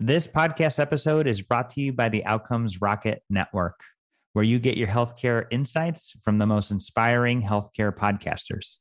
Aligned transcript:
This 0.00 0.28
podcast 0.28 0.78
episode 0.78 1.26
is 1.26 1.42
brought 1.42 1.70
to 1.70 1.80
you 1.80 1.92
by 1.92 2.08
the 2.08 2.24
Outcomes 2.24 2.80
Rocket 2.80 3.20
Network, 3.28 3.80
where 4.32 4.44
you 4.44 4.60
get 4.60 4.76
your 4.76 4.86
healthcare 4.86 5.46
insights 5.50 6.14
from 6.22 6.38
the 6.38 6.46
most 6.46 6.70
inspiring 6.70 7.42
healthcare 7.42 7.92
podcasters. 7.92 8.78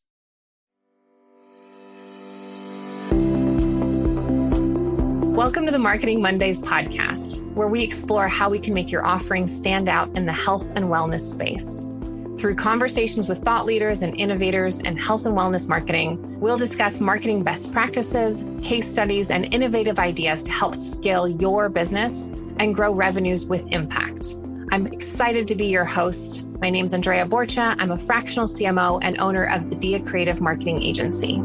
Welcome 5.36 5.66
to 5.66 5.72
the 5.72 5.80
Marketing 5.80 6.22
Mondays 6.22 6.62
podcast, 6.62 7.44
where 7.56 7.68
we 7.68 7.82
explore 7.82 8.28
how 8.28 8.52
we 8.52 8.60
can 8.60 8.76
make 8.76 8.92
your 8.92 9.04
offering 9.04 9.48
stand 9.48 9.90
out 9.90 10.16
in 10.16 10.28
the 10.28 10.34
health 10.34 10.72
and 10.76 10.86
wellness 10.86 11.22
space. 11.22 11.90
Through 12.38 12.56
conversations 12.56 13.28
with 13.28 13.40
thought 13.40 13.66
leaders 13.66 14.04
and 14.04 14.16
innovators 14.20 14.82
in 14.82 14.96
health 14.96 15.26
and 15.26 15.36
wellness 15.36 15.68
marketing, 15.68 16.40
we'll 16.40 16.58
discuss 16.58 17.02
marketing 17.02 17.44
best 17.44 17.72
practices, 17.72 18.46
case 18.62 18.88
studies, 18.88 19.32
and 19.32 19.52
innovative 19.52 19.98
ideas 19.98 20.44
to 20.44 20.52
help 20.52 20.76
scale 20.76 21.28
your 21.28 21.68
business 21.68 22.28
and 22.60 22.76
grow 22.76 22.94
revenues 22.94 23.48
with 23.48 23.66
impact. 23.72 24.36
I'm 24.72 24.86
excited 24.86 25.48
to 25.48 25.56
be 25.56 25.66
your 25.66 25.86
host. 25.86 26.48
My 26.62 26.70
name 26.70 26.86
is 26.86 26.94
Andrea 26.94 27.26
Borcha. 27.26 27.76
I'm 27.80 27.90
a 27.90 27.98
fractional 27.98 28.46
CMO 28.46 29.00
and 29.02 29.20
owner 29.20 29.46
of 29.46 29.72
the 29.72 29.76
Dia 29.76 30.00
Creative 30.00 30.40
Marketing 30.40 30.80
Agency. 30.84 31.42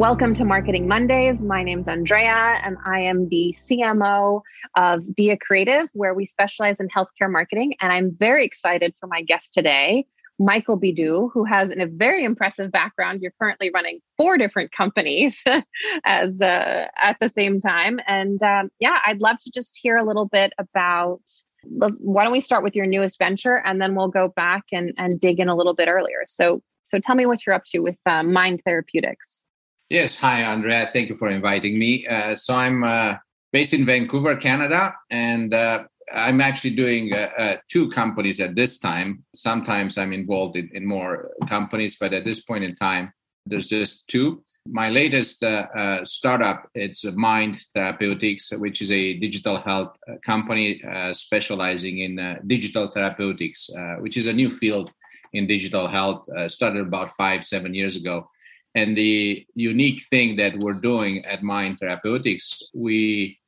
Welcome 0.00 0.32
to 0.36 0.46
Marketing 0.46 0.88
Mondays. 0.88 1.42
My 1.42 1.62
name 1.62 1.78
is 1.78 1.86
Andrea, 1.86 2.58
and 2.64 2.78
I 2.86 3.00
am 3.00 3.28
the 3.28 3.54
CMO 3.54 4.40
of 4.74 5.14
Dia 5.14 5.36
Creative, 5.36 5.90
where 5.92 6.14
we 6.14 6.24
specialize 6.24 6.80
in 6.80 6.88
healthcare 6.88 7.30
marketing. 7.30 7.74
And 7.82 7.92
I'm 7.92 8.16
very 8.18 8.46
excited 8.46 8.94
for 8.98 9.08
my 9.08 9.20
guest 9.20 9.52
today, 9.52 10.06
Michael 10.38 10.80
Bidu, 10.80 11.28
who 11.34 11.44
has 11.44 11.70
a 11.70 11.84
very 11.84 12.24
impressive 12.24 12.72
background. 12.72 13.20
You're 13.20 13.34
currently 13.38 13.70
running 13.74 14.00
four 14.16 14.38
different 14.38 14.72
companies 14.72 15.44
as 16.06 16.40
uh, 16.40 16.86
at 16.98 17.18
the 17.20 17.28
same 17.28 17.60
time, 17.60 18.00
and 18.06 18.42
um, 18.42 18.70
yeah, 18.78 19.00
I'd 19.04 19.20
love 19.20 19.38
to 19.40 19.50
just 19.52 19.78
hear 19.78 19.98
a 19.98 20.04
little 20.04 20.26
bit 20.26 20.54
about. 20.56 21.20
Why 21.62 22.24
don't 22.24 22.32
we 22.32 22.40
start 22.40 22.64
with 22.64 22.74
your 22.74 22.86
newest 22.86 23.18
venture, 23.18 23.56
and 23.66 23.82
then 23.82 23.94
we'll 23.94 24.08
go 24.08 24.28
back 24.28 24.64
and 24.72 24.94
and 24.96 25.20
dig 25.20 25.40
in 25.40 25.50
a 25.50 25.54
little 25.54 25.74
bit 25.74 25.88
earlier. 25.88 26.22
So, 26.24 26.62
so 26.84 26.98
tell 26.98 27.16
me 27.16 27.26
what 27.26 27.44
you're 27.44 27.54
up 27.54 27.64
to 27.66 27.80
with 27.80 27.98
uh, 28.06 28.22
Mind 28.22 28.62
Therapeutics. 28.64 29.44
Yes. 29.90 30.14
Hi, 30.18 30.44
Andrea. 30.44 30.88
Thank 30.92 31.08
you 31.08 31.16
for 31.16 31.28
inviting 31.28 31.76
me. 31.76 32.06
Uh, 32.06 32.36
so 32.36 32.54
I'm 32.54 32.84
uh, 32.84 33.16
based 33.52 33.74
in 33.74 33.84
Vancouver, 33.84 34.36
Canada, 34.36 34.94
and 35.10 35.52
uh, 35.52 35.82
I'm 36.12 36.40
actually 36.40 36.76
doing 36.76 37.12
uh, 37.12 37.30
uh, 37.36 37.56
two 37.68 37.90
companies 37.90 38.38
at 38.38 38.54
this 38.54 38.78
time. 38.78 39.24
Sometimes 39.34 39.98
I'm 39.98 40.12
involved 40.12 40.54
in, 40.54 40.70
in, 40.74 40.86
more 40.86 41.28
companies, 41.48 41.96
but 41.98 42.12
at 42.12 42.24
this 42.24 42.40
point 42.40 42.62
in 42.62 42.76
time, 42.76 43.12
there's 43.46 43.66
just 43.66 44.06
two. 44.06 44.44
My 44.64 44.90
latest 44.90 45.42
uh, 45.42 46.04
startup 46.04 46.68
it's 46.76 47.04
Mind 47.16 47.58
Therapeutics, 47.74 48.52
which 48.52 48.80
is 48.80 48.92
a 48.92 49.14
digital 49.14 49.56
health 49.56 49.96
company 50.24 50.80
specializing 51.14 51.98
in 51.98 52.38
digital 52.46 52.92
therapeutics, 52.94 53.68
which 53.98 54.16
is 54.16 54.28
a 54.28 54.32
new 54.32 54.52
field 54.52 54.92
in 55.32 55.48
digital 55.48 55.88
health. 55.88 56.28
started 56.46 56.86
about 56.86 57.16
five, 57.16 57.44
seven 57.44 57.74
years 57.74 57.96
ago 57.96 58.28
and 58.74 58.96
the 58.96 59.46
unique 59.54 60.02
thing 60.10 60.36
that 60.36 60.58
we're 60.60 60.72
doing 60.74 61.24
at 61.24 61.42
Mind 61.42 61.78
Therapeutics, 61.78 62.62
we 62.74 63.38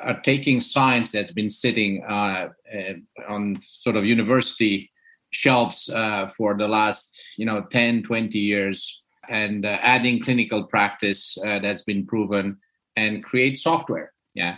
are 0.00 0.20
taking 0.20 0.60
science 0.60 1.10
that's 1.10 1.32
been 1.32 1.50
sitting 1.50 2.02
uh, 2.08 2.48
uh, 2.74 2.94
on 3.28 3.56
sort 3.62 3.96
of 3.96 4.04
university 4.04 4.90
shelves 5.30 5.90
uh, 5.90 6.28
for 6.28 6.56
the 6.56 6.68
last, 6.68 7.22
you 7.36 7.44
know, 7.44 7.62
10, 7.70 8.02
20 8.04 8.38
years 8.38 9.02
and 9.28 9.66
uh, 9.66 9.78
adding 9.82 10.20
clinical 10.20 10.64
practice 10.64 11.36
uh, 11.44 11.58
that's 11.58 11.82
been 11.82 12.06
proven 12.06 12.56
and 12.96 13.24
create 13.24 13.58
software. 13.58 14.12
Yeah. 14.34 14.56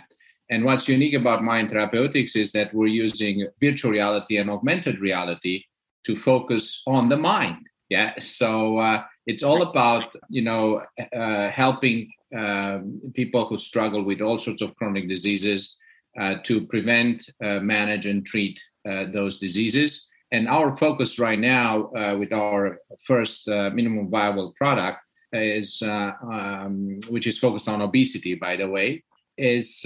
And 0.49 0.63
what's 0.63 0.87
unique 0.87 1.13
about 1.13 1.43
Mind 1.43 1.69
Therapeutics 1.69 2.35
is 2.35 2.51
that 2.53 2.73
we're 2.73 2.87
using 2.87 3.47
virtual 3.61 3.91
reality 3.91 4.37
and 4.37 4.49
augmented 4.49 4.99
reality 4.99 5.63
to 6.05 6.15
focus 6.15 6.81
on 6.87 7.09
the 7.09 7.17
mind. 7.17 7.67
Yeah. 7.89 8.13
So, 8.19 8.77
uh, 8.77 9.03
it's 9.27 9.43
all 9.43 9.61
about 9.61 10.05
you 10.29 10.41
know 10.41 10.81
uh, 11.13 11.49
helping 11.49 12.11
um, 12.35 12.99
people 13.13 13.45
who 13.45 13.57
struggle 13.57 14.03
with 14.03 14.21
all 14.21 14.37
sorts 14.37 14.61
of 14.61 14.75
chronic 14.75 15.07
diseases 15.07 15.75
uh, 16.19 16.35
to 16.43 16.65
prevent, 16.65 17.29
uh, 17.43 17.59
manage, 17.59 18.05
and 18.05 18.25
treat 18.25 18.59
uh, 18.89 19.05
those 19.13 19.37
diseases. 19.37 20.07
And 20.31 20.47
our 20.47 20.75
focus 20.75 21.19
right 21.19 21.39
now, 21.39 21.91
uh, 21.91 22.17
with 22.17 22.33
our 22.33 22.79
first 23.05 23.47
uh, 23.47 23.69
minimum 23.69 24.09
viable 24.09 24.53
product, 24.57 24.99
is 25.31 25.81
um, 25.83 26.99
which 27.09 27.27
is 27.27 27.37
focused 27.37 27.67
on 27.67 27.81
obesity, 27.81 28.35
by 28.35 28.55
the 28.55 28.67
way, 28.67 29.03
is 29.37 29.85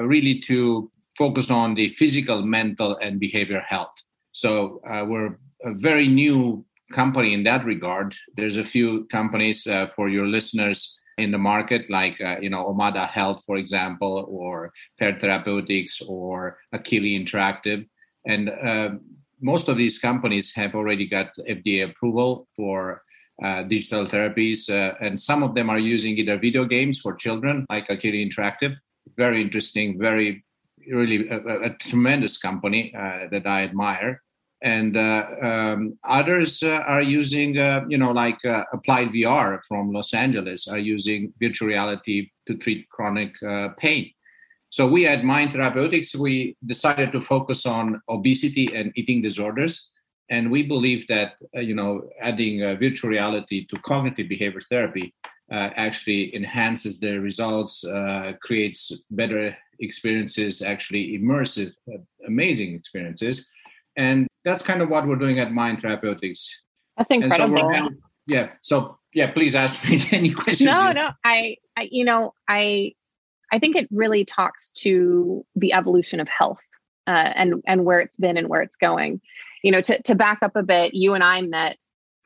really 0.00 0.38
to 0.40 0.90
focus 1.18 1.50
on 1.50 1.74
the 1.74 1.88
physical, 1.90 2.42
mental, 2.42 2.96
and 2.98 3.18
behavior 3.18 3.60
health. 3.66 3.92
So 4.32 4.80
we're 5.08 5.38
a 5.64 5.74
very 5.74 6.06
new 6.06 6.64
company 6.92 7.32
in 7.34 7.42
that 7.44 7.64
regard. 7.64 8.14
There's 8.36 8.56
a 8.56 8.64
few 8.64 9.06
companies 9.06 9.66
uh, 9.66 9.88
for 9.96 10.08
your 10.08 10.26
listeners 10.26 10.96
in 11.18 11.30
the 11.30 11.38
market, 11.38 11.90
like 11.90 12.20
uh, 12.20 12.36
you 12.40 12.50
know 12.50 12.64
Omada 12.64 13.08
Health, 13.08 13.42
for 13.46 13.56
example, 13.56 14.26
or 14.28 14.72
Pear 14.98 15.18
Therapeutics, 15.18 16.00
or 16.06 16.58
Akili 16.74 17.12
Interactive, 17.20 17.86
and 18.26 18.50
uh, 18.50 18.90
most 19.40 19.68
of 19.68 19.76
these 19.76 19.98
companies 19.98 20.54
have 20.54 20.74
already 20.74 21.06
got 21.06 21.32
FDA 21.48 21.90
approval 21.90 22.46
for 22.56 23.02
uh, 23.42 23.62
digital 23.64 24.06
therapies, 24.06 24.70
uh, 24.70 24.94
and 25.00 25.20
some 25.20 25.42
of 25.42 25.54
them 25.54 25.68
are 25.68 25.78
using 25.78 26.16
either 26.16 26.38
video 26.38 26.64
games 26.64 27.00
for 27.00 27.14
children, 27.14 27.66
like 27.70 27.88
Akili 27.88 28.26
Interactive. 28.28 28.76
Very 29.16 29.42
interesting, 29.42 29.98
very 29.98 30.44
really 30.88 31.28
a, 31.28 31.38
a 31.62 31.70
tremendous 31.70 32.38
company 32.38 32.94
uh, 32.94 33.28
that 33.30 33.46
I 33.46 33.62
admire 33.62 34.22
and 34.62 34.96
uh, 34.96 35.26
um, 35.42 35.98
others 36.04 36.62
uh, 36.62 36.82
are 36.86 37.02
using 37.02 37.58
uh, 37.58 37.84
you 37.88 37.98
know 37.98 38.12
like 38.12 38.42
uh, 38.44 38.64
applied 38.72 39.08
vr 39.08 39.60
from 39.66 39.92
los 39.92 40.14
angeles 40.14 40.68
are 40.68 40.78
using 40.78 41.32
virtual 41.40 41.68
reality 41.68 42.30
to 42.46 42.56
treat 42.56 42.88
chronic 42.88 43.34
uh, 43.42 43.68
pain. 43.78 44.10
So 44.70 44.86
we 44.86 45.06
at 45.06 45.22
mind 45.22 45.52
therapeutics 45.52 46.14
we 46.14 46.56
decided 46.64 47.12
to 47.12 47.20
focus 47.20 47.66
on 47.66 48.00
obesity 48.08 48.74
and 48.74 48.90
eating 48.96 49.20
disorders. 49.20 49.88
And 50.30 50.50
we 50.50 50.66
believe 50.66 51.06
that 51.08 51.34
uh, 51.56 51.60
you 51.60 51.74
know 51.74 52.08
adding 52.20 52.60
virtual 52.78 53.10
reality 53.10 53.66
to 53.66 53.76
cognitive 53.80 54.28
behavior 54.28 54.62
therapy 54.70 55.12
actually 55.50 56.34
enhances 56.34 56.98
the 57.00 57.18
results 57.18 57.84
creates 58.40 58.92
better 59.10 59.56
experiences 59.80 60.62
actually 60.62 61.18
immersive 61.18 61.72
amazing 62.26 62.74
experiences. 62.74 63.46
And 63.96 64.26
that's 64.44 64.62
kind 64.62 64.82
of 64.82 64.88
what 64.88 65.06
we're 65.06 65.16
doing 65.16 65.38
at 65.38 65.52
Mind 65.52 65.80
Therapeutics. 65.80 66.48
That's 66.96 67.10
incredible. 67.10 67.54
So 67.54 67.68
now, 67.68 67.88
yeah. 68.26 68.50
So 68.60 68.98
yeah, 69.14 69.30
please 69.30 69.54
ask 69.54 69.88
me 69.88 70.02
any 70.10 70.30
questions. 70.30 70.66
No, 70.66 70.88
you. 70.88 70.94
no. 70.94 71.10
I, 71.24 71.56
I, 71.76 71.88
you 71.90 72.04
know, 72.04 72.34
I, 72.48 72.94
I 73.52 73.58
think 73.58 73.76
it 73.76 73.88
really 73.90 74.24
talks 74.24 74.72
to 74.78 75.44
the 75.54 75.72
evolution 75.72 76.20
of 76.20 76.28
health 76.28 76.60
uh, 77.06 77.32
and 77.34 77.62
and 77.66 77.84
where 77.84 78.00
it's 78.00 78.16
been 78.16 78.36
and 78.36 78.48
where 78.48 78.62
it's 78.62 78.76
going. 78.76 79.20
You 79.62 79.72
know, 79.72 79.80
to 79.82 80.00
to 80.02 80.14
back 80.14 80.38
up 80.42 80.56
a 80.56 80.62
bit, 80.62 80.94
you 80.94 81.14
and 81.14 81.22
I 81.22 81.42
met 81.42 81.76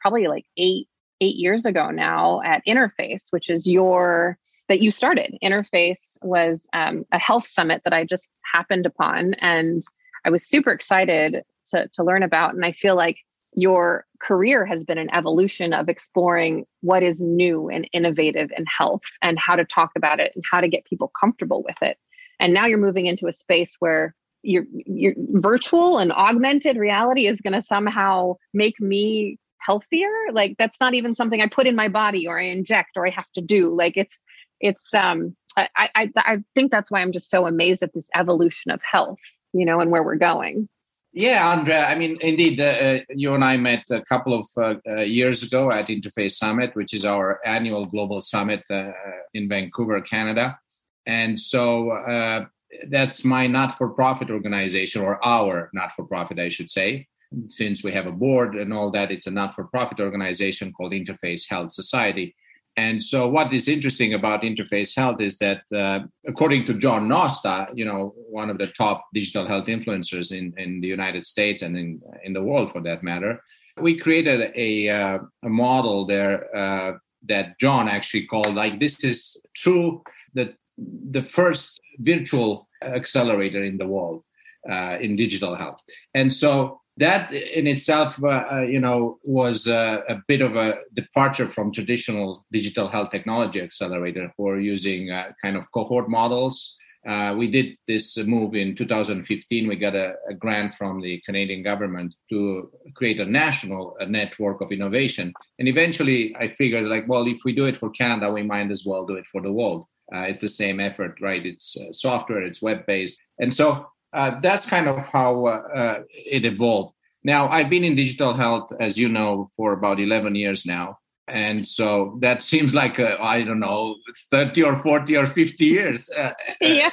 probably 0.00 0.28
like 0.28 0.46
eight 0.56 0.88
eight 1.20 1.36
years 1.36 1.66
ago 1.66 1.90
now 1.90 2.42
at 2.42 2.64
Interface, 2.66 3.26
which 3.30 3.50
is 3.50 3.66
your 3.66 4.38
that 4.68 4.80
you 4.80 4.90
started. 4.90 5.36
Interface 5.42 6.16
was 6.22 6.66
um, 6.72 7.04
a 7.12 7.18
health 7.18 7.46
summit 7.46 7.82
that 7.84 7.94
I 7.94 8.04
just 8.04 8.30
happened 8.52 8.86
upon, 8.86 9.34
and 9.34 9.82
I 10.24 10.30
was 10.30 10.46
super 10.46 10.70
excited 10.70 11.42
to, 11.70 11.88
to 11.94 12.04
learn 12.04 12.22
about. 12.22 12.54
And 12.54 12.64
I 12.64 12.72
feel 12.72 12.96
like 12.96 13.18
your 13.54 14.04
career 14.20 14.66
has 14.66 14.84
been 14.84 14.98
an 14.98 15.12
evolution 15.14 15.72
of 15.72 15.88
exploring 15.88 16.66
what 16.82 17.02
is 17.02 17.22
new 17.22 17.68
and 17.68 17.88
innovative 17.92 18.50
in 18.56 18.66
health 18.66 19.02
and 19.22 19.38
how 19.38 19.56
to 19.56 19.64
talk 19.64 19.90
about 19.96 20.20
it 20.20 20.32
and 20.34 20.44
how 20.50 20.60
to 20.60 20.68
get 20.68 20.84
people 20.84 21.10
comfortable 21.18 21.62
with 21.62 21.76
it. 21.80 21.96
And 22.38 22.52
now 22.52 22.66
you're 22.66 22.78
moving 22.78 23.06
into 23.06 23.28
a 23.28 23.32
space 23.32 23.76
where 23.78 24.14
your 24.42 24.64
your 24.72 25.14
virtual 25.16 25.98
and 25.98 26.12
augmented 26.12 26.76
reality 26.76 27.26
is 27.26 27.40
going 27.40 27.54
to 27.54 27.62
somehow 27.62 28.34
make 28.52 28.78
me 28.78 29.38
healthier. 29.58 30.10
Like 30.32 30.56
that's 30.58 30.80
not 30.80 30.94
even 30.94 31.14
something 31.14 31.40
I 31.40 31.48
put 31.48 31.66
in 31.66 31.74
my 31.74 31.88
body 31.88 32.28
or 32.28 32.38
I 32.38 32.44
inject 32.44 32.90
or 32.96 33.06
I 33.06 33.10
have 33.10 33.30
to 33.32 33.40
do. 33.40 33.74
Like 33.74 33.96
it's 33.96 34.20
it's 34.60 34.94
um 34.94 35.34
I 35.56 35.68
I 35.76 36.10
I 36.16 36.38
think 36.54 36.70
that's 36.70 36.90
why 36.90 37.00
I'm 37.00 37.12
just 37.12 37.30
so 37.30 37.46
amazed 37.46 37.82
at 37.82 37.92
this 37.94 38.08
evolution 38.14 38.70
of 38.70 38.80
health, 38.88 39.20
you 39.52 39.64
know, 39.64 39.80
and 39.80 39.90
where 39.90 40.02
we're 40.02 40.16
going. 40.16 40.68
Yeah, 41.16 41.50
Andrea. 41.56 41.86
I 41.86 41.94
mean, 41.94 42.18
indeed, 42.20 42.60
uh, 42.60 42.64
uh, 42.64 42.98
you 43.08 43.32
and 43.32 43.42
I 43.42 43.56
met 43.56 43.84
a 43.90 44.02
couple 44.02 44.38
of 44.38 44.46
uh, 44.58 44.74
uh, 44.86 45.00
years 45.00 45.42
ago 45.42 45.70
at 45.72 45.86
Interface 45.86 46.32
Summit, 46.32 46.76
which 46.76 46.92
is 46.92 47.06
our 47.06 47.40
annual 47.46 47.86
global 47.86 48.20
summit 48.20 48.62
uh, 48.70 48.90
in 49.32 49.48
Vancouver, 49.48 50.02
Canada. 50.02 50.58
And 51.06 51.40
so 51.40 51.92
uh, 51.92 52.44
that's 52.90 53.24
my 53.24 53.46
not 53.46 53.78
for 53.78 53.88
profit 53.88 54.28
organization, 54.28 55.00
or 55.00 55.18
our 55.24 55.70
not 55.72 55.92
for 55.96 56.04
profit, 56.04 56.38
I 56.38 56.50
should 56.50 56.68
say. 56.68 57.06
Since 57.48 57.82
we 57.82 57.92
have 57.92 58.06
a 58.06 58.12
board 58.12 58.54
and 58.54 58.70
all 58.74 58.90
that, 58.90 59.10
it's 59.10 59.26
a 59.26 59.30
not 59.30 59.54
for 59.54 59.64
profit 59.64 60.00
organization 60.00 60.70
called 60.70 60.92
Interface 60.92 61.48
Health 61.48 61.72
Society. 61.72 62.36
And 62.76 63.02
so, 63.02 63.26
what 63.26 63.52
is 63.54 63.68
interesting 63.68 64.12
about 64.12 64.42
Interface 64.42 64.94
Health 64.94 65.20
is 65.20 65.38
that, 65.38 65.62
uh, 65.74 66.00
according 66.26 66.66
to 66.66 66.74
John 66.74 67.08
Nosta, 67.08 67.70
you 67.74 67.86
know, 67.86 68.14
one 68.28 68.50
of 68.50 68.58
the 68.58 68.66
top 68.66 69.06
digital 69.14 69.46
health 69.46 69.66
influencers 69.66 70.30
in, 70.30 70.52
in 70.58 70.80
the 70.82 70.88
United 70.88 71.24
States 71.26 71.62
and 71.62 71.76
in 71.76 72.00
in 72.22 72.34
the 72.34 72.42
world, 72.42 72.72
for 72.72 72.82
that 72.82 73.02
matter, 73.02 73.40
we 73.80 73.96
created 73.96 74.52
a 74.54 74.88
uh, 74.90 75.18
a 75.42 75.48
model 75.48 76.06
there 76.06 76.54
uh, 76.54 76.92
that 77.26 77.58
John 77.58 77.88
actually 77.88 78.26
called 78.26 78.54
like 78.54 78.78
this 78.78 79.02
is 79.02 79.40
true 79.54 80.02
the 80.34 80.54
the 80.76 81.22
first 81.22 81.80
virtual 82.00 82.68
accelerator 82.82 83.64
in 83.64 83.78
the 83.78 83.86
world 83.86 84.22
uh, 84.70 84.98
in 85.00 85.16
digital 85.16 85.54
health, 85.54 85.80
and 86.12 86.30
so 86.30 86.80
that 86.98 87.32
in 87.32 87.66
itself, 87.66 88.22
uh, 88.22 88.46
uh, 88.50 88.60
you 88.62 88.80
know, 88.80 89.18
was 89.24 89.66
uh, 89.66 90.00
a 90.08 90.16
bit 90.28 90.40
of 90.40 90.56
a 90.56 90.78
departure 90.94 91.48
from 91.48 91.72
traditional 91.72 92.46
digital 92.52 92.88
health 92.88 93.10
technology 93.10 93.60
accelerator 93.60 94.32
who 94.36 94.48
are 94.48 94.58
using 94.58 95.10
uh, 95.10 95.32
kind 95.42 95.56
of 95.56 95.64
cohort 95.72 96.08
models. 96.08 96.74
Uh, 97.06 97.34
we 97.36 97.48
did 97.48 97.76
this 97.86 98.16
move 98.18 98.54
in 98.54 98.74
2015. 98.74 99.68
We 99.68 99.76
got 99.76 99.94
a, 99.94 100.14
a, 100.28 100.34
grant 100.34 100.74
from 100.74 101.00
the 101.00 101.22
Canadian 101.24 101.62
government 101.62 102.16
to 102.30 102.68
create 102.94 103.20
a 103.20 103.24
national 103.24 103.96
a 104.00 104.06
network 104.06 104.60
of 104.60 104.72
innovation. 104.72 105.32
And 105.60 105.68
eventually, 105.68 106.34
I 106.36 106.48
figured, 106.48 106.84
like, 106.86 107.04
well, 107.06 107.28
if 107.28 107.38
we 107.44 107.54
do 107.54 107.66
it 107.66 107.76
for 107.76 107.90
Canada, 107.90 108.32
we 108.32 108.42
might 108.42 108.72
as 108.72 108.84
well 108.84 109.06
do 109.06 109.14
it 109.14 109.26
for 109.30 109.40
the 109.40 109.52
world. 109.52 109.86
Uh, 110.12 110.22
it's 110.22 110.40
the 110.40 110.48
same 110.48 110.80
effort, 110.80 111.20
right? 111.20 111.46
It's 111.46 111.76
software, 111.92 112.42
it's 112.42 112.62
web 112.62 112.86
based. 112.86 113.20
And 113.38 113.54
so 113.54 113.86
uh, 114.16 114.40
that's 114.40 114.64
kind 114.64 114.88
of 114.88 115.04
how 115.04 115.46
uh, 115.46 115.62
uh, 115.74 116.02
it 116.10 116.46
evolved. 116.46 116.94
Now, 117.22 117.48
I've 117.48 117.68
been 117.68 117.84
in 117.84 117.94
digital 117.94 118.32
health, 118.32 118.72
as 118.80 118.96
you 118.96 119.08
know, 119.10 119.50
for 119.54 119.74
about 119.74 120.00
11 120.00 120.34
years 120.34 120.64
now. 120.64 120.98
And 121.28 121.66
so 121.66 122.16
that 122.20 122.42
seems 122.42 122.72
like, 122.72 122.98
I 123.00 123.42
don't 123.42 123.58
know, 123.58 123.96
30 124.30 124.62
or 124.62 124.78
40 124.78 125.16
or 125.16 125.26
50 125.26 125.64
years. 125.64 126.08
Uh, 126.08 126.32
yeah, 126.60 126.90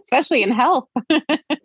especially 0.00 0.42
in 0.42 0.52
health. 0.52 0.88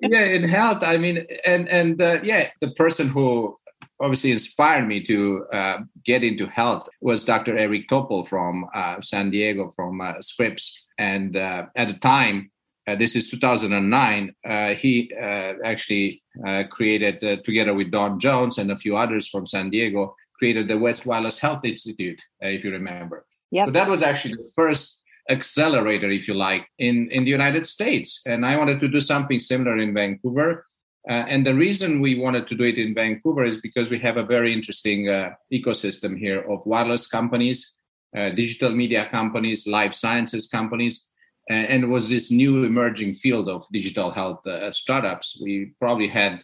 yeah, 0.01 0.23
in 0.23 0.43
health. 0.43 0.83
I 0.83 0.97
mean, 0.97 1.27
and, 1.45 1.67
and 1.67 1.99
yeah, 2.25 2.49
the 2.61 2.71
person 2.71 3.09
who 3.09 3.57
obviously 3.99 4.31
inspired 4.31 4.87
me 4.87 5.03
to 5.03 5.45
uh, 5.51 5.79
get 6.05 6.23
into 6.23 6.47
health 6.47 6.87
was 7.01 7.25
Dr. 7.25 7.57
Eric 7.57 7.89
Topol 7.89 8.27
from 8.27 8.65
uh, 8.73 9.01
San 9.01 9.31
Diego 9.31 9.73
from 9.75 10.01
uh, 10.01 10.21
Scripps. 10.21 10.85
And 10.97 11.35
at 11.35 11.87
the 11.89 11.97
time, 12.01 12.51
uh, 12.87 12.95
this 12.95 13.15
is 13.15 13.29
2009. 13.29 14.35
Uh, 14.45 14.75
he 14.75 15.11
uh, 15.19 15.53
actually 15.63 16.23
uh, 16.45 16.63
created, 16.69 17.23
uh, 17.23 17.37
together 17.43 17.73
with 17.73 17.91
Don 17.91 18.19
Jones 18.19 18.57
and 18.57 18.71
a 18.71 18.77
few 18.77 18.95
others 18.95 19.27
from 19.27 19.45
San 19.45 19.69
Diego, 19.69 20.15
created 20.37 20.67
the 20.67 20.77
West 20.77 21.05
Wireless 21.05 21.39
Health 21.39 21.65
Institute, 21.65 22.21
uh, 22.43 22.47
if 22.47 22.63
you 22.63 22.71
remember. 22.71 23.25
Yeah. 23.51 23.65
So 23.65 23.71
that 23.71 23.89
was 23.89 24.03
actually 24.03 24.35
the 24.35 24.51
first 24.55 25.01
accelerator, 25.29 26.11
if 26.11 26.27
you 26.27 26.35
like, 26.35 26.67
in, 26.77 27.09
in 27.09 27.23
the 27.23 27.31
United 27.31 27.65
States. 27.65 28.21
And 28.27 28.45
I 28.45 28.57
wanted 28.57 28.79
to 28.81 28.87
do 28.87 28.99
something 28.99 29.39
similar 29.39 29.77
in 29.77 29.93
Vancouver. 29.93 30.65
and 31.07 31.45
the 31.45 31.53
reason 31.53 32.01
we 32.01 32.19
wanted 32.19 32.47
to 32.47 32.55
do 32.55 32.63
it 32.63 32.77
in 32.77 32.93
Vancouver 32.93 33.45
is 33.45 33.57
because 33.59 33.89
we 33.89 33.99
have 33.99 34.17
a 34.17 34.25
very 34.35 34.51
interesting 34.51 35.05
ecosystem 35.51 36.17
here 36.17 36.41
of 36.51 36.65
wireless 36.65 37.07
companies, 37.07 37.73
digital 38.13 38.71
media 38.71 39.07
companies, 39.09 39.67
life 39.67 39.93
sciences 39.93 40.47
companies 40.47 41.07
and 41.49 41.83
it 41.83 41.87
was 41.87 42.07
this 42.07 42.31
new 42.31 42.63
emerging 42.63 43.15
field 43.15 43.49
of 43.49 43.65
digital 43.71 44.11
health 44.11 44.45
uh, 44.47 44.71
startups. 44.71 45.39
We 45.41 45.73
probably 45.79 46.07
had 46.07 46.41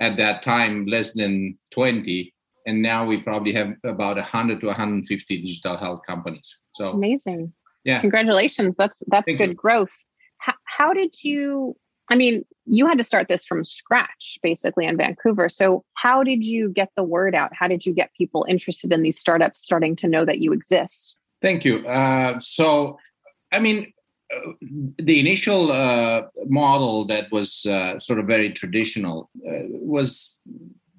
at 0.00 0.16
that 0.18 0.42
time 0.42 0.86
less 0.86 1.12
than 1.12 1.58
20, 1.72 2.32
and 2.66 2.82
now 2.82 3.06
we 3.06 3.20
probably 3.20 3.52
have 3.52 3.74
about 3.84 4.16
100 4.16 4.60
to 4.60 4.66
150 4.66 5.42
digital 5.42 5.76
health 5.76 6.00
companies. 6.06 6.58
So 6.74 6.90
amazing! 6.90 7.52
Yeah, 7.84 8.00
congratulations. 8.00 8.76
That's 8.76 9.02
that's 9.08 9.26
Thank 9.26 9.38
good 9.38 9.50
you. 9.50 9.54
growth. 9.54 9.94
How, 10.38 10.54
how 10.64 10.92
did 10.92 11.14
you? 11.22 11.76
I 12.08 12.14
mean, 12.14 12.44
you 12.66 12.86
had 12.86 12.98
to 12.98 13.04
start 13.04 13.26
this 13.26 13.44
from 13.44 13.64
scratch, 13.64 14.38
basically 14.40 14.86
in 14.86 14.96
Vancouver. 14.96 15.48
So, 15.48 15.84
how 15.94 16.22
did 16.22 16.46
you 16.46 16.68
get 16.68 16.90
the 16.96 17.02
word 17.02 17.34
out? 17.34 17.50
How 17.52 17.66
did 17.66 17.84
you 17.84 17.92
get 17.92 18.10
people 18.16 18.46
interested 18.48 18.92
in 18.92 19.02
these 19.02 19.18
startups 19.18 19.60
starting 19.60 19.96
to 19.96 20.08
know 20.08 20.24
that 20.24 20.38
you 20.38 20.52
exist? 20.52 21.16
Thank 21.42 21.64
you. 21.64 21.86
Uh, 21.86 22.38
so, 22.38 22.98
I 23.52 23.58
mean, 23.60 23.92
the 24.98 25.20
initial 25.20 25.70
uh, 25.70 26.22
model 26.46 27.04
that 27.06 27.30
was 27.30 27.64
uh, 27.66 27.98
sort 27.98 28.18
of 28.18 28.26
very 28.26 28.50
traditional 28.50 29.30
uh, 29.46 29.66
was 29.68 30.38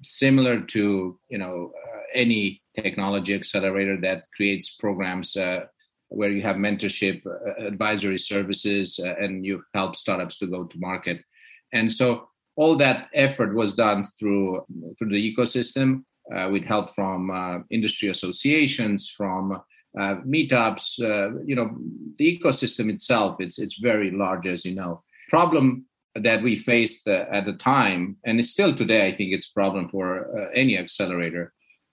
similar 0.02 0.60
to 0.60 1.18
you 1.28 1.38
know 1.38 1.72
uh, 1.76 1.98
any 2.14 2.62
technology 2.74 3.34
accelerator 3.34 4.00
that 4.00 4.24
creates 4.34 4.76
programs 4.76 5.36
uh, 5.36 5.60
where 6.08 6.30
you 6.30 6.40
have 6.42 6.56
mentorship 6.56 7.20
uh, 7.26 7.66
advisory 7.66 8.18
services 8.18 8.98
and 8.98 9.44
you 9.44 9.62
help 9.74 9.94
startups 9.94 10.38
to 10.38 10.46
go 10.46 10.64
to 10.64 10.78
market. 10.78 11.22
And 11.72 11.92
so 11.92 12.28
all 12.56 12.76
that 12.76 13.08
effort 13.12 13.54
was 13.54 13.74
done 13.74 14.04
through 14.04 14.64
through 14.98 15.10
the 15.10 15.34
ecosystem 15.36 16.04
with 16.50 16.64
help 16.64 16.94
from 16.94 17.64
industry 17.70 18.08
associations 18.08 19.08
from 19.08 19.60
uh, 19.96 20.16
meetups, 20.26 21.00
uh, 21.00 21.40
you 21.46 21.54
know, 21.54 21.76
the 22.18 22.38
ecosystem 22.38 22.90
itself, 22.92 23.36
it's, 23.40 23.58
it's 23.58 23.78
very 23.78 24.10
large, 24.10 24.46
as 24.46 24.64
you 24.64 24.74
know. 24.74 25.02
Problem 25.28 25.86
that 26.14 26.42
we 26.42 26.56
faced 26.56 27.06
uh, 27.06 27.24
at 27.30 27.46
the 27.46 27.54
time, 27.54 28.16
and 28.24 28.40
it's 28.40 28.50
still 28.50 28.74
today, 28.74 29.06
I 29.06 29.16
think 29.16 29.32
it's 29.32 29.50
a 29.50 29.54
problem 29.54 29.88
for 29.88 30.38
uh, 30.38 30.50
any 30.54 30.76
accelerator, 30.76 31.52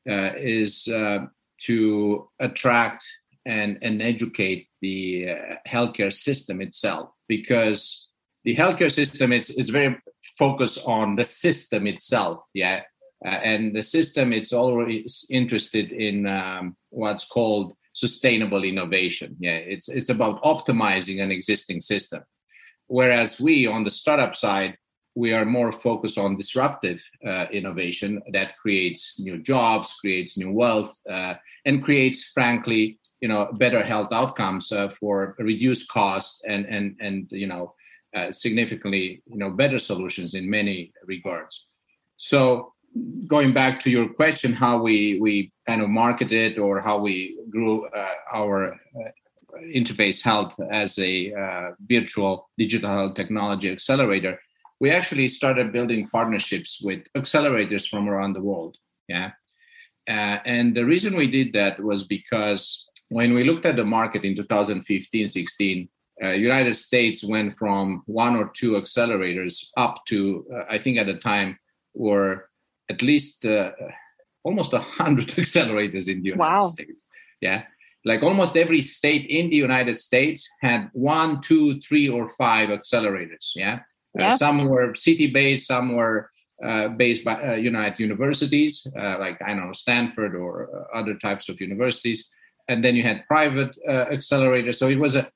uh, 0.09 0.31
is 0.37 0.87
uh, 0.87 1.25
to 1.65 2.29
attract 2.39 3.05
and, 3.45 3.77
and 3.81 4.01
educate 4.01 4.67
the 4.81 5.27
healthcare 5.67 6.11
system 6.13 6.61
itself. 6.61 7.09
Because 7.27 8.09
the 8.43 8.55
healthcare 8.55 8.91
system 8.91 9.31
it's, 9.31 9.49
it's 9.49 9.69
very 9.69 9.97
focused 10.37 10.79
on 10.85 11.15
the 11.15 11.23
system 11.23 11.87
itself, 11.87 12.43
yeah? 12.53 12.81
and 13.23 13.75
the 13.75 13.81
system 13.81 14.31
it's 14.31 14.53
always 14.53 15.25
interested 15.31 15.91
in 15.91 16.27
um, 16.27 16.75
what's 16.89 17.25
called 17.25 17.73
sustainable 17.95 18.63
innovation. 18.63 19.35
Yeah, 19.39 19.59
it's 19.73 19.87
it's 19.89 20.09
about 20.09 20.43
optimizing 20.43 21.23
an 21.23 21.31
existing 21.31 21.81
system. 21.81 22.23
Whereas 22.87 23.39
we 23.39 23.65
on 23.65 23.83
the 23.83 23.89
startup 23.89 24.35
side, 24.35 24.77
we 25.15 25.31
are 25.33 25.45
more 25.45 25.71
focused 25.71 26.17
on 26.17 26.35
disruptive 26.35 26.99
uh, 27.25 27.45
innovation 27.51 28.21
that 28.33 28.57
creates 28.57 29.15
new 29.17 29.37
jobs, 29.41 29.95
creates 30.01 30.37
new 30.37 30.51
wealth, 30.51 30.93
uh, 31.09 31.35
and 31.63 31.83
creates, 31.83 32.29
frankly, 32.33 32.99
you 33.21 33.29
know, 33.29 33.49
better 33.53 33.81
health 33.81 34.11
outcomes 34.11 34.71
uh, 34.73 34.89
for 34.99 35.35
reduced 35.39 35.89
costs 35.89 36.41
and 36.47 36.65
and 36.65 36.97
and 36.99 37.31
you 37.31 37.47
know, 37.47 37.73
uh, 38.15 38.29
significantly 38.31 39.23
you 39.25 39.37
know 39.37 39.49
better 39.49 39.79
solutions 39.79 40.35
in 40.35 40.49
many 40.49 40.91
regards. 41.05 41.67
So 42.17 42.73
going 43.27 43.53
back 43.53 43.79
to 43.81 43.89
your 43.89 44.07
question, 44.09 44.53
how 44.53 44.81
we 44.81 45.19
we 45.19 45.51
kind 45.67 45.81
of 45.81 45.89
market 45.89 46.31
it 46.31 46.57
or 46.57 46.81
how 46.81 46.97
we 46.97 47.37
grew 47.55 47.85
uh, 47.87 48.15
our 48.33 48.73
uh, 48.73 49.11
interface 49.73 50.21
health 50.21 50.53
as 50.71 50.99
a 50.99 51.33
uh, 51.33 51.71
virtual 51.89 52.49
digital 52.57 52.89
health 52.89 53.15
technology 53.15 53.69
accelerator, 53.71 54.37
we 54.81 54.91
actually 54.91 55.27
started 55.29 55.71
building 55.71 56.09
partnerships 56.09 56.81
with 56.87 57.01
accelerators 57.15 57.87
from 57.87 58.09
around 58.09 58.33
the 58.33 58.41
world. 58.41 58.75
Yeah, 59.07 59.31
uh, 60.07 60.37
and 60.55 60.75
the 60.75 60.85
reason 60.85 61.15
we 61.15 61.29
did 61.31 61.53
that 61.53 61.81
was 61.81 62.03
because 62.03 62.63
when 63.09 63.33
we 63.33 63.43
looked 63.43 63.65
at 63.65 63.77
the 63.77 63.85
market 63.85 64.23
in 64.23 64.35
2015, 64.35 65.29
16. 65.29 65.89
Uh, 66.23 66.29
United 66.29 66.77
States 66.77 67.25
went 67.25 67.53
from 67.57 68.01
one 68.05 68.37
or 68.37 68.49
two 68.55 68.71
accelerators 68.81 69.65
up 69.75 69.95
to, 70.07 70.45
uh, 70.55 70.63
I 70.69 70.77
think 70.77 70.97
at 70.97 71.07
the 71.07 71.15
time, 71.15 71.59
were 71.93 72.47
at 72.89 73.01
least 73.01 73.45
almost 74.45 74.71
a 74.71 74.79
hundred 74.79 75.27
accelerators 75.43 76.07
in 76.07 76.21
the 76.21 76.29
United 76.29 76.39
wow. 76.39 76.59
States. 76.59 77.03
Yeah, 77.41 77.63
like 78.05 78.23
almost 78.23 78.55
every 78.55 78.81
state 78.81 79.25
in 79.29 79.49
the 79.49 79.57
United 79.57 79.99
States 79.99 80.47
had 80.61 80.89
one, 80.93 81.41
two, 81.41 81.81
three, 81.81 82.07
or 82.07 82.29
five 82.29 82.69
accelerators. 82.69 83.51
Yeah, 83.55 83.79
yeah. 84.17 84.29
Uh, 84.29 84.37
some 84.37 84.65
were 84.65 84.93
city-based, 84.95 85.67
some 85.67 85.95
were 85.95 86.29
uh, 86.63 86.87
based 86.89 87.25
by 87.25 87.35
uh, 87.41 87.53
United 87.55 87.99
universities, 87.99 88.87
uh, 88.97 89.17
like 89.19 89.41
I 89.41 89.53
don't 89.53 89.67
know 89.67 89.73
Stanford 89.73 90.35
or 90.35 90.69
uh, 90.73 90.97
other 90.97 91.15
types 91.15 91.49
of 91.49 91.59
universities, 91.59 92.29
and 92.69 92.83
then 92.83 92.95
you 92.95 93.03
had 93.03 93.27
private 93.27 93.75
accelerators. 93.87 94.75
So 94.75 94.87
it 94.87 94.99
was 94.99 95.15
a 95.15 95.29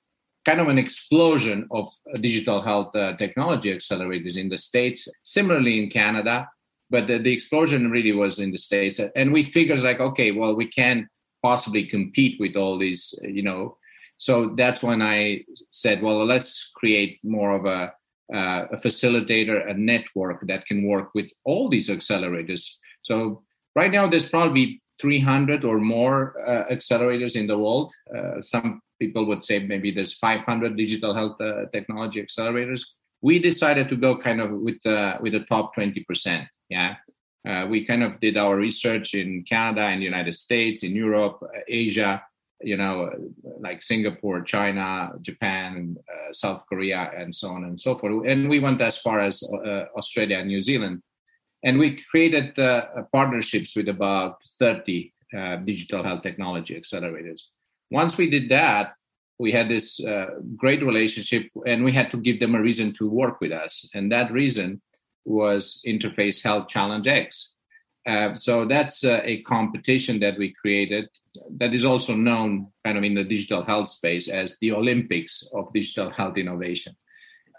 kind 0.46 0.62
of 0.62 0.70
an 0.70 0.78
explosion 0.78 1.68
of 1.72 1.90
digital 2.22 2.62
health 2.62 2.94
technology 3.18 3.76
accelerators 3.76 4.38
in 4.38 4.48
the 4.48 4.58
states. 4.58 5.08
Similarly 5.24 5.84
in 5.84 5.90
Canada, 5.90 6.48
but 6.90 7.08
the, 7.08 7.18
the 7.18 7.34
explosion 7.34 7.92
really 7.92 8.14
was 8.14 8.40
in 8.40 8.52
the 8.52 8.58
states 8.58 9.00
and 9.16 9.32
we 9.32 9.44
figured 9.44 9.80
like 9.82 10.00
okay 10.00 10.32
well 10.32 10.56
we 10.56 10.68
can't 10.68 11.08
possibly 11.42 11.86
compete 11.86 12.40
with 12.40 12.56
all 12.56 12.78
these 12.78 13.14
you 13.22 13.44
know 13.44 13.78
so 14.18 14.54
that's 14.58 14.84
when 14.84 15.02
i 15.02 15.44
said 15.72 16.02
well 16.02 16.26
let's 16.26 16.72
create 16.76 17.20
more 17.24 17.52
of 17.56 17.66
a, 17.66 17.94
uh, 18.34 18.66
a 18.72 18.78
facilitator 18.78 19.70
a 19.70 19.74
network 19.74 20.46
that 20.48 20.66
can 20.66 20.86
work 20.88 21.10
with 21.16 21.30
all 21.46 21.70
these 21.70 21.90
accelerators 21.90 22.74
so 23.04 23.44
right 23.76 23.92
now 23.92 24.08
there's 24.08 24.30
probably 24.30 24.82
300 25.00 25.64
or 25.64 25.80
more 25.80 26.36
uh, 26.46 26.66
accelerators 26.70 27.36
in 27.36 27.48
the 27.48 27.58
world. 27.58 27.94
Uh, 28.16 28.42
some 28.42 28.82
people 29.00 29.26
would 29.26 29.44
say 29.44 29.60
maybe 29.60 29.92
there's 29.92 30.14
500 30.14 30.76
digital 30.76 31.14
health 31.14 31.40
uh, 31.40 31.66
technology 31.74 32.22
accelerators. 32.22 32.82
We 33.22 33.40
decided 33.40 33.90
to 33.90 33.96
go 33.96 34.18
kind 34.18 34.42
of 34.42 34.52
with 34.52 34.86
uh, 34.86 35.18
with 35.22 35.34
the 35.34 35.42
top 35.42 35.76
20%. 35.76 36.48
Yeah, 36.70 36.96
uh, 37.48 37.66
we 37.70 37.86
kind 37.86 38.04
of 38.04 38.20
did 38.20 38.38
our 38.38 38.56
research 38.56 39.14
in 39.14 39.44
Canada 39.44 39.82
and 39.82 40.04
United 40.04 40.36
States, 40.36 40.84
in 40.84 40.96
Europe, 40.96 41.42
Asia, 41.68 42.22
you 42.62 42.76
know, 42.76 43.10
like 43.60 43.82
Singapore, 43.82 44.42
China, 44.42 45.12
Japan, 45.22 45.96
uh, 46.12 46.34
South 46.34 46.64
Korea, 46.68 47.12
and 47.16 47.34
so 47.34 47.50
on 47.50 47.64
and 47.64 47.80
so 47.80 47.98
forth. 47.98 48.28
And 48.28 48.50
we 48.50 48.60
went 48.60 48.82
as 48.82 48.98
far 48.98 49.20
as 49.20 49.42
uh, 49.44 49.86
Australia 49.96 50.40
and 50.40 50.48
New 50.48 50.62
Zealand. 50.62 51.02
And 51.64 51.78
we 51.80 52.02
created 52.12 52.58
uh, 52.60 53.04
partnerships 53.14 53.76
with 53.76 53.88
about 53.90 54.42
30 54.60 55.14
uh, 55.38 55.56
digital 55.58 56.04
health 56.04 56.24
technology 56.24 56.80
accelerators. 56.80 57.44
Once 57.92 58.18
we 58.18 58.30
did 58.30 58.50
that, 58.50 58.94
we 59.40 59.52
had 59.52 59.70
this 59.70 60.04
uh, 60.04 60.32
great 60.58 60.84
relationship 60.84 61.50
and 61.66 61.84
we 61.84 61.94
had 61.94 62.12
to 62.12 62.18
give 62.18 62.40
them 62.40 62.56
a 62.56 62.62
reason 62.62 62.92
to 62.94 63.10
work 63.10 63.40
with 63.40 63.54
us. 63.54 63.90
And 63.94 64.12
that 64.12 64.32
reason 64.32 64.82
was 65.26 65.82
Interface 65.86 66.44
Health 66.44 66.68
Challenge 66.68 67.08
X. 67.08 67.54
Uh, 68.06 68.34
so 68.34 68.66
that's 68.66 69.04
uh, 69.04 69.22
a 69.24 69.42
competition 69.44 70.20
that 70.20 70.38
we 70.38 70.54
created 70.54 71.08
that 71.58 71.74
is 71.74 71.86
also 71.86 72.16
known 72.16 72.68
kind 72.86 72.98
of 72.98 73.04
in 73.04 73.14
the 73.14 73.24
digital 73.24 73.64
health 73.64 73.90
space 73.90 74.28
as 74.28 74.58
the 74.62 74.72
Olympics 74.72 75.48
of 75.54 75.72
digital 75.74 76.10
health 76.10 76.38
innovation. 76.38 76.96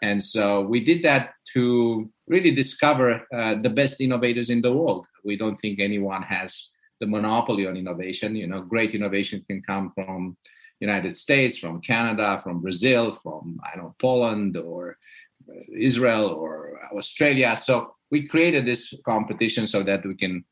And 0.03 0.23
so 0.23 0.63
we 0.63 0.83
did 0.83 1.03
that 1.05 1.35
to 1.53 2.11
really 2.27 2.53
discover 2.53 3.27
uh, 3.33 3.57
the 3.57 3.71
best 3.71 4.01
innovators 4.01 4.51
in 4.51 4.63
the 4.63 4.73
world. 4.73 5.07
We 5.25 5.37
don't 5.37 5.61
think 5.61 5.79
anyone 5.79 6.23
has 6.23 6.71
the 7.01 7.07
monopoly 7.07 7.67
on 7.67 7.77
innovation. 7.77 8.35
You 8.35 8.47
know, 8.47 8.63
great 8.63 8.95
innovation 8.95 9.45
can 9.49 9.63
come 9.63 9.93
from 9.95 10.37
United 10.81 11.19
States, 11.19 11.59
from 11.59 11.81
Canada, 11.81 12.41
from 12.43 12.63
Brazil, 12.63 13.19
from 13.23 13.61
I 13.63 13.77
don't 13.77 13.85
know 13.85 13.97
Poland 14.01 14.57
or 14.57 14.97
Israel 15.73 16.27
or 16.29 16.81
Australia. 16.97 17.57
So 17.57 17.95
we 18.11 18.27
created 18.27 18.67
this 18.67 18.95
competition 19.05 19.67
so 19.67 19.83
that 19.83 20.05
we 20.05 20.15
can, 20.15 20.45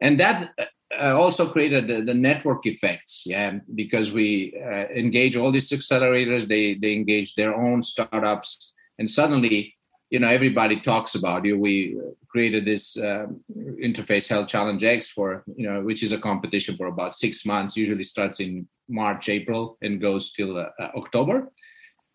and 0.00 0.20
that 0.20 0.50
uh, 0.98 1.18
also 1.18 1.48
created 1.50 1.88
the, 1.88 2.02
the, 2.02 2.14
network 2.14 2.66
effects. 2.66 3.22
Yeah, 3.26 3.58
because 3.74 4.12
we 4.12 4.54
uh, 4.62 4.86
engage 4.94 5.36
all 5.36 5.50
these 5.50 5.70
accelerators, 5.70 6.46
they 6.46 6.74
they 6.74 6.92
engage 6.92 7.34
their 7.34 7.54
own 7.54 7.82
startups, 7.82 8.72
and 8.98 9.10
suddenly, 9.10 9.74
you 10.10 10.20
know, 10.20 10.28
everybody 10.28 10.80
talks 10.80 11.14
about 11.14 11.44
you. 11.44 11.58
We 11.58 11.98
created 12.28 12.64
this 12.64 12.96
um, 12.98 13.40
interface 13.82 14.28
health 14.28 14.48
challenge 14.48 14.84
X 14.84 15.10
for 15.10 15.42
you 15.56 15.68
know, 15.68 15.80
which 15.82 16.02
is 16.02 16.12
a 16.12 16.18
competition 16.18 16.76
for 16.76 16.86
about 16.86 17.16
six 17.16 17.44
months. 17.44 17.76
Usually 17.76 18.04
starts 18.04 18.40
in 18.40 18.68
March, 18.88 19.28
April, 19.28 19.78
and 19.82 20.00
goes 20.00 20.32
till 20.32 20.56
uh, 20.56 20.68
October 20.94 21.50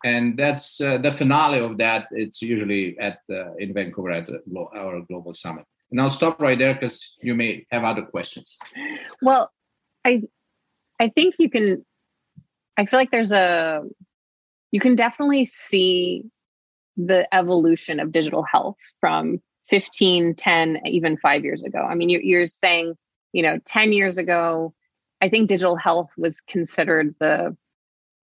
and 0.03 0.38
that's 0.38 0.81
uh, 0.81 0.98
the 0.98 1.12
finale 1.12 1.60
of 1.60 1.77
that. 1.77 2.08
It's 2.12 2.41
usually 2.41 2.98
at 3.00 3.20
uh, 3.29 3.53
in 3.55 3.74
Vancouver 3.74 4.12
at 4.12 4.29
our 4.75 5.01
global 5.01 5.34
summit. 5.34 5.65
And 5.91 6.00
I'll 6.00 6.12
stop 6.12 6.39
right 6.39 6.58
there 6.58 6.74
because 6.74 7.15
you 7.22 7.36
may 7.36 7.65
have 7.72 7.84
other 7.84 8.03
questions. 8.03 8.58
Well, 9.22 9.51
I 10.05 10.24
I 11.00 11.10
think 11.10 11.36
you 11.39 11.50
can. 11.50 11.86
I 12.77 12.86
feel 12.86 13.00
like 13.00 13.12
there's 13.12 13.34
a 13.34 13.84
you 14.72 14.79
can 14.79 14.96
definitely 14.96 15.46
see 15.46 16.24
the 16.98 17.34
evolution 17.34 18.00
of 18.00 18.12
digital 18.12 18.43
health 18.43 18.77
from 19.00 19.41
15 19.70 20.36
10 20.36 20.81
even 20.86 21.17
5 21.17 21.43
years 21.43 21.63
ago 21.63 21.79
i 21.79 21.96
mean 21.96 22.10
you're, 22.10 22.22
you're 22.22 22.48
saying 22.48 22.96
you 23.31 23.41
know 23.41 23.60
10 23.65 23.93
years 23.93 24.17
ago 24.17 24.74
i 25.22 25.29
think 25.29 25.48
digital 25.48 25.77
health 25.77 26.12
was 26.17 26.41
considered 26.41 27.15
the 27.20 27.55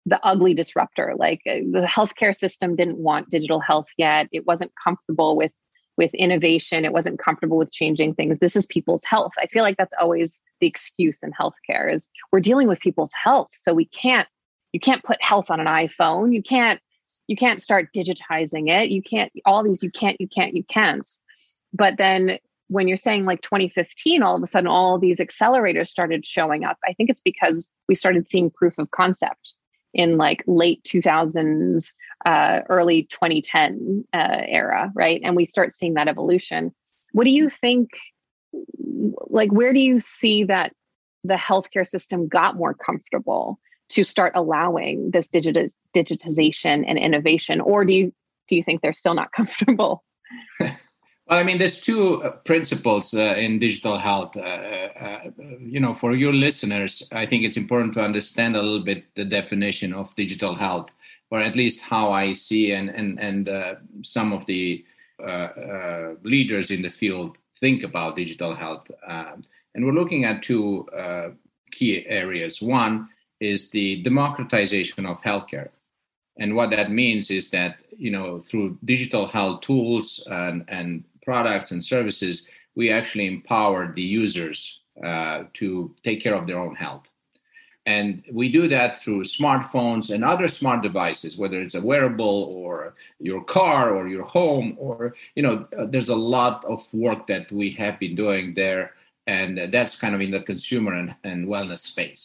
the 0.09 0.25
ugly 0.25 0.55
disruptor. 0.55 1.15
Like 1.17 1.43
uh, 1.47 1.61
the 1.71 1.87
healthcare 1.87 2.35
system 2.35 2.77
didn't 2.77 2.99
want 2.99 3.31
digital 3.31 3.61
health 3.61 3.89
yet. 3.97 4.29
It 4.33 4.47
wasn't 4.47 4.73
comfortable 4.83 5.37
with 5.37 5.53
with 5.97 6.15
innovation. 6.15 6.85
It 6.85 6.93
wasn't 6.93 7.19
comfortable 7.19 7.59
with 7.59 7.73
changing 7.73 8.15
things. 8.15 8.39
This 8.39 8.55
is 8.55 8.67
people's 8.67 9.05
health. 9.05 9.33
I 9.37 9.47
feel 9.47 9.65
like 9.65 9.77
that's 9.77 9.95
always 10.01 10.45
the 10.61 10.69
excuse 10.69 11.25
in 11.25 11.33
healthcare 11.33 11.93
is 11.93 12.09
we're 12.31 12.39
dealing 12.41 12.69
with 12.69 12.81
people's 12.81 13.11
health. 13.13 13.51
So 13.53 13.75
we 13.75 13.85
can't 13.85 14.29
you 14.73 14.81
can't 14.81 15.03
put 15.03 15.23
health 15.23 15.51
on 15.51 15.61
an 15.61 15.67
iPhone. 15.67 16.33
You 16.33 16.43
can't 16.43 16.81
you 17.27 17.37
can't 17.37 17.61
start 17.61 17.89
digitizing 17.95 18.71
it. 18.71 18.91
You 18.91 19.03
can't 19.03 19.33
all 19.45 19.63
these 19.63 19.83
you 19.83 19.91
can't 19.91 20.21
you 20.21 20.29
can't 20.29 20.55
you 20.55 20.65
can't. 20.65 21.07
But 21.73 21.99
then 21.99 22.39
when 22.69 22.87
you're 22.87 22.97
saying 22.97 23.25
like 23.25 23.41
2015 23.41 24.23
all 24.23 24.37
of 24.37 24.43
a 24.43 24.47
sudden 24.47 24.69
all 24.69 24.99
these 24.99 25.19
accelerators 25.19 25.89
started 25.89 26.27
showing 26.27 26.65
up 26.65 26.77
i 26.87 26.93
think 26.93 27.09
it's 27.11 27.23
because 27.23 27.67
we 27.89 27.95
started 27.95 28.29
seeing 28.29 28.51
proof 28.51 28.79
of 28.79 28.91
concept 28.91 29.55
in 29.95 30.17
like 30.17 30.43
late 30.47 30.83
2000s 30.85 31.93
uh, 32.27 32.61
early 32.69 33.05
2010 33.05 34.05
uh, 34.13 34.43
era 34.47 34.91
right? 34.95 35.21
And 35.25 35.37
we 35.37 35.45
start 35.45 35.75
seeing 35.75 35.95
that 35.95 36.09
evolution. 36.09 36.75
What 37.13 37.25
do 37.25 37.31
you 37.31 37.49
think 37.49 37.91
like 39.29 39.53
where 39.53 39.73
do 39.73 39.81
you 39.81 39.99
see 39.99 40.45
that 40.45 40.73
the 41.25 41.35
healthcare 41.35 41.87
system 41.87 42.29
got 42.29 42.57
more 42.57 42.75
comfortable 42.75 43.59
to 43.91 44.05
start 44.05 44.33
allowing 44.35 45.11
this 45.11 45.29
digit- 45.29 45.73
digitization 45.95 46.85
and 46.87 46.99
innovation? 46.99 47.61
Or 47.61 47.85
do 47.85 47.93
you 47.93 48.13
do 48.49 48.57
you 48.57 48.63
think 48.63 48.83
they're 48.83 48.93
still 48.93 49.15
not 49.15 49.33
comfortable 49.37 50.05
Well, 51.29 51.39
I 51.39 51.43
mean, 51.43 51.59
there's 51.59 51.81
two 51.83 52.23
uh, 52.23 52.31
principles 52.31 53.13
uh, 53.13 53.35
in 53.37 53.59
digital 53.59 53.99
health. 53.99 54.35
Uh, 54.35 54.41
uh, 54.41 55.21
you 55.61 55.79
know, 55.79 55.93
for 55.93 56.15
your 56.15 56.33
listeners, 56.33 57.07
I 57.13 57.27
think 57.27 57.45
it's 57.45 57.59
important 57.59 57.93
to 57.95 58.01
understand 58.03 58.57
a 58.57 58.63
little 58.63 58.83
bit 58.83 59.05
the 59.15 59.27
definition 59.27 59.93
of 59.93 60.17
digital 60.17 60.55
health, 60.55 60.89
or 61.31 61.41
at 61.41 61.55
least 61.55 61.81
how 61.83 62.13
I 62.13 62.33
see 62.33 62.73
and 62.73 62.89
and 62.89 63.21
and 63.21 63.49
uh, 63.51 63.75
some 64.03 64.33
of 64.33 64.47
the 64.47 64.83
uh, 65.23 66.15
leaders 66.23 66.71
in 66.71 66.81
the 66.81 66.91
field 66.91 67.37
think 67.61 67.83
about 67.83 68.17
digital 68.17 68.55
health. 68.55 68.91
Um, 69.07 69.45
and 69.75 69.85
we're 69.85 69.93
looking 69.93 70.25
at 70.25 70.43
two 70.43 70.87
key 71.73 72.07
areas. 72.07 72.63
One 72.63 73.11
is 73.39 73.69
the 73.69 74.03
democratization 74.03 75.05
of 75.05 75.21
healthcare 75.21 75.69
and 76.39 76.55
what 76.55 76.71
that 76.71 76.91
means 76.91 77.31
is 77.31 77.51
that 77.51 77.83
you 77.97 78.11
know 78.11 78.41
through 78.41 78.79
digital 78.85 79.27
health 79.27 79.61
tools 79.61 80.25
and, 80.31 80.65
and 80.69 81.05
products 81.29 81.73
and 81.73 81.85
services, 81.85 82.35
we 82.75 82.91
actually 82.99 83.27
empower 83.27 83.93
the 83.93 84.07
users 84.23 84.59
uh, 85.11 85.39
to 85.61 85.95
take 86.03 86.23
care 86.25 86.35
of 86.35 86.47
their 86.47 86.61
own 86.67 86.75
health. 86.75 87.07
And 87.85 88.09
we 88.41 88.47
do 88.59 88.65
that 88.69 88.91
through 89.01 89.25
smartphones 89.25 90.07
and 90.15 90.25
other 90.25 90.49
smart 90.49 90.81
devices, 90.89 91.37
whether 91.37 91.59
it's 91.61 91.79
a 91.79 91.87
wearable 91.91 92.39
or 92.61 92.95
your 93.31 93.43
car 93.59 93.83
or 93.97 94.09
your 94.09 94.25
home, 94.39 94.69
or, 94.79 95.15
you 95.37 95.43
know, 95.43 95.55
there's 95.93 96.13
a 96.19 96.23
lot 96.39 96.65
of 96.65 96.79
work 97.07 97.27
that 97.27 97.45
we 97.53 97.67
have 97.83 97.99
been 97.99 98.17
doing 98.25 98.55
there. 98.55 98.85
And 99.27 99.53
that's 99.75 100.01
kind 100.03 100.15
of 100.15 100.21
in 100.23 100.31
the 100.31 100.41
consumer 100.53 100.93
and, 101.01 101.15
and 101.25 101.47
wellness 101.47 101.83
space. 101.93 102.25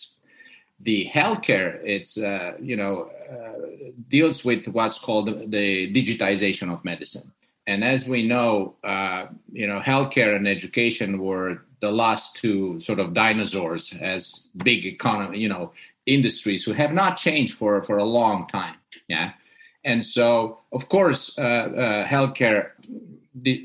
The 0.79 1.09
healthcare, 1.13 1.71
it's, 1.95 2.17
uh, 2.17 2.51
you 2.69 2.77
know, 2.81 2.93
uh, 3.33 3.91
deals 4.07 4.45
with 4.45 4.65
what's 4.67 4.99
called 5.05 5.27
the 5.57 5.93
digitization 5.97 6.67
of 6.73 6.85
medicine 6.85 7.31
and 7.67 7.83
as 7.83 8.07
we 8.07 8.27
know, 8.27 8.75
uh, 8.83 9.27
you 9.51 9.67
know, 9.67 9.79
healthcare 9.79 10.35
and 10.35 10.47
education 10.47 11.19
were 11.19 11.63
the 11.79 11.91
last 11.91 12.35
two 12.35 12.79
sort 12.79 12.99
of 12.99 13.13
dinosaurs 13.13 13.93
as 14.01 14.47
big 14.63 14.85
economy, 14.85 15.39
you 15.39 15.49
know, 15.49 15.71
industries 16.05 16.63
who 16.63 16.73
have 16.73 16.93
not 16.93 17.17
changed 17.17 17.53
for 17.55 17.83
for 17.83 17.97
a 17.97 18.03
long 18.03 18.47
time. 18.47 18.75
Yeah, 19.07 19.31
and 19.85 20.05
so 20.05 20.59
of 20.71 20.89
course, 20.89 21.37
uh, 21.37 21.41
uh, 21.41 22.05
healthcare 22.05 22.71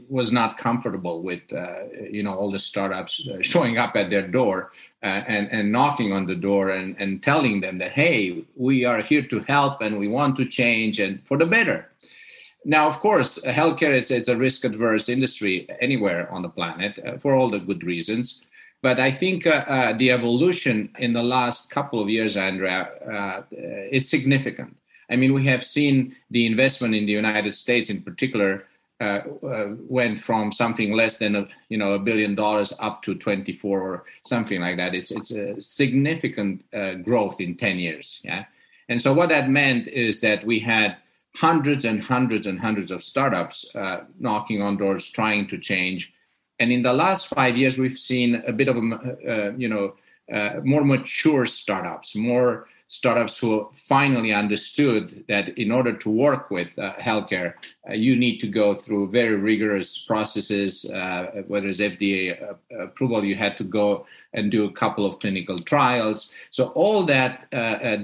was 0.08 0.32
not 0.32 0.58
comfortable 0.58 1.22
with 1.22 1.42
uh, 1.52 1.84
you 2.10 2.22
know 2.22 2.34
all 2.34 2.50
the 2.50 2.58
startups 2.58 3.28
uh, 3.28 3.38
showing 3.42 3.78
up 3.78 3.96
at 3.96 4.10
their 4.10 4.26
door 4.26 4.70
uh, 5.02 5.22
and 5.26 5.50
and 5.50 5.72
knocking 5.72 6.12
on 6.12 6.26
the 6.26 6.36
door 6.36 6.70
and 6.70 6.96
and 6.98 7.22
telling 7.22 7.60
them 7.60 7.78
that 7.78 7.92
hey, 7.92 8.44
we 8.56 8.84
are 8.84 9.00
here 9.00 9.22
to 9.22 9.40
help 9.40 9.80
and 9.80 9.98
we 9.98 10.08
want 10.08 10.36
to 10.36 10.44
change 10.44 11.00
and 11.00 11.24
for 11.26 11.36
the 11.36 11.46
better 11.46 11.88
now, 12.64 12.88
of 12.88 13.00
course, 13.00 13.38
healthcare 13.44 13.92
it's, 13.92 14.10
it's 14.10 14.28
a 14.28 14.36
risk 14.36 14.64
adverse 14.64 15.08
industry 15.08 15.68
anywhere 15.80 16.30
on 16.30 16.42
the 16.42 16.48
planet 16.48 16.98
uh, 17.04 17.18
for 17.18 17.34
all 17.34 17.50
the 17.50 17.60
good 17.60 17.82
reasons. 17.84 18.40
But 18.82 19.00
I 19.00 19.10
think 19.10 19.46
uh, 19.46 19.64
uh, 19.66 19.92
the 19.94 20.12
evolution 20.12 20.90
in 20.98 21.12
the 21.12 21.22
last 21.22 21.70
couple 21.70 22.00
of 22.00 22.08
years, 22.08 22.36
Andrea, 22.36 22.90
uh, 23.10 23.42
is 23.90 24.08
significant. 24.08 24.76
I 25.10 25.16
mean, 25.16 25.32
we 25.32 25.46
have 25.46 25.64
seen 25.64 26.14
the 26.30 26.46
investment 26.46 26.94
in 26.94 27.06
the 27.06 27.12
United 27.12 27.56
States, 27.56 27.90
in 27.90 28.02
particular, 28.02 28.66
uh, 29.00 29.22
uh, 29.44 29.68
went 29.88 30.18
from 30.18 30.50
something 30.50 30.92
less 30.92 31.18
than 31.18 31.36
a 31.36 31.46
you 31.68 31.78
know 31.78 31.92
a 31.92 32.00
billion 32.00 32.34
dollars 32.34 32.72
up 32.80 33.00
to 33.04 33.14
24 33.14 33.80
or 33.80 34.04
something 34.24 34.60
like 34.60 34.76
that. 34.76 34.92
It's 34.92 35.12
it's 35.12 35.30
a 35.30 35.60
significant 35.60 36.64
uh, 36.74 36.94
growth 36.94 37.40
in 37.40 37.54
10 37.54 37.78
years. 37.78 38.18
Yeah, 38.24 38.46
and 38.88 39.00
so 39.00 39.14
what 39.14 39.28
that 39.28 39.50
meant 39.50 39.86
is 39.86 40.20
that 40.22 40.44
we 40.44 40.58
had 40.58 40.96
hundreds 41.38 41.84
and 41.84 42.02
hundreds 42.02 42.46
and 42.48 42.58
hundreds 42.58 42.90
of 42.90 43.04
startups 43.04 43.70
uh, 43.76 44.00
knocking 44.18 44.60
on 44.60 44.76
doors 44.76 45.08
trying 45.08 45.46
to 45.48 45.56
change 45.56 46.12
And 46.60 46.72
in 46.72 46.82
the 46.82 46.92
last 46.92 47.28
five 47.28 47.56
years, 47.56 47.78
we've 47.78 47.98
seen 47.98 48.42
a 48.46 48.52
bit 48.52 48.68
of 48.68 48.76
a, 48.76 48.80
uh, 48.82 49.52
you 49.56 49.68
know, 49.68 49.94
uh, 50.32 50.60
more 50.64 50.84
mature 50.84 51.46
startups, 51.46 52.16
more 52.16 52.66
startups 52.88 53.38
who 53.38 53.70
finally 53.76 54.32
understood 54.32 55.24
that 55.28 55.50
in 55.56 55.70
order 55.70 55.92
to 55.92 56.10
work 56.10 56.50
with 56.50 56.68
uh, 56.78 56.94
healthcare, 56.94 57.54
uh, 57.88 57.92
you 57.92 58.16
need 58.16 58.38
to 58.38 58.48
go 58.48 58.74
through 58.74 59.08
very 59.10 59.36
rigorous 59.36 59.90
processes. 60.10 60.90
Uh, 60.90 61.42
whether 61.46 61.68
it's 61.68 61.80
FDA 61.80 62.56
approval, 62.86 63.24
you 63.24 63.36
had 63.36 63.56
to 63.58 63.64
go 63.64 64.06
and 64.32 64.50
do 64.50 64.64
a 64.64 64.72
couple 64.72 65.06
of 65.06 65.20
clinical 65.20 65.60
trials. 65.62 66.32
So 66.50 66.68
all 66.68 67.06
that 67.06 67.48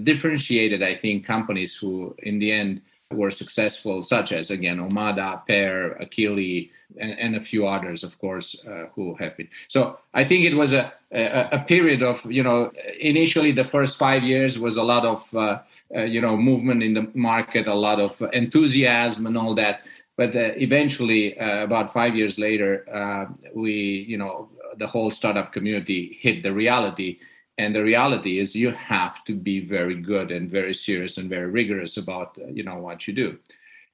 differentiated, 0.05 0.81
I 0.83 0.95
think, 0.95 1.27
companies 1.27 1.77
who, 1.77 2.15
in 2.23 2.39
the 2.39 2.53
end, 2.53 2.81
were 3.11 3.31
successful, 3.31 4.03
such 4.03 4.33
as 4.33 4.51
again 4.51 4.79
Omada, 4.79 5.47
Pear, 5.47 5.97
Akili, 6.01 6.71
and, 6.99 7.19
and, 7.19 7.37
a 7.37 7.41
few 7.41 7.67
others, 7.67 8.03
of 8.05 8.19
course, 8.19 8.57
uh, 8.67 8.87
who 8.95 9.15
have 9.17 9.37
been. 9.37 9.49
So 9.69 9.99
I 10.13 10.25
think 10.25 10.45
it 10.45 10.55
was 10.55 10.73
a, 10.73 10.93
a, 11.13 11.49
a 11.53 11.59
period 11.61 12.03
of 12.03 12.25
you 12.31 12.43
know 12.43 12.73
initially 13.01 13.53
the 13.53 13.65
first 13.65 13.99
five 13.99 14.23
years 14.23 14.59
was 14.59 14.77
a 14.77 14.83
lot 14.83 15.05
of 15.05 15.35
uh, 15.35 15.61
uh, 15.95 16.03
you 16.03 16.21
know 16.21 16.37
movement 16.37 16.83
in 16.83 16.95
the 16.95 17.11
market, 17.15 17.67
a 17.67 17.75
lot 17.75 18.01
of 18.01 18.21
enthusiasm 18.33 19.27
and 19.27 19.37
all 19.37 19.55
that. 19.55 19.83
But 20.17 20.37
uh, 20.37 20.53
eventually, 20.57 21.39
uh, 21.39 21.65
about 21.65 21.93
five 21.93 22.15
years 22.15 22.39
later, 22.39 22.87
uh, 22.93 23.27
we 23.55 23.73
you 24.09 24.19
know 24.19 24.49
the 24.77 24.87
whole 24.87 25.11
startup 25.11 25.53
community 25.53 26.19
hit 26.21 26.43
the 26.43 26.53
reality 26.53 27.19
and 27.59 27.75
the 27.75 27.83
reality 27.83 28.39
is 28.39 28.57
you 28.57 28.73
have 28.73 29.23
to 29.25 29.35
be 29.35 29.65
very 29.65 29.95
good 29.95 30.31
and 30.31 30.51
very 30.51 30.75
serious 30.75 31.19
and 31.19 31.31
very 31.31 31.47
rigorous 31.47 31.97
about 31.97 32.37
uh, 32.39 32.49
you 32.49 32.63
know 32.63 32.79
what 32.79 33.07
you 33.07 33.15
do. 33.15 33.39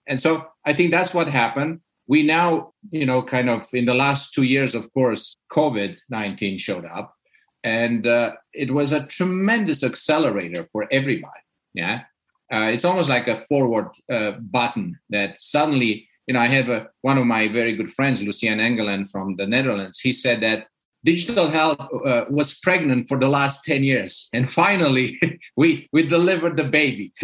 And 0.06 0.20
so 0.20 0.46
i 0.64 0.72
think 0.72 0.90
that's 0.90 1.14
what 1.14 1.28
happened. 1.28 1.80
We 2.06 2.22
now 2.22 2.72
you 2.90 3.06
know 3.06 3.22
kind 3.22 3.48
of 3.50 3.68
in 3.72 3.84
the 3.84 3.94
last 3.94 4.34
two 4.34 4.44
years 4.44 4.74
of 4.74 4.92
course 4.94 5.36
covid-19 5.52 6.58
showed 6.60 6.84
up. 6.84 7.14
And 7.62 8.06
uh, 8.06 8.36
it 8.54 8.70
was 8.70 8.90
a 8.92 9.06
tremendous 9.06 9.84
accelerator 9.84 10.66
for 10.72 10.88
everybody. 10.90 11.42
Yeah? 11.74 12.04
Uh, 12.50 12.70
it's 12.72 12.86
almost 12.86 13.10
like 13.10 13.28
a 13.28 13.40
forward 13.40 13.90
uh, 14.10 14.32
button 14.40 14.98
that 15.10 15.40
suddenly 15.40 16.08
you 16.26 16.34
know 16.34 16.40
i 16.40 16.46
have 16.46 16.68
a, 16.68 16.88
one 17.02 17.18
of 17.18 17.26
my 17.26 17.48
very 17.48 17.76
good 17.76 17.92
friends 17.92 18.22
lucien 18.22 18.58
engelen 18.60 19.04
from 19.04 19.36
the 19.36 19.46
netherlands. 19.46 20.00
He 20.00 20.12
said 20.14 20.40
that 20.40 20.68
digital 21.04 21.48
health 21.48 21.80
uh, 22.04 22.24
was 22.28 22.58
pregnant 22.58 23.08
for 23.08 23.18
the 23.18 23.28
last 23.28 23.64
10 23.64 23.84
years. 23.84 24.28
And 24.32 24.52
finally 24.52 25.18
we 25.56 25.88
we 25.92 26.06
delivered 26.06 26.56
the 26.56 26.64
baby. 26.64 27.12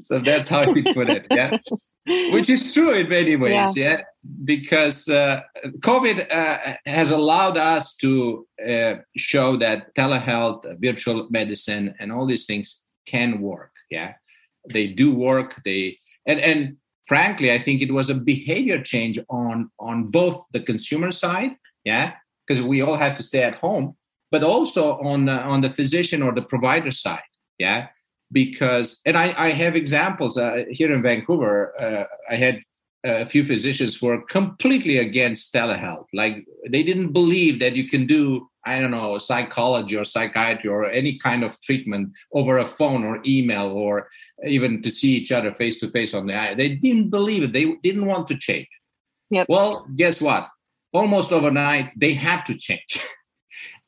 So 0.00 0.20
that's 0.20 0.48
how 0.48 0.72
he 0.72 0.82
put 0.82 1.10
it 1.10 1.26
yeah? 1.30 1.58
Which 2.32 2.48
is 2.48 2.72
true 2.72 2.92
in 2.92 3.10
many 3.10 3.36
ways 3.36 3.76
yeah, 3.76 3.98
yeah? 3.98 4.00
because 4.44 5.06
uh, 5.08 5.42
covid 5.80 6.26
uh, 6.32 6.76
has 6.86 7.10
allowed 7.10 7.58
us 7.58 7.94
to 7.96 8.46
uh, 8.66 8.94
show 9.16 9.56
that 9.58 9.94
telehealth 9.94 10.64
virtual 10.80 11.28
medicine 11.28 11.94
and 12.00 12.10
all 12.10 12.26
these 12.26 12.46
things 12.46 12.84
can 13.04 13.40
work 13.42 13.72
yeah? 13.90 14.14
They 14.72 14.86
do 14.86 15.14
work 15.14 15.60
they 15.62 15.98
and 16.26 16.40
and 16.40 16.76
frankly 17.06 17.52
i 17.52 17.58
think 17.58 17.82
it 17.82 17.92
was 17.92 18.08
a 18.08 18.14
behavior 18.14 18.82
change 18.82 19.18
on 19.28 19.70
on 19.78 20.04
both 20.04 20.36
the 20.52 20.60
consumer 20.60 21.10
side 21.10 21.52
yeah 21.84 22.14
because 22.48 22.62
we 22.62 22.80
all 22.80 22.96
had 22.96 23.16
to 23.16 23.22
stay 23.22 23.42
at 23.42 23.56
home, 23.56 23.96
but 24.30 24.42
also 24.42 24.98
on 25.00 25.28
uh, 25.28 25.40
on 25.40 25.60
the 25.60 25.70
physician 25.70 26.22
or 26.22 26.32
the 26.32 26.42
provider 26.42 26.90
side. 26.90 27.20
Yeah, 27.58 27.88
because 28.32 29.00
and 29.04 29.16
I, 29.16 29.34
I 29.36 29.50
have 29.50 29.76
examples 29.76 30.38
uh, 30.38 30.64
here 30.70 30.92
in 30.92 31.02
Vancouver. 31.02 31.74
Uh, 31.80 32.04
I 32.30 32.36
had 32.36 32.62
a 33.04 33.24
few 33.24 33.44
physicians 33.44 33.96
who 33.96 34.06
were 34.06 34.22
completely 34.22 34.98
against 34.98 35.54
telehealth. 35.54 36.06
Like 36.12 36.46
they 36.68 36.82
didn't 36.82 37.12
believe 37.12 37.60
that 37.60 37.76
you 37.76 37.88
can 37.88 38.06
do 38.06 38.48
I 38.66 38.80
don't 38.80 38.90
know 38.90 39.18
psychology 39.18 39.96
or 39.96 40.04
psychiatry 40.04 40.68
or 40.68 40.90
any 40.90 41.18
kind 41.18 41.42
of 41.42 41.60
treatment 41.62 42.12
over 42.32 42.58
a 42.58 42.66
phone 42.66 43.04
or 43.04 43.20
email 43.24 43.68
or 43.68 44.08
even 44.46 44.82
to 44.82 44.90
see 44.90 45.14
each 45.14 45.32
other 45.32 45.54
face 45.54 45.80
to 45.80 45.90
face 45.90 46.12
on 46.12 46.26
the 46.26 46.34
eye. 46.34 46.54
They 46.54 46.74
didn't 46.74 47.10
believe 47.10 47.44
it. 47.44 47.52
They 47.52 47.72
didn't 47.82 48.06
want 48.06 48.28
to 48.28 48.36
change. 48.36 48.68
Yep. 49.30 49.46
Well, 49.48 49.86
guess 49.96 50.20
what? 50.20 50.48
Almost 50.92 51.32
overnight 51.32 51.92
they 51.96 52.14
had 52.14 52.42
to 52.46 52.54
change. 52.54 53.00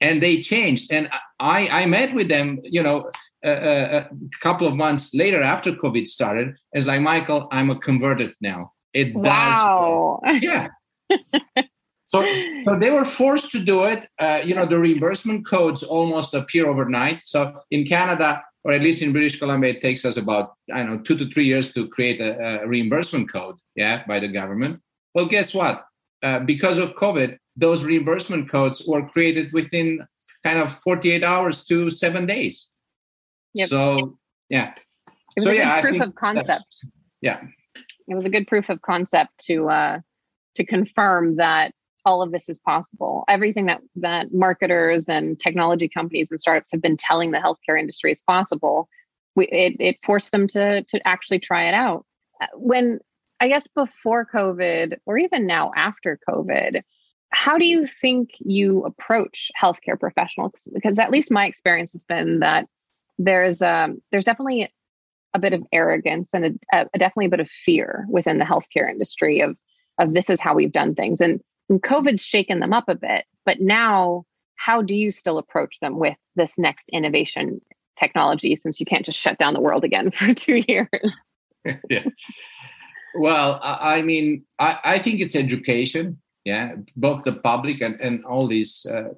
And 0.03 0.23
they 0.23 0.41
changed. 0.41 0.91
And 0.91 1.11
i 1.39 1.69
i 1.81 1.85
met 1.85 2.15
with 2.15 2.29
them 2.31 2.59
you 2.65 2.83
know 2.83 3.11
a, 3.45 3.53
a, 3.99 4.09
couple 4.41 4.67
of 4.67 4.75
months 4.75 5.15
later 5.15 5.43
after 5.43 5.73
covid 5.73 6.07
started. 6.09 6.57
It's 6.73 6.87
like 6.87 7.03
michael 7.03 7.49
i'm 7.53 7.69
a 7.71 7.79
converted 7.79 8.33
now. 8.41 8.73
It 8.95 9.15
wow. 9.15 10.21
does 10.25 10.43
yeah. 10.43 10.69
So 12.13 12.27
so 12.65 12.77
they 12.77 12.91
were 12.91 13.05
forced 13.05 13.53
to 13.53 13.61
do 13.61 13.85
it. 13.85 14.09
Uh, 14.19 14.41
you 14.45 14.55
know 14.57 14.67
the 14.67 14.79
reimbursement 14.79 15.47
codes 15.47 15.85
almost 15.85 16.35
appear 16.35 16.67
overnight. 16.67 17.21
So 17.25 17.61
in 17.71 17.85
canada 17.85 18.43
or 18.65 18.73
at 18.73 18.83
least 18.83 19.01
in 19.01 19.13
british 19.13 19.39
columbia 19.39 19.71
it 19.75 19.81
takes 19.81 20.05
us 20.05 20.17
about 20.17 20.53
i 20.75 20.79
don't 20.83 20.91
know 20.91 20.99
two 20.99 21.17
to 21.17 21.27
three 21.31 21.45
years 21.45 21.73
to 21.73 21.89
create 21.89 22.21
a, 22.21 22.63
a 22.63 22.69
reimbursement 22.69 23.31
code 23.33 23.57
yeah 23.75 24.03
by 24.07 24.19
the 24.21 24.29
government. 24.29 24.81
Well 25.15 25.27
guess 25.27 25.55
what 25.55 25.85
uh, 26.23 26.41
because 26.41 26.79
of 26.79 26.95
COVID, 26.95 27.39
those 27.57 27.85
reimbursement 27.85 28.51
codes 28.51 28.85
were 28.87 29.09
created 29.09 29.53
within 29.53 30.01
kind 30.45 30.59
of 30.59 30.79
48 30.83 31.23
hours 31.25 31.65
to 31.67 31.91
seven 31.91 32.27
days. 32.27 32.69
Yep. 33.55 33.69
So, 33.69 34.19
yeah. 34.49 34.75
It 35.09 35.15
was 35.37 35.45
so, 35.45 35.51
a 35.51 35.55
yeah, 35.55 35.83
good 35.83 35.89
proof 35.89 36.01
of 36.01 36.15
concept. 36.15 36.87
Yeah. 37.21 37.41
It 38.09 38.15
was 38.15 38.25
a 38.25 38.31
good 38.31 38.47
proof 38.47 38.69
of 38.69 38.83
concept 38.83 39.31
to 39.47 39.69
uh, 39.69 40.01
to 40.57 40.65
confirm 40.65 41.37
that 41.37 41.73
all 42.05 42.23
of 42.23 42.33
this 42.33 42.49
is 42.49 42.59
possible. 42.59 43.25
Everything 43.29 43.67
that 43.67 43.81
that 43.97 44.33
marketers 44.33 45.09
and 45.09 45.39
technology 45.39 45.89
companies 45.89 46.31
and 46.31 46.41
startups 46.41 46.71
have 46.73 46.83
been 46.83 46.97
telling 46.97 47.31
the 47.31 47.39
healthcare 47.39 47.79
industry 47.79 48.11
is 48.11 48.23
possible. 48.23 48.89
We, 49.37 49.47
it, 49.49 49.77
it 49.79 49.97
forced 50.03 50.33
them 50.33 50.49
to 50.49 50.83
to 50.83 51.07
actually 51.07 51.39
try 51.39 51.69
it 51.69 51.75
out. 51.75 52.05
Uh, 52.41 52.47
when 52.55 52.99
I 53.41 53.49
guess 53.49 53.67
before 53.67 54.27
COVID 54.27 54.99
or 55.07 55.19
even 55.19 55.47
now 55.47 55.73
after 55.75 56.19
COVID, 56.29 56.83
how 57.31 57.57
do 57.59 57.67
you 57.67 57.87
think 57.87 58.31
you 58.41 58.85
approach 58.85 59.51
healthcare 59.61 59.99
professionals? 59.99 60.69
Because 60.75 60.99
at 60.99 61.11
least 61.11 61.31
my 61.31 61.47
experience 61.47 61.93
has 61.93 62.05
been 62.05 62.41
that 62.41 62.67
there's 63.19 63.63
um, 63.63 64.03
there's 64.11 64.25
definitely 64.25 64.73
a 65.33 65.39
bit 65.39 65.53
of 65.53 65.63
arrogance 65.73 66.35
and 66.35 66.61
a, 66.73 66.87
a, 66.93 66.99
definitely 66.99 67.27
a 67.27 67.31
bit 67.31 67.41
of 67.41 67.49
fear 67.49 68.05
within 68.09 68.39
the 68.39 68.45
healthcare 68.45 68.91
industry 68.91 69.41
of 69.41 69.57
of 69.99 70.13
this 70.13 70.31
is 70.31 70.41
how 70.41 70.55
we've 70.55 70.73
done 70.73 70.95
things, 70.95 71.21
and, 71.21 71.41
and 71.69 71.83
COVID's 71.83 72.23
shaken 72.23 72.61
them 72.61 72.73
up 72.73 72.89
a 72.89 72.95
bit. 72.95 73.27
But 73.45 73.61
now, 73.61 74.25
how 74.57 74.83
do 74.83 74.97
you 74.97 75.11
still 75.11 75.39
approach 75.39 75.79
them 75.81 75.99
with 75.99 76.17
this 76.37 76.59
next 76.59 76.89
innovation 76.91 77.61
technology? 77.97 78.57
Since 78.57 78.81
you 78.81 78.87
can't 78.87 79.05
just 79.05 79.19
shut 79.19 79.39
down 79.39 79.55
the 79.55 79.61
world 79.61 79.85
again 79.85 80.11
for 80.11 80.35
two 80.35 80.63
years. 80.67 81.15
yeah. 81.91 82.07
Well, 83.15 83.61
I 83.63 84.03
mean, 84.03 84.45
I, 84.59 84.79
I 84.85 84.99
think 84.99 85.21
it's 85.21 85.37
education. 85.37 86.21
Yeah, 86.45 86.77
both 86.97 87.25
the 87.25 87.35
public 87.35 87.83
and, 87.83 88.01
and 88.01 88.25
all 88.25 88.47
these, 88.47 88.87
uh, 88.91 89.11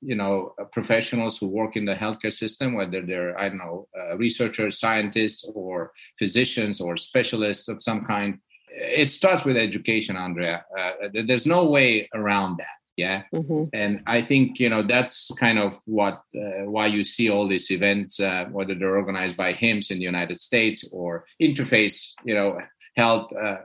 you 0.00 0.14
know, 0.14 0.54
professionals 0.72 1.36
who 1.36 1.46
work 1.46 1.76
in 1.76 1.84
the 1.84 1.94
healthcare 1.94 2.32
system, 2.32 2.72
whether 2.72 3.02
they're, 3.02 3.38
I 3.38 3.50
don't 3.50 3.58
know, 3.58 3.86
uh, 3.98 4.16
researchers, 4.16 4.80
scientists, 4.80 5.44
or 5.54 5.92
physicians 6.18 6.80
or 6.80 6.96
specialists 6.96 7.68
of 7.68 7.82
some 7.82 8.06
kind. 8.06 8.38
It 8.70 9.10
starts 9.10 9.44
with 9.44 9.58
education, 9.58 10.16
Andrea. 10.16 10.64
Uh, 10.76 10.92
there's 11.12 11.44
no 11.44 11.66
way 11.66 12.08
around 12.14 12.56
that 12.56 12.80
yeah 13.00 13.22
mm-hmm. 13.32 13.64
and 13.72 14.02
i 14.06 14.20
think 14.20 14.58
you 14.58 14.68
know 14.68 14.82
that's 14.82 15.30
kind 15.38 15.58
of 15.58 15.78
what 15.86 16.16
uh, 16.42 16.64
why 16.74 16.86
you 16.86 17.02
see 17.02 17.30
all 17.30 17.46
these 17.48 17.70
events 17.70 18.20
uh, 18.20 18.44
whether 18.56 18.74
they're 18.74 18.96
organized 18.96 19.36
by 19.36 19.50
HIMSS 19.52 19.90
in 19.90 19.98
the 19.98 20.10
united 20.14 20.38
states 20.40 20.80
or 20.92 21.24
interface 21.40 21.96
you 22.24 22.34
know 22.34 22.58
health. 22.96 23.32
Uh, 23.32 23.58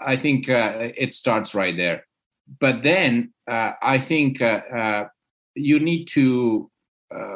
I 0.00 0.16
think 0.16 0.48
uh, 0.48 0.90
it 0.96 1.12
starts 1.12 1.54
right 1.54 1.76
there. 1.76 2.06
But 2.60 2.82
then 2.82 3.32
uh, 3.46 3.72
I 3.82 3.98
think 3.98 4.40
you 5.54 5.78
need 5.78 6.06
to 6.06 6.70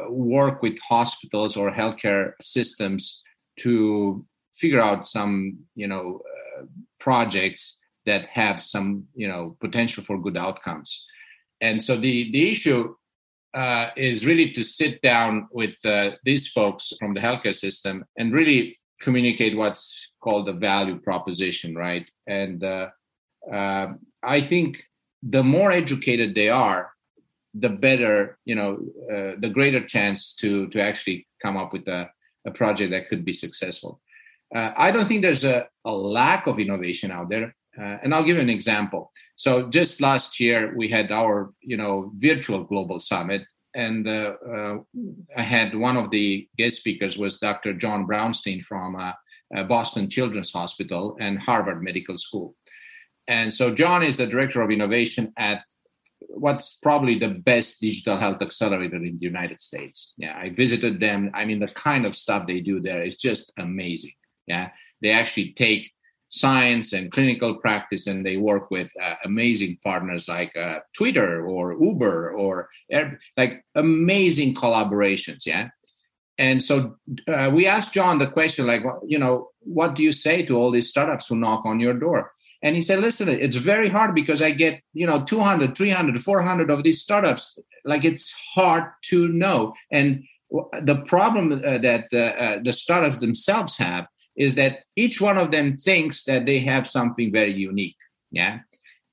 work 0.09 0.62
with 0.62 0.79
hospitals 0.81 1.57
or 1.57 1.70
healthcare 1.70 2.33
systems 2.40 3.22
to 3.61 4.24
figure 4.55 4.81
out 4.81 5.09
some, 5.09 5.59
you 5.74 5.87
know, 5.87 6.20
projects 7.01 7.79
that 8.07 8.27
have 8.27 8.62
some, 8.62 9.05
you 9.14 9.29
know, 9.29 9.57
potential 9.61 10.03
for 10.03 10.18
good 10.20 10.37
outcomes. 10.37 11.07
And 11.61 11.83
so 11.83 11.96
the 11.96 12.31
the 12.33 12.51
issue 12.51 12.94
uh, 13.55 13.90
is 13.96 14.27
really 14.27 14.51
to 14.53 14.62
sit 14.62 15.01
down 15.03 15.48
with 15.51 15.74
uh, 15.85 16.11
these 16.24 16.48
folks 16.48 16.92
from 16.98 17.14
the 17.14 17.20
healthcare 17.20 17.55
system 17.55 18.05
and 18.18 18.33
really 18.33 18.79
communicate 19.01 19.57
what's 19.57 20.11
called 20.21 20.47
the 20.47 20.53
value 20.53 20.99
proposition, 20.99 21.75
right? 21.75 22.11
And 22.27 22.63
uh, 22.63 22.89
uh, 23.53 23.95
I 24.23 24.41
think 24.41 24.83
the 25.23 25.43
more 25.43 25.73
educated 25.73 26.35
they 26.35 26.49
are, 26.49 26.93
the 27.55 27.69
better, 27.69 28.39
you 28.45 28.55
know, 28.55 28.79
uh, 29.11 29.33
the 29.39 29.51
greater 29.53 29.85
chance 29.85 30.35
to 30.37 30.69
to 30.69 30.81
actually 30.81 31.27
come 31.43 31.57
up 31.57 31.73
with 31.73 31.89
a, 31.89 32.11
a 32.47 32.51
project 32.51 32.91
that 32.93 33.09
could 33.09 33.25
be 33.25 33.33
successful. 33.33 34.01
Uh, 34.55 34.73
I 34.77 34.91
don't 34.91 35.07
think 35.07 35.23
there's 35.23 35.45
a, 35.45 35.69
a 35.85 35.93
lack 35.93 36.47
of 36.47 36.59
innovation 36.59 37.11
out 37.11 37.29
there. 37.29 37.55
Uh, 37.79 37.97
and 38.03 38.13
I'll 38.13 38.25
give 38.25 38.37
you 38.37 38.43
an 38.43 38.51
example. 38.51 39.13
So 39.37 39.69
just 39.69 40.01
last 40.01 40.41
year 40.41 40.75
we 40.77 40.89
had 40.89 41.13
our 41.13 41.53
you 41.61 41.77
know 41.77 42.13
virtual 42.17 42.65
global 42.65 42.99
summit, 43.01 43.43
and 43.79 44.09
uh, 44.09 44.33
uh, 44.45 44.79
I 45.37 45.43
had 45.43 45.73
one 45.73 45.97
of 45.97 46.11
the 46.11 46.49
guest 46.59 46.79
speakers 46.79 47.17
was 47.17 47.38
Dr. 47.38 47.75
John 47.75 48.09
Brownstein 48.09 48.61
from 48.64 48.97
uh, 48.97 49.12
uh, 49.57 49.62
Boston 49.62 50.11
Children's 50.11 50.53
Hospital 50.53 51.17
and 51.21 51.38
Harvard 51.38 51.81
Medical 51.81 52.19
School. 52.19 52.57
And 53.29 53.55
so 53.55 53.73
John 53.73 54.03
is 54.03 54.17
the 54.17 54.27
director 54.27 54.62
of 54.62 54.73
innovation 54.73 55.33
at 55.38 55.62
what's 56.19 56.77
probably 56.83 57.21
the 57.21 57.29
best 57.29 57.81
digital 57.81 58.19
health 58.19 58.43
accelerator 58.43 58.97
in 58.97 59.17
the 59.17 59.25
United 59.25 59.61
States. 59.61 60.12
Yeah, 60.17 60.37
I 60.37 60.51
visited 60.51 60.99
them. 60.99 61.31
I 61.33 61.45
mean, 61.45 61.61
the 61.61 61.69
kind 61.69 62.05
of 62.05 62.17
stuff 62.17 62.49
they 62.49 62.61
do 62.61 62.81
there 62.81 63.03
is 63.05 63.14
just 63.14 63.53
amazing. 63.59 64.14
Yeah, 64.49 64.71
they 65.03 65.11
actually 65.11 65.53
take 65.53 65.93
science 66.29 66.93
and 66.93 67.11
clinical 67.11 67.55
practice 67.55 68.07
and 68.07 68.25
they 68.25 68.37
work 68.37 68.71
with 68.71 68.88
uh, 69.03 69.14
amazing 69.25 69.79
partners 69.83 70.29
like 70.29 70.55
uh, 70.57 70.79
twitter 70.95 71.47
or 71.47 71.73
uber 71.73 72.31
or 72.33 72.69
like 73.37 73.64
amazing 73.75 74.55
collaborations 74.55 75.47
yeah? 75.47 75.69
And 76.41 76.62
so 76.62 76.97
uh, 77.27 77.51
we 77.53 77.67
asked 77.67 77.95
john 77.95 78.19
the 78.19 78.31
question 78.31 78.67
like 78.67 78.83
you 79.07 79.19
know 79.19 79.49
what 79.69 79.95
do 79.95 80.03
you 80.03 80.12
say 80.12 80.45
to 80.47 80.57
all 80.57 80.71
these 80.71 80.88
startups 80.88 81.29
who 81.29 81.37
knock 81.37 81.64
on 81.64 81.79
your 81.79 81.95
door? 81.95 82.33
And 82.62 82.75
he 82.75 82.83
said 82.83 83.01
listen 83.01 83.29
it's 83.29 83.57
very 83.57 83.88
hard 83.88 84.14
because 84.14 84.43
i 84.43 84.51
get 84.51 84.81
you 84.93 85.07
know 85.07 85.23
200 85.25 85.77
300 85.77 86.23
400 86.23 86.71
of 86.71 86.83
these 86.83 87.03
startups. 87.03 87.59
Like 87.85 88.05
it's 88.05 88.35
hard 88.55 88.85
to 89.11 89.29
know. 89.29 89.75
And 89.93 90.25
the 90.83 91.03
problem 91.07 91.53
uh, 91.53 91.79
that 91.79 92.07
uh, 92.12 92.19
uh, 92.19 92.59
the 92.62 92.73
startups 92.73 93.19
themselves 93.19 93.77
have 93.79 94.07
is 94.38 94.55
that 94.55 94.85
each 94.96 95.20
one 95.20 95.37
of 95.37 95.51
them 95.51 95.77
thinks 95.77 96.24
that 96.24 96.46
they 96.46 96.61
have 96.61 96.88
something 96.88 97.31
very 97.31 97.53
unique. 97.53 97.96
Yeah. 98.31 98.61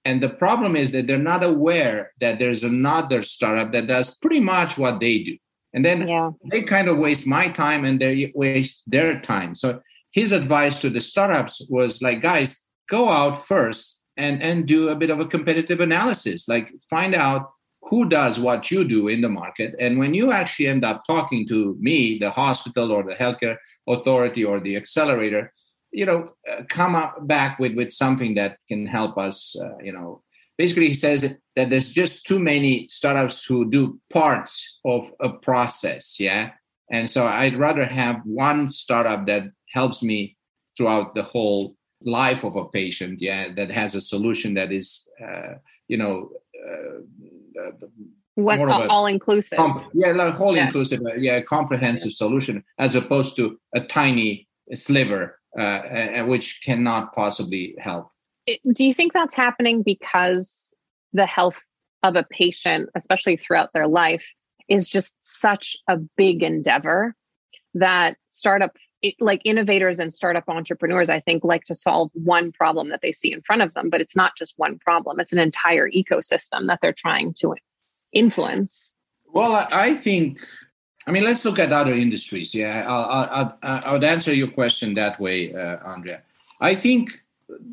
And 0.06 0.22
the 0.22 0.30
problem 0.30 0.76
is 0.76 0.92
that 0.92 1.08
they're 1.08 1.18
not 1.18 1.44
aware 1.44 2.12
that 2.22 2.38
there's 2.38 2.64
another 2.64 3.24
startup 3.24 3.72
that 3.72 3.88
does 3.88 4.16
pretty 4.20 4.40
much 4.40 4.78
what 4.78 5.00
they 5.00 5.24
do. 5.24 5.38
And 5.74 5.84
then 5.84 6.08
yeah. 6.08 6.30
they 6.52 6.62
kind 6.62 6.88
of 6.88 7.00
waste 7.00 7.26
my 7.26 7.50
time 7.50 7.84
and 7.84 8.00
they 8.00 8.32
waste 8.36 8.84
their 8.86 9.20
time. 9.20 9.56
So 9.56 9.82
his 10.12 10.32
advice 10.32 10.80
to 10.80 10.90
the 10.92 11.02
startups 11.02 11.66
was 11.70 12.02
like, 12.04 12.22
guys, 12.22 12.58
go 12.90 13.10
out 13.10 13.48
first 13.48 14.00
and, 14.16 14.42
and 14.44 14.68
do 14.68 14.90
a 14.90 14.96
bit 14.96 15.10
of 15.10 15.20
a 15.20 15.26
competitive 15.26 15.80
analysis. 15.80 16.48
Like 16.48 16.72
find 16.90 17.16
out 17.16 17.50
who 17.88 18.10
does 18.10 18.40
what 18.40 18.72
you 18.72 18.84
do 18.84 19.08
in 19.08 19.22
the 19.22 19.30
market. 19.30 19.76
And 19.80 20.00
when 20.00 20.14
you 20.14 20.32
actually 20.32 20.68
end 20.68 20.84
up 20.84 21.04
talking 21.06 21.48
to 21.48 21.78
me, 21.80 22.18
the 22.18 22.32
hospital 22.32 22.92
or 22.92 23.04
the 23.04 23.14
healthcare 23.14 23.58
authority 23.88 24.44
or 24.44 24.60
the 24.60 24.76
accelerator, 24.76 25.54
you 25.92 26.06
know, 26.06 26.32
uh, 26.52 26.64
come 26.68 26.96
up 26.96 27.28
back 27.28 27.60
with, 27.60 27.76
with 27.76 27.92
something 27.94 28.36
that 28.36 28.58
can 28.68 28.88
help 28.88 29.18
us, 29.18 29.56
uh, 29.62 29.78
you 29.84 29.94
know. 29.94 30.22
Basically, 30.58 30.88
he 30.88 30.94
says 30.94 31.22
that 31.56 31.70
there's 31.70 31.92
just 31.92 32.26
too 32.26 32.40
many 32.40 32.88
startups 32.90 33.46
who 33.46 33.70
do 33.70 34.00
parts 34.10 34.80
of 34.86 35.12
a 35.20 35.30
process, 35.30 36.20
yeah. 36.20 36.52
And 36.92 37.10
so 37.10 37.28
I'd 37.28 37.58
rather 37.58 37.86
have 37.86 38.22
one 38.24 38.70
startup 38.70 39.26
that 39.28 39.44
helps 39.74 40.02
me 40.02 40.38
throughout 40.78 41.14
the 41.14 41.24
whole 41.24 41.76
life 42.02 42.44
of 42.44 42.56
a 42.56 42.66
patient, 42.66 43.22
yeah, 43.22 43.54
that 43.56 43.70
has 43.70 43.96
a 43.96 44.02
solution 44.02 44.54
that 44.54 44.72
is, 44.72 45.08
uh, 45.22 45.56
you 45.88 45.98
know, 45.98 46.30
uh, 47.58 47.72
what 48.36 48.60
all 48.60 49.06
inclusive 49.06 49.58
comp- 49.58 49.90
yeah 49.94 50.12
like 50.12 50.40
all 50.40 50.56
yeah. 50.56 50.66
inclusive 50.66 51.02
uh, 51.06 51.14
yeah 51.16 51.42
comprehensive 51.42 52.12
yeah. 52.12 52.18
solution 52.18 52.64
as 52.78 52.96
opposed 52.96 53.36
to 53.36 53.58
a 53.74 53.82
tiny 53.82 54.48
sliver 54.74 55.40
uh, 55.58 56.24
which 56.24 56.62
cannot 56.64 57.14
possibly 57.16 57.76
help 57.80 58.10
it, 58.46 58.60
do 58.74 58.84
you 58.86 58.94
think 58.94 59.14
that's 59.14 59.36
happening 59.36 59.84
because 59.84 60.74
the 61.14 61.26
health 61.26 61.62
of 62.04 62.16
a 62.16 62.24
patient 62.24 62.90
especially 62.96 63.38
throughout 63.38 63.72
their 63.74 63.88
life 63.88 64.34
is 64.68 64.90
just 64.90 65.16
such 65.20 65.78
a 65.88 65.98
big 66.18 66.44
endeavor 66.44 67.16
that 67.74 68.18
startup 68.26 68.76
like 69.20 69.42
innovators 69.46 70.00
and 70.00 70.14
startup 70.14 70.46
entrepreneurs 70.48 71.10
i 71.10 71.20
think 71.20 71.44
like 71.44 71.64
to 71.64 71.76
solve 71.76 72.10
one 72.14 72.52
problem 72.52 72.90
that 72.90 73.02
they 73.02 73.12
see 73.12 73.32
in 73.32 73.42
front 73.42 73.62
of 73.62 73.74
them 73.74 73.90
but 73.90 74.02
it's 74.02 74.16
not 74.16 74.36
just 74.38 74.54
one 74.58 74.78
problem. 74.80 75.20
It's 75.20 75.34
an 75.34 75.40
entire 75.40 75.90
ecosystem 75.90 76.68
that 76.68 76.80
they're 76.82 76.94
trying 76.94 77.34
to 77.36 77.56
influence. 78.14 78.96
Well 79.34 79.68
i 79.72 79.96
think 79.96 80.46
i 81.08 81.12
mean 81.12 81.24
let's 81.24 81.44
look 81.44 81.60
at 81.60 81.72
other 81.72 81.94
industries 81.94 82.54
yeah. 82.56 82.86
I'll, 82.88 83.58
I'll, 83.64 83.82
I'll 83.86 84.06
answer 84.06 84.34
your 84.34 84.48
question 84.48 84.94
that 84.96 85.20
way 85.20 85.54
uh, 85.54 85.78
andrea. 85.94 86.24
I 86.62 86.76
think 86.76 87.22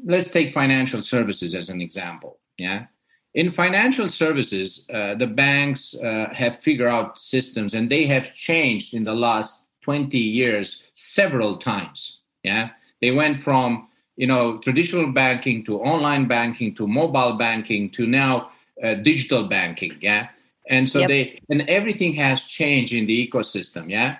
let's 0.04 0.30
take 0.30 0.52
financial 0.52 1.02
services 1.02 1.54
as 1.54 1.68
an 1.68 1.80
example 1.80 2.38
yeah. 2.58 2.86
In 3.34 3.50
financial 3.50 4.08
services 4.08 4.86
uh, 4.92 5.14
the 5.14 5.26
banks 5.26 5.94
uh, 5.94 6.28
have 6.34 6.58
figured 6.58 6.88
out 6.88 7.18
systems 7.18 7.74
and 7.74 7.88
they 7.88 8.04
have 8.06 8.34
changed 8.34 8.94
in 8.94 9.04
the 9.04 9.14
last 9.14 9.61
20 9.82 10.16
years 10.16 10.82
several 10.94 11.56
times 11.56 12.20
yeah? 12.42 12.70
They 13.00 13.10
went 13.10 13.42
from 13.42 13.88
you 14.16 14.26
know 14.26 14.58
traditional 14.58 15.10
banking 15.12 15.64
to 15.64 15.80
online 15.80 16.26
banking 16.26 16.74
to 16.76 16.86
mobile 16.86 17.36
banking 17.36 17.90
to 17.90 18.06
now 18.06 18.50
uh, 18.82 18.94
digital 18.94 19.48
banking 19.48 19.96
yeah? 20.00 20.28
And 20.68 20.88
so 20.88 21.00
yep. 21.00 21.08
they 21.08 21.40
and 21.50 21.62
everything 21.68 22.14
has 22.14 22.44
changed 22.44 22.92
in 22.92 23.06
the 23.06 23.28
ecosystem 23.28 23.90
yeah? 23.90 24.18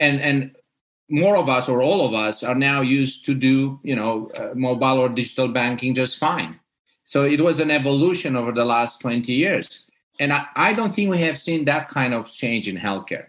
And 0.00 0.20
and 0.20 0.56
more 1.10 1.36
of 1.36 1.48
us 1.48 1.68
or 1.68 1.80
all 1.80 2.06
of 2.06 2.12
us 2.12 2.42
are 2.42 2.54
now 2.54 2.82
used 2.82 3.24
to 3.26 3.34
do 3.34 3.80
you 3.82 3.96
know 3.96 4.30
uh, 4.36 4.52
mobile 4.54 4.98
or 4.98 5.08
digital 5.08 5.48
banking 5.48 5.94
just 5.94 6.18
fine. 6.18 6.58
So 7.04 7.24
it 7.24 7.40
was 7.40 7.58
an 7.58 7.70
evolution 7.70 8.36
over 8.36 8.52
the 8.52 8.66
last 8.66 9.00
20 9.00 9.32
years. 9.32 9.86
And 10.20 10.30
I, 10.30 10.44
I 10.54 10.74
don't 10.74 10.94
think 10.94 11.08
we 11.08 11.16
have 11.22 11.40
seen 11.40 11.64
that 11.64 11.88
kind 11.88 12.12
of 12.12 12.30
change 12.30 12.68
in 12.68 12.76
healthcare 12.76 13.28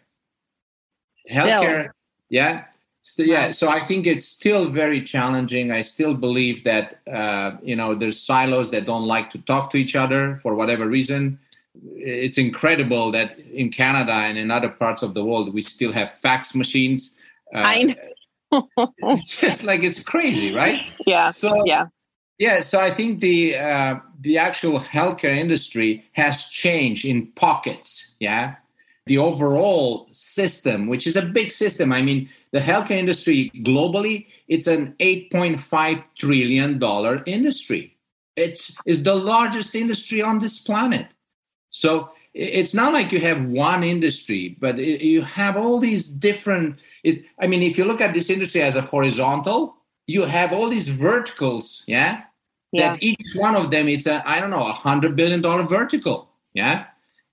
healthcare 1.29 1.89
yeah. 2.29 2.65
So, 3.01 3.23
yeah 3.23 3.51
so 3.51 3.69
i 3.69 3.79
think 3.79 4.05
it's 4.05 4.27
still 4.27 4.69
very 4.69 5.01
challenging. 5.01 5.71
I 5.71 5.81
still 5.81 6.13
believe 6.13 6.63
that 6.63 6.99
uh, 7.11 7.57
you 7.61 7.75
know 7.75 7.95
there's 7.95 8.19
silos 8.21 8.69
that 8.71 8.85
don't 8.85 9.07
like 9.07 9.29
to 9.31 9.39
talk 9.39 9.71
to 9.71 9.77
each 9.77 9.95
other 9.95 10.39
for 10.43 10.53
whatever 10.53 10.87
reason. 10.87 11.39
It's 11.95 12.37
incredible 12.37 13.11
that 13.11 13.39
in 13.39 13.69
canada 13.69 14.13
and 14.13 14.37
in 14.37 14.51
other 14.51 14.69
parts 14.69 15.01
of 15.01 15.13
the 15.13 15.23
world 15.23 15.53
we 15.53 15.61
still 15.61 15.93
have 15.93 16.13
fax 16.25 16.53
machines 16.53 17.15
uh, 17.55 17.59
i 17.59 17.83
know. 17.83 17.95
it's 19.15 19.39
just 19.39 19.63
like 19.63 19.81
it's 19.83 20.01
crazy 20.01 20.53
right? 20.53 20.81
Yeah 21.05 21.31
so 21.31 21.63
yeah. 21.65 21.87
yeah 22.37 22.61
so 22.61 22.79
i 22.79 22.91
think 22.91 23.19
the 23.19 23.55
uh, 23.55 23.99
the 24.21 24.37
actual 24.37 24.79
healthcare 24.79 25.35
industry 25.45 26.03
has 26.13 26.45
changed 26.45 27.05
in 27.05 27.27
pockets 27.33 28.15
yeah 28.19 28.55
the 29.10 29.17
overall 29.17 30.08
system, 30.12 30.88
which 30.88 31.08
is 31.08 31.15
a 31.15 31.24
big 31.24 31.52
system. 31.52 31.91
I 31.91 32.04
mean, 32.04 32.30
the 32.52 32.60
healthcare 32.60 32.91
industry 32.91 33.52
globally, 33.56 34.28
it's 34.48 34.67
an 34.67 34.95
$8.5 35.00 36.04
trillion 36.19 37.24
industry. 37.26 37.98
It's, 38.36 38.72
it's 38.86 39.02
the 39.02 39.15
largest 39.15 39.74
industry 39.74 40.22
on 40.22 40.39
this 40.39 40.60
planet. 40.60 41.08
So 41.72 42.12
it's 42.36 42.76
not 42.76 42.93
like 42.93 43.12
you 43.12 43.19
have 43.19 43.43
one 43.45 43.84
industry, 43.84 44.56
but 44.60 44.78
you 44.78 45.24
have 45.24 45.58
all 45.58 45.80
these 45.80 46.08
different. 46.08 46.80
It, 47.04 47.26
I 47.39 47.48
mean, 47.48 47.63
if 47.63 47.80
you 47.80 47.86
look 47.86 48.02
at 48.02 48.13
this 48.13 48.30
industry 48.30 48.62
as 48.62 48.76
a 48.76 48.84
horizontal, 48.84 49.76
you 50.06 50.22
have 50.22 50.54
all 50.54 50.69
these 50.69 50.89
verticals, 50.89 51.84
yeah? 51.88 52.22
yeah. 52.72 52.93
That 52.93 53.04
each 53.04 53.32
one 53.36 53.56
of 53.56 53.72
them, 53.72 53.88
it's 53.88 54.06
a, 54.06 54.22
I 54.30 54.39
don't 54.39 54.52
know, 54.52 54.67
a 54.67 54.74
hundred 54.74 55.15
billion 55.15 55.41
dollar 55.41 55.63
vertical, 55.63 56.30
yeah? 56.54 56.86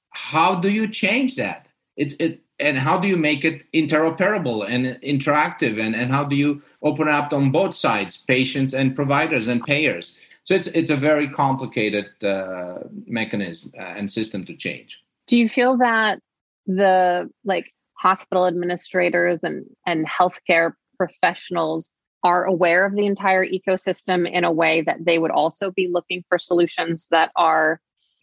How 0.08 0.54
do 0.54 0.70
you 0.70 0.88
change 0.88 1.36
that? 1.36 1.65
It, 1.96 2.20
it 2.20 2.40
and 2.58 2.78
how 2.78 2.98
do 2.98 3.06
you 3.06 3.16
make 3.16 3.44
it 3.44 3.70
interoperable 3.72 4.66
and 4.68 4.86
interactive? 5.02 5.80
And, 5.80 5.94
and 5.94 6.10
how 6.10 6.24
do 6.24 6.36
you 6.36 6.62
open 6.82 7.08
up 7.08 7.32
on 7.32 7.50
both 7.50 7.74
sides 7.74 8.16
patients 8.16 8.72
and 8.72 8.96
providers 8.96 9.48
and 9.48 9.62
payers? 9.62 10.16
So 10.44 10.54
it's 10.54 10.68
it's 10.68 10.90
a 10.90 10.96
very 10.96 11.28
complicated 11.28 12.06
uh, 12.22 12.78
mechanism 13.06 13.72
uh, 13.78 13.82
and 13.82 14.10
system 14.10 14.44
to 14.44 14.54
change. 14.54 15.02
Do 15.26 15.36
you 15.36 15.48
feel 15.48 15.76
that 15.78 16.20
the 16.66 17.28
like 17.44 17.72
hospital 17.94 18.46
administrators 18.46 19.42
and 19.42 19.64
and 19.86 20.06
healthcare 20.06 20.72
professionals 20.96 21.92
are 22.22 22.44
aware 22.44 22.86
of 22.86 22.94
the 22.94 23.06
entire 23.06 23.44
ecosystem 23.44 24.28
in 24.30 24.44
a 24.44 24.50
way 24.52 24.82
that 24.82 25.04
they 25.04 25.18
would 25.18 25.30
also 25.30 25.70
be 25.70 25.88
looking 25.88 26.24
for 26.28 26.38
solutions 26.38 27.08
that 27.10 27.30
are 27.36 27.80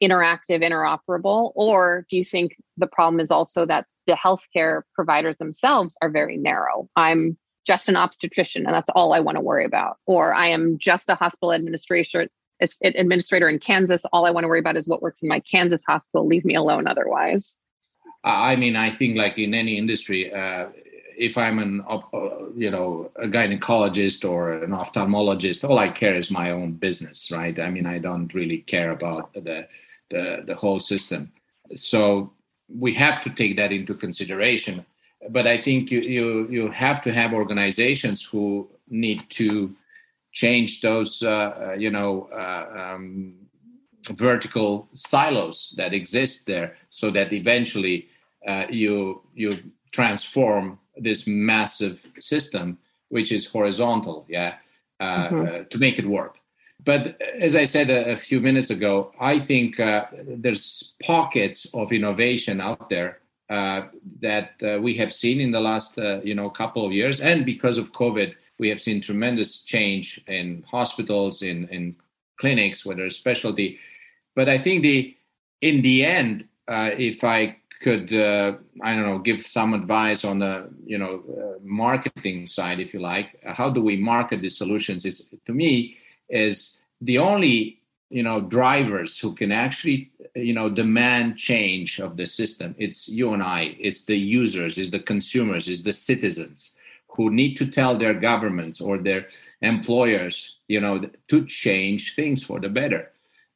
interactive, 0.08 0.62
interoperable? 0.62 1.52
Or 1.56 2.06
do 2.10 2.18
you 2.18 2.26
think 2.26 2.56
the 2.78 2.88
problem 2.88 3.20
is 3.20 3.32
also 3.32 3.66
that 3.66 3.86
the 4.08 4.13
healthcare 4.13 4.82
providers 4.94 5.38
themselves 5.38 5.98
are 6.02 6.10
very 6.10 6.38
narrow? 6.38 6.89
I'm 6.96 7.38
just 7.66 7.88
an 7.89 7.96
obstetrician 7.96 8.66
and 8.66 8.76
that's 8.76 8.89
all 8.89 9.13
I 9.13 9.22
want 9.22 9.38
to 9.38 9.42
worry 9.42 9.66
about. 9.66 9.98
Or 10.06 10.34
I 10.34 10.48
am 10.48 10.78
just 10.78 11.10
a 11.10 11.16
hospital 11.16 11.52
administrator 11.52 12.28
administrator 12.84 13.50
in 13.50 13.60
Kansas. 13.60 14.06
All 14.13 14.26
I 14.26 14.32
want 14.32 14.44
to 14.44 14.48
worry 14.48 14.60
about 14.60 14.78
is 14.78 14.88
what 14.88 15.02
works 15.02 15.22
in 15.22 15.28
my 15.28 15.39
Kansas 15.39 15.84
hospital. 15.86 16.26
Leave 16.26 16.46
me 16.46 16.56
alone 16.56 16.88
otherwise. 16.88 17.58
I 18.24 18.56
mean, 18.56 18.76
I 18.76 18.89
think 18.89 19.18
like 19.18 19.38
in 19.38 19.54
any 19.54 19.78
industry, 19.78 20.34
uh, 20.34 20.68
if 21.18 21.38
I'm 21.38 21.60
an, 21.60 21.84
uh, 21.88 22.00
you 22.56 22.72
know, 22.72 23.12
a 23.18 23.28
gynecologist 23.28 24.28
or 24.30 24.54
an 24.54 24.72
ophthalmologist, 24.72 25.68
all 25.68 25.78
I 25.78 25.89
care 25.89 26.16
is 26.16 26.32
my 26.32 26.52
own 26.52 26.74
business, 26.74 27.32
right? 27.32 27.58
I 27.60 27.70
mean, 27.70 27.86
I 27.86 28.00
don't 28.00 28.34
really 28.34 28.60
care 28.60 28.92
about 28.92 29.34
the 29.34 29.68
the, 30.13 30.26
the 30.49 30.56
whole 30.56 30.80
system. 30.80 31.21
So 31.76 32.32
we 32.84 32.93
have 32.95 33.17
to 33.21 33.30
take 33.30 33.54
that 33.58 33.71
into 33.71 33.93
consideration. 33.93 34.86
But 35.30 35.45
I 35.47 35.58
think 35.65 35.91
you 35.91 36.02
you 36.15 36.28
you 36.56 36.63
have 36.71 36.99
to 37.06 37.12
have 37.19 37.34
organizations 37.34 38.19
who 38.32 38.67
need 38.88 39.19
to 39.39 39.73
change 40.32 40.82
those, 40.82 41.23
uh, 41.23 41.76
you 41.84 41.91
know, 41.91 42.28
uh, 42.43 42.65
um, 42.82 43.36
vertical 44.12 44.88
silos 44.93 45.73
that 45.78 45.93
exist 45.93 46.45
there, 46.45 46.76
so 46.89 47.12
that 47.12 47.32
eventually 47.32 47.97
uh, 48.47 48.65
you 48.69 49.21
you 49.34 49.52
transform 49.91 50.78
this 51.04 51.26
massive 51.26 51.97
system, 52.19 52.78
which 53.10 53.32
is 53.32 53.47
horizontal, 53.47 54.26
yeah, 54.28 54.56
uh, 54.99 55.28
mm-hmm. 55.28 55.41
uh, 55.41 55.63
to 55.69 55.78
make 55.78 55.99
it 55.99 56.06
work. 56.06 56.42
But 56.86 57.22
as 57.39 57.56
I 57.56 57.65
said 57.65 57.89
a, 57.89 58.13
a 58.13 58.17
few 58.17 58.39
minutes 58.41 58.69
ago, 58.69 59.13
I 59.19 59.39
think 59.39 59.80
uh, 59.80 60.06
there's 60.28 60.93
pockets 61.02 61.65
of 61.74 61.91
innovation 61.91 62.60
out 62.60 62.89
there 62.89 63.19
uh, 63.50 63.84
that 64.22 64.52
uh, 64.62 64.80
we 64.82 64.96
have 64.96 65.13
seen 65.13 65.39
in 65.39 65.52
the 65.52 65.62
last, 65.62 65.98
you 66.24 66.36
know, 66.36 66.50
couple 66.50 66.86
of 66.86 66.91
years, 66.91 67.22
and 67.22 67.46
because 67.46 67.78
of 67.78 67.93
COVID, 67.93 68.34
we 68.60 68.69
have 68.69 68.82
seen 68.82 69.02
tremendous 69.02 69.63
change 69.63 70.22
in 70.28 70.63
hospitals, 70.69 71.41
in 71.41 71.67
in 71.69 71.96
clinics, 72.38 72.86
whether 72.86 73.06
it's 73.06 73.17
specialty. 73.17 73.80
But 74.36 74.50
I 74.50 74.58
think 74.58 74.84
the 74.84 75.15
in 75.62 75.82
the 75.82 76.06
end, 76.06 76.48
if 76.67 77.24
I 77.24 77.58
could 77.84 78.13
uh, 78.13 78.54
I 78.82 78.96
don't 78.96 79.06
know 79.06 79.19
give 79.19 79.46
some 79.46 79.74
advice 79.74 80.24
on 80.24 80.39
the 80.39 80.69
you 80.86 80.98
know 80.98 81.24
uh, 81.38 81.60
marketing 81.62 82.48
side, 82.48 82.80
if 82.80 82.93
you 82.93 83.02
like. 83.02 83.38
How 83.43 83.69
do 83.69 83.82
we 83.84 83.98
market 83.98 84.41
these 84.41 84.58
solutions? 84.58 85.06
Is 85.06 85.30
to 85.46 85.54
me 85.54 85.98
is 86.34 86.82
the 87.00 87.19
only 87.19 87.80
you 88.10 88.24
know 88.24 88.41
drivers 88.41 89.17
who 89.19 89.34
can 89.34 89.52
actually 89.52 90.12
you 90.36 90.54
know 90.54 90.69
demand 90.69 91.38
change 91.38 92.00
of 92.00 92.17
the 92.17 92.26
system. 92.26 92.76
It's 92.78 93.08
you 93.08 93.34
and 93.34 93.43
I. 93.43 93.78
It's 93.80 94.04
the 94.06 94.17
users. 94.17 94.78
It's 94.78 94.89
the 94.89 95.00
consumers. 95.00 95.67
It's 95.67 95.82
the 95.82 95.93
citizens 95.93 96.76
who 97.08 97.30
need 97.30 97.56
to 97.58 97.67
tell 97.67 97.96
their 97.96 98.15
governments 98.15 98.82
or 98.82 98.98
their 98.98 99.28
employers 99.62 100.56
you 100.67 100.82
know 100.82 101.10
to 101.28 101.46
change 101.46 102.15
things 102.15 102.43
for 102.43 102.60
the 102.60 102.69
better. 102.69 103.12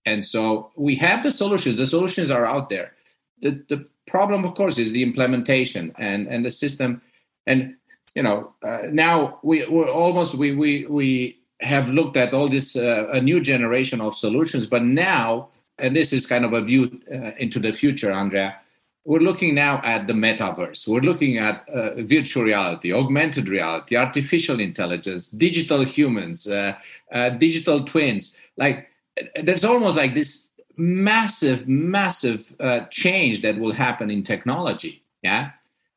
And 0.05 0.25
so 0.25 0.71
we 0.75 0.95
have 0.95 1.23
the 1.23 1.31
solutions. 1.31 1.77
The 1.77 1.85
solutions 1.85 2.31
are 2.31 2.45
out 2.45 2.69
there. 2.69 2.93
The, 3.41 3.61
the 3.67 3.85
problem, 4.07 4.45
of 4.45 4.55
course, 4.55 4.77
is 4.77 4.91
the 4.91 5.03
implementation 5.03 5.93
and 5.97 6.27
and 6.27 6.45
the 6.45 6.51
system. 6.51 7.01
And 7.45 7.75
you 8.15 8.23
know, 8.23 8.53
uh, 8.63 8.83
now 8.91 9.39
we 9.43 9.65
we're 9.65 9.89
almost 9.89 10.35
we 10.35 10.53
we 10.53 10.85
we 10.85 11.36
have 11.59 11.89
looked 11.89 12.17
at 12.17 12.33
all 12.33 12.49
this 12.49 12.75
uh, 12.75 13.07
a 13.11 13.21
new 13.21 13.39
generation 13.39 14.01
of 14.01 14.15
solutions, 14.15 14.67
but 14.67 14.83
now, 14.83 15.49
and 15.79 15.95
this 15.95 16.13
is 16.13 16.27
kind 16.27 16.45
of 16.45 16.53
a 16.53 16.61
view 16.61 16.99
uh, 17.11 17.31
into 17.37 17.59
the 17.59 17.73
future, 17.73 18.11
Andrea. 18.11 18.55
We're 19.05 19.19
looking 19.19 19.55
now 19.55 19.79
at 19.83 20.05
the 20.07 20.13
metaverse. 20.13 20.87
We're 20.87 20.99
looking 21.01 21.37
at 21.37 21.67
uh, 21.69 22.01
virtual 22.03 22.43
reality, 22.43 22.91
augmented 22.93 23.47
reality, 23.47 23.95
artificial 23.95 24.59
intelligence, 24.59 25.29
digital 25.29 25.83
humans, 25.83 26.47
uh, 26.47 26.75
uh, 27.11 27.29
digital 27.29 27.85
twins. 27.85 28.37
Like, 28.57 28.89
there's 29.41 29.63
almost 29.63 29.95
like 29.95 30.13
this 30.13 30.49
massive, 30.75 31.67
massive 31.67 32.53
uh, 32.59 32.81
change 32.91 33.41
that 33.41 33.57
will 33.57 33.71
happen 33.71 34.11
in 34.11 34.23
technology. 34.23 35.01
Yeah, 35.23 35.51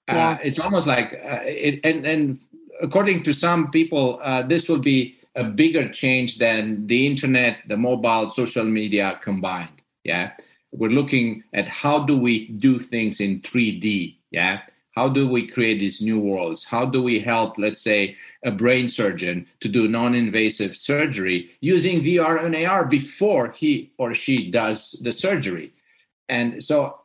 uh, 0.08 0.14
yeah. 0.14 0.38
it's 0.42 0.58
almost 0.58 0.86
like 0.86 1.12
uh, 1.24 1.40
it, 1.44 1.80
and 1.84 2.06
and 2.06 2.40
according 2.80 3.22
to 3.24 3.32
some 3.32 3.70
people, 3.70 4.18
uh, 4.22 4.42
this 4.42 4.68
will 4.68 4.78
be 4.78 5.16
a 5.36 5.44
bigger 5.44 5.88
change 5.88 6.38
than 6.38 6.86
the 6.86 7.06
internet, 7.06 7.58
the 7.68 7.76
mobile, 7.76 8.30
social 8.30 8.64
media 8.64 9.18
combined. 9.22 9.82
Yeah, 10.04 10.32
we're 10.72 10.90
looking 10.90 11.44
at 11.52 11.68
how 11.68 12.04
do 12.04 12.16
we 12.16 12.48
do 12.48 12.78
things 12.78 13.20
in 13.20 13.40
3D. 13.40 14.16
Yeah, 14.30 14.60
how 14.92 15.08
do 15.08 15.28
we 15.28 15.46
create 15.46 15.78
these 15.78 16.02
new 16.02 16.18
worlds? 16.18 16.64
How 16.64 16.84
do 16.84 17.02
we 17.02 17.20
help, 17.20 17.58
let's 17.58 17.80
say, 17.80 18.16
a 18.44 18.50
brain 18.50 18.88
surgeon 18.88 19.46
to 19.60 19.68
do 19.68 19.88
non 19.88 20.14
invasive 20.14 20.76
surgery 20.76 21.50
using 21.60 22.02
VR 22.02 22.44
and 22.44 22.56
AR 22.56 22.86
before 22.86 23.50
he 23.50 23.92
or 23.98 24.14
she 24.14 24.50
does 24.50 25.00
the 25.02 25.12
surgery? 25.12 25.72
And 26.28 26.62
so, 26.62 27.00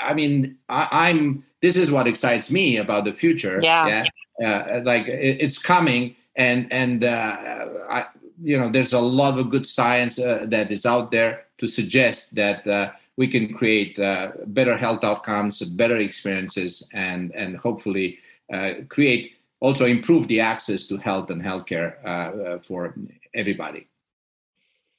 I 0.00 0.14
mean, 0.14 0.58
I, 0.68 1.10
am 1.10 1.44
this 1.62 1.76
is 1.76 1.90
what 1.90 2.06
excites 2.06 2.50
me 2.50 2.76
about 2.76 3.04
the 3.04 3.12
future. 3.12 3.60
Yeah. 3.62 4.04
yeah? 4.40 4.48
Uh, 4.48 4.80
like 4.84 5.06
it, 5.08 5.38
it's 5.40 5.58
coming, 5.58 6.16
and, 6.38 6.72
and, 6.72 7.04
uh, 7.04 7.66
I, 7.90 8.06
you 8.42 8.58
know, 8.58 8.70
there's 8.70 8.92
a 8.92 9.00
lot 9.00 9.38
of 9.38 9.50
good 9.50 9.66
science 9.66 10.18
uh, 10.18 10.46
that 10.48 10.70
is 10.70 10.86
out 10.86 11.10
there 11.10 11.44
to 11.58 11.66
suggest 11.66 12.34
that 12.36 12.66
uh, 12.66 12.92
we 13.16 13.26
can 13.26 13.52
create 13.52 13.98
uh, 13.98 14.32
better 14.46 14.76
health 14.76 15.02
outcomes, 15.02 15.58
better 15.60 15.96
experiences, 15.96 16.88
and 16.94 17.34
and 17.34 17.56
hopefully 17.56 18.18
uh, 18.52 18.74
create 18.88 19.32
also 19.60 19.84
improve 19.86 20.28
the 20.28 20.40
access 20.40 20.86
to 20.86 20.96
health 20.98 21.30
and 21.30 21.42
healthcare 21.42 21.96
uh, 22.06 22.58
for 22.60 22.94
everybody. 23.34 23.88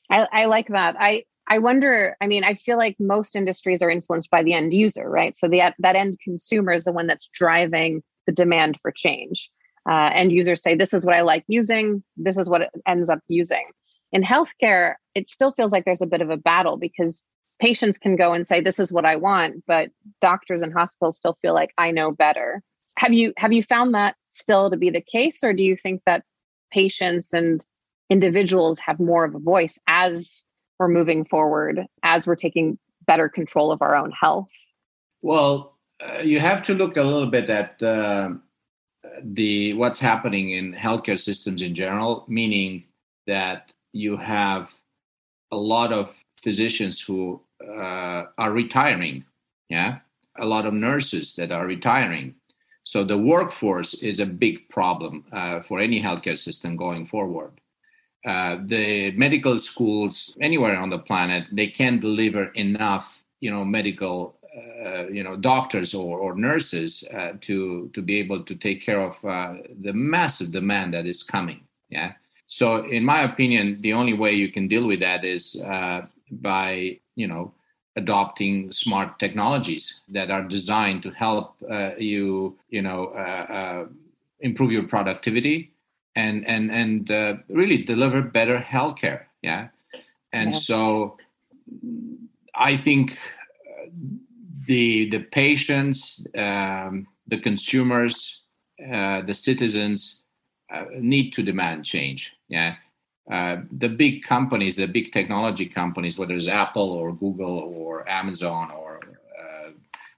I, 0.09 0.27
I 0.31 0.45
like 0.45 0.67
that. 0.67 0.97
I 0.99 1.23
I 1.47 1.59
wonder. 1.59 2.17
I 2.19 2.27
mean, 2.27 2.43
I 2.43 2.55
feel 2.55 2.77
like 2.77 2.97
most 2.99 3.35
industries 3.35 3.81
are 3.81 3.89
influenced 3.89 4.29
by 4.29 4.43
the 4.43 4.53
end 4.53 4.73
user, 4.73 5.09
right? 5.09 5.35
So 5.37 5.47
the 5.47 5.73
that 5.79 5.95
end 5.95 6.19
consumer 6.19 6.73
is 6.73 6.83
the 6.83 6.91
one 6.91 7.07
that's 7.07 7.29
driving 7.31 8.03
the 8.25 8.33
demand 8.33 8.77
for 8.81 8.91
change. 8.91 9.49
Uh, 9.87 10.09
end 10.13 10.31
users 10.31 10.61
say, 10.61 10.75
"This 10.75 10.93
is 10.93 11.05
what 11.05 11.15
I 11.15 11.21
like 11.21 11.43
using. 11.47 12.03
This 12.17 12.37
is 12.37 12.49
what 12.49 12.61
it 12.61 12.69
ends 12.87 13.09
up 13.09 13.19
using." 13.27 13.65
In 14.11 14.23
healthcare, 14.23 14.95
it 15.13 15.29
still 15.29 15.51
feels 15.51 15.71
like 15.71 15.85
there's 15.85 16.01
a 16.01 16.07
bit 16.07 16.21
of 16.21 16.29
a 16.29 16.37
battle 16.37 16.77
because 16.77 17.23
patients 17.59 17.97
can 17.97 18.15
go 18.15 18.33
and 18.33 18.47
say 18.47 18.61
this 18.61 18.79
is 18.79 18.91
what 18.91 19.05
i 19.05 19.15
want 19.15 19.63
but 19.67 19.89
doctors 20.21 20.61
and 20.61 20.73
hospitals 20.73 21.17
still 21.17 21.37
feel 21.41 21.53
like 21.53 21.73
i 21.77 21.91
know 21.91 22.11
better 22.11 22.63
have 22.97 23.13
you 23.13 23.33
have 23.37 23.53
you 23.53 23.61
found 23.61 23.93
that 23.93 24.15
still 24.21 24.69
to 24.69 24.77
be 24.77 24.89
the 24.89 25.01
case 25.01 25.43
or 25.43 25.53
do 25.53 25.63
you 25.63 25.75
think 25.75 26.01
that 26.05 26.23
patients 26.71 27.33
and 27.33 27.65
individuals 28.09 28.79
have 28.79 28.99
more 28.99 29.25
of 29.25 29.35
a 29.35 29.39
voice 29.39 29.77
as 29.87 30.43
we're 30.79 30.87
moving 30.87 31.25
forward 31.25 31.85
as 32.03 32.25
we're 32.25 32.35
taking 32.35 32.79
better 33.05 33.29
control 33.29 33.71
of 33.71 33.81
our 33.81 33.95
own 33.95 34.11
health 34.11 34.49
well 35.21 35.75
uh, 36.01 36.21
you 36.21 36.39
have 36.39 36.63
to 36.63 36.73
look 36.73 36.95
a 36.95 37.03
little 37.03 37.29
bit 37.29 37.49
at 37.49 37.81
uh, 37.83 38.29
the 39.23 39.73
what's 39.73 39.99
happening 39.99 40.51
in 40.51 40.73
healthcare 40.73 41.19
systems 41.19 41.61
in 41.61 41.73
general 41.75 42.25
meaning 42.27 42.83
that 43.27 43.71
you 43.93 44.17
have 44.17 44.69
a 45.51 45.57
lot 45.57 45.91
of 45.91 46.13
physicians 46.41 47.01
who 47.01 47.41
uh, 47.65 48.23
are 48.37 48.51
retiring. 48.51 49.25
Yeah, 49.69 49.99
a 50.37 50.45
lot 50.45 50.65
of 50.65 50.73
nurses 50.73 51.35
that 51.35 51.51
are 51.51 51.67
retiring. 51.67 52.35
So 52.83 53.03
the 53.03 53.17
workforce 53.17 53.93
is 53.95 54.19
a 54.19 54.25
big 54.25 54.67
problem 54.69 55.25
uh, 55.31 55.61
for 55.61 55.79
any 55.79 56.01
healthcare 56.01 56.37
system 56.37 56.75
going 56.75 57.05
forward. 57.05 57.51
Uh, 58.25 58.57
the 58.65 59.11
medical 59.11 59.57
schools 59.57 60.37
anywhere 60.41 60.77
on 60.77 60.89
the 60.89 60.99
planet 60.99 61.45
they 61.51 61.67
can't 61.67 62.01
deliver 62.01 62.45
enough, 62.55 63.23
you 63.39 63.51
know, 63.51 63.63
medical, 63.63 64.38
uh, 64.85 65.07
you 65.07 65.23
know, 65.23 65.35
doctors 65.35 65.93
or, 65.93 66.19
or 66.19 66.35
nurses 66.35 67.03
uh, 67.13 67.33
to 67.41 67.89
to 67.93 68.01
be 68.01 68.17
able 68.17 68.43
to 68.43 68.55
take 68.55 68.81
care 68.81 69.01
of 69.01 69.23
uh, 69.25 69.55
the 69.81 69.93
massive 69.93 70.51
demand 70.51 70.93
that 70.93 71.05
is 71.05 71.23
coming. 71.23 71.61
Yeah. 71.89 72.13
So, 72.47 72.83
in 72.85 73.05
my 73.05 73.21
opinion, 73.21 73.81
the 73.81 73.93
only 73.93 74.13
way 74.13 74.33
you 74.33 74.51
can 74.51 74.67
deal 74.67 74.87
with 74.87 74.99
that 75.01 75.23
is 75.23 75.61
uh, 75.65 76.07
by 76.31 76.99
you 77.15 77.27
know 77.27 77.53
adopting 77.95 78.71
smart 78.71 79.19
technologies 79.19 80.01
that 80.09 80.31
are 80.31 80.43
designed 80.43 81.03
to 81.03 81.11
help 81.11 81.55
uh, 81.69 81.91
you 81.97 82.57
you 82.69 82.81
know 82.81 83.01
uh, 83.15 83.45
uh, 83.59 83.85
improve 84.39 84.71
your 84.71 84.83
productivity 84.83 85.71
and 86.15 86.47
and 86.47 86.71
and 86.71 87.11
uh, 87.11 87.35
really 87.49 87.79
deliver 87.83 88.21
better 88.21 88.57
healthcare 88.59 89.21
yeah 89.41 89.67
and 90.33 90.51
yeah. 90.51 90.59
so 90.69 91.17
i 92.55 92.77
think 92.85 93.17
the 94.71 95.09
the 95.09 95.21
patients 95.41 95.99
um, 96.37 97.07
the 97.27 97.39
consumers 97.49 98.15
uh, 98.93 99.21
the 99.29 99.33
citizens 99.33 100.21
uh, 100.73 100.85
need 100.99 101.27
to 101.33 101.41
demand 101.43 101.83
change 101.83 102.21
yeah 102.47 102.75
uh, 103.29 103.57
the 103.71 103.89
big 103.89 104.23
companies, 104.23 104.75
the 104.75 104.87
big 104.87 105.11
technology 105.11 105.67
companies, 105.67 106.17
whether 106.17 106.33
it's 106.33 106.47
Apple 106.47 106.89
or 106.89 107.13
Google 107.13 107.59
or 107.59 108.09
Amazon 108.09 108.71
or 108.71 108.99
uh, 109.39 109.69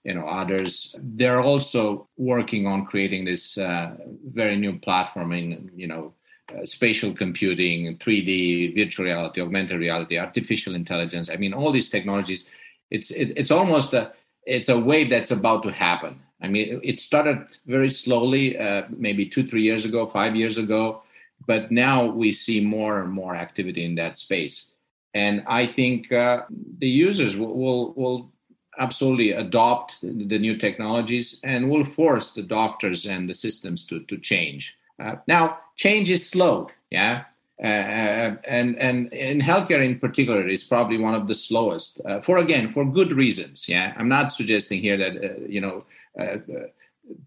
you 0.06 0.14
know 0.14 0.26
others, 0.26 0.96
they're 0.98 1.42
also 1.42 2.08
working 2.18 2.66
on 2.68 2.86
creating 2.86 3.26
this 3.26 3.58
uh, 3.58 3.98
very 4.34 4.56
new 4.56 4.80
platform 4.80 5.34
in 5.34 5.70
you 5.76 5.88
know 5.88 6.14
uh, 6.56 6.66
spatial 6.66 7.14
computing, 7.14 7.98
3D, 7.98 8.76
virtual 8.78 9.06
reality, 9.06 9.42
augmented 9.42 9.78
reality, 9.78 10.18
artificial 10.18 10.74
intelligence. 10.74 11.30
I 11.30 11.36
mean, 11.36 11.54
all 11.54 11.72
these 11.72 11.90
technologies. 11.90 12.46
It's 12.90 13.12
it, 13.12 13.34
it's 13.38 13.52
almost 13.52 13.94
a 13.94 14.12
it's 14.46 14.70
a 14.70 14.80
wave 14.80 15.10
that's 15.10 15.32
about 15.32 15.64
to 15.64 15.72
happen. 15.72 16.20
I 16.42 16.48
mean, 16.48 16.80
it 16.84 17.00
started 17.00 17.46
very 17.68 17.90
slowly, 17.90 18.58
uh, 18.58 18.84
maybe 18.90 19.26
two, 19.26 19.48
three 19.48 19.62
years 19.62 19.86
ago, 19.86 20.08
five 20.08 20.36
years 20.36 20.58
ago, 20.58 21.04
but 21.48 21.72
now 21.72 22.06
we 22.06 22.32
see 22.32 22.64
more 22.64 23.02
and 23.02 23.12
more 23.12 23.36
activity 23.36 23.86
in 23.86 23.96
that 23.96 24.18
space. 24.18 24.70
And 25.14 25.44
I 25.48 25.68
think 25.68 26.12
uh, 26.12 26.44
the 26.80 26.88
users 26.88 27.38
will, 27.38 27.56
will, 27.56 27.94
will 27.94 28.32
absolutely 28.80 29.32
adopt 29.32 30.02
the 30.02 30.40
new 30.40 30.58
technologies 30.58 31.40
and 31.44 31.70
will 31.70 31.84
force 31.84 32.32
the 32.32 32.42
doctors 32.44 33.06
and 33.06 33.30
the 33.30 33.34
systems 33.34 33.86
to, 33.88 34.00
to 34.06 34.18
change. 34.18 34.76
Uh, 35.00 35.16
now, 35.28 35.60
change 35.76 36.10
is 36.10 36.28
slow, 36.28 36.70
yeah, 36.90 37.26
uh, 37.64 37.68
uh, 37.68 38.36
and 38.46 38.76
and 38.80 39.14
in 39.14 39.40
healthcare 39.40 39.86
in 39.86 40.00
particular 40.00 40.48
is 40.48 40.64
probably 40.64 40.98
one 40.98 41.14
of 41.14 41.28
the 41.28 41.36
slowest 41.36 42.02
uh, 42.06 42.20
for 42.20 42.38
again 42.38 42.68
for 42.68 42.84
good 42.84 43.14
reasons. 43.14 43.70
Yeah, 43.70 43.94
I'm 43.98 44.10
not 44.10 44.32
suggesting 44.32 44.82
here 44.82 44.98
that 44.98 45.18
uh, 45.18 45.46
you 45.48 45.62
know 45.62 45.86
uh, 46.20 46.38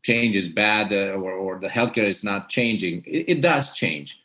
change 0.02 0.34
is 0.34 0.48
bad 0.48 0.92
or, 0.92 1.30
or 1.30 1.60
the 1.60 1.68
healthcare 1.68 2.08
is 2.08 2.24
not 2.24 2.48
changing. 2.48 3.04
It, 3.06 3.28
it, 3.28 3.40
does 3.42 3.72
change, 3.74 4.20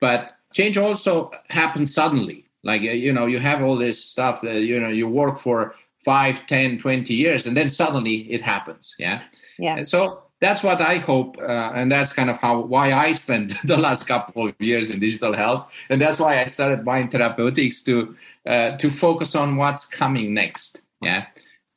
but 0.00 0.32
change 0.52 0.76
also 0.76 1.30
happens 1.48 1.94
suddenly. 1.94 2.46
Like 2.64 2.82
you 2.82 3.12
know, 3.12 3.26
you 3.26 3.38
have 3.38 3.62
all 3.62 3.76
this 3.76 4.04
stuff 4.04 4.40
that 4.42 4.62
you 4.62 4.80
know 4.80 4.88
you 4.88 5.06
work 5.06 5.38
for 5.38 5.76
5 6.04 6.46
10 6.48 6.78
20 6.80 7.14
years 7.14 7.46
and 7.46 7.56
then 7.56 7.70
suddenly 7.70 8.28
it 8.28 8.42
happens 8.42 8.96
yeah 8.98 9.22
yeah 9.56 9.76
and 9.76 9.86
so 9.86 10.24
that's 10.42 10.64
what 10.64 10.80
I 10.80 10.96
hope, 10.96 11.38
uh, 11.38 11.70
and 11.72 11.90
that's 11.90 12.12
kind 12.12 12.28
of 12.28 12.36
how 12.36 12.60
why 12.62 12.92
I 12.92 13.12
spent 13.12 13.54
the 13.64 13.76
last 13.76 14.08
couple 14.08 14.48
of 14.48 14.60
years 14.60 14.90
in 14.90 14.98
digital 14.98 15.32
health, 15.32 15.72
and 15.88 16.00
that's 16.00 16.18
why 16.18 16.40
I 16.40 16.44
started 16.44 16.84
Mynd 16.84 17.12
Therapeutics 17.12 17.80
to 17.84 18.16
uh, 18.44 18.76
to 18.78 18.90
focus 18.90 19.36
on 19.36 19.56
what's 19.56 19.86
coming 19.86 20.34
next. 20.34 20.82
Yeah, 21.00 21.26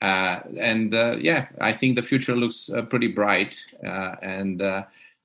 uh, 0.01 0.39
and 0.58 0.95
uh, 0.95 1.17
yeah, 1.21 1.45
I 1.62 1.73
think 1.73 1.95
the 1.95 2.01
future 2.01 2.36
looks 2.36 2.71
uh, 2.71 2.82
pretty 2.82 3.08
bright, 3.08 3.56
uh, 3.86 4.15
and 4.23 4.63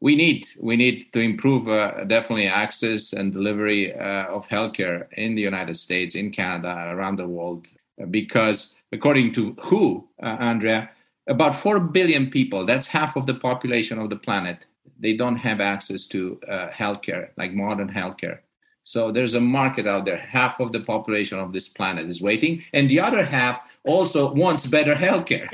we 0.01 0.17
need 0.17 0.47
we 0.61 0.77
need 0.77 1.11
to 1.15 1.21
improve 1.21 1.65
definitely 2.09 2.47
access 2.47 3.15
and 3.15 3.33
delivery 3.33 3.95
of 3.95 4.47
healthcare 4.49 5.07
in 5.17 5.35
the 5.35 5.43
United 5.43 5.81
States, 5.81 6.15
in 6.15 6.31
Canada, 6.31 6.93
around 6.95 7.17
the 7.17 7.27
world, 7.27 7.69
because 8.11 8.75
according 8.93 9.33
to 9.33 9.57
WHO, 9.61 10.07
Andrea 10.21 10.91
about 11.31 11.55
4 11.55 11.81
billion 11.81 12.29
people, 12.29 12.67
that's 12.67 12.89
half 12.89 13.17
of 13.17 13.25
the 13.27 13.35
population 13.35 13.99
of 13.99 14.11
the 14.11 14.17
planet, 14.17 14.59
they 14.99 15.17
don't 15.17 15.37
have 15.37 15.61
access 15.61 16.07
to 16.09 16.39
uh, 16.49 16.69
healthcare, 16.69 17.29
like 17.39 17.55
modern 17.55 17.89
healthcare. 17.89 18.41
So 18.83 19.13
there's 19.13 19.35
a 19.35 19.41
market 19.41 19.87
out 19.87 20.05
there. 20.05 20.19
Half 20.19 20.59
of 20.61 20.73
the 20.73 20.81
population 20.81 21.39
of 21.39 21.53
this 21.53 21.69
planet 21.69 22.11
is 22.11 22.21
waiting, 22.21 22.63
and 22.73 22.91
the 22.91 22.99
other 23.01 23.25
half 23.25 23.61
also 23.85 24.33
wants 24.35 24.67
better 24.67 24.95
healthcare. 24.95 25.47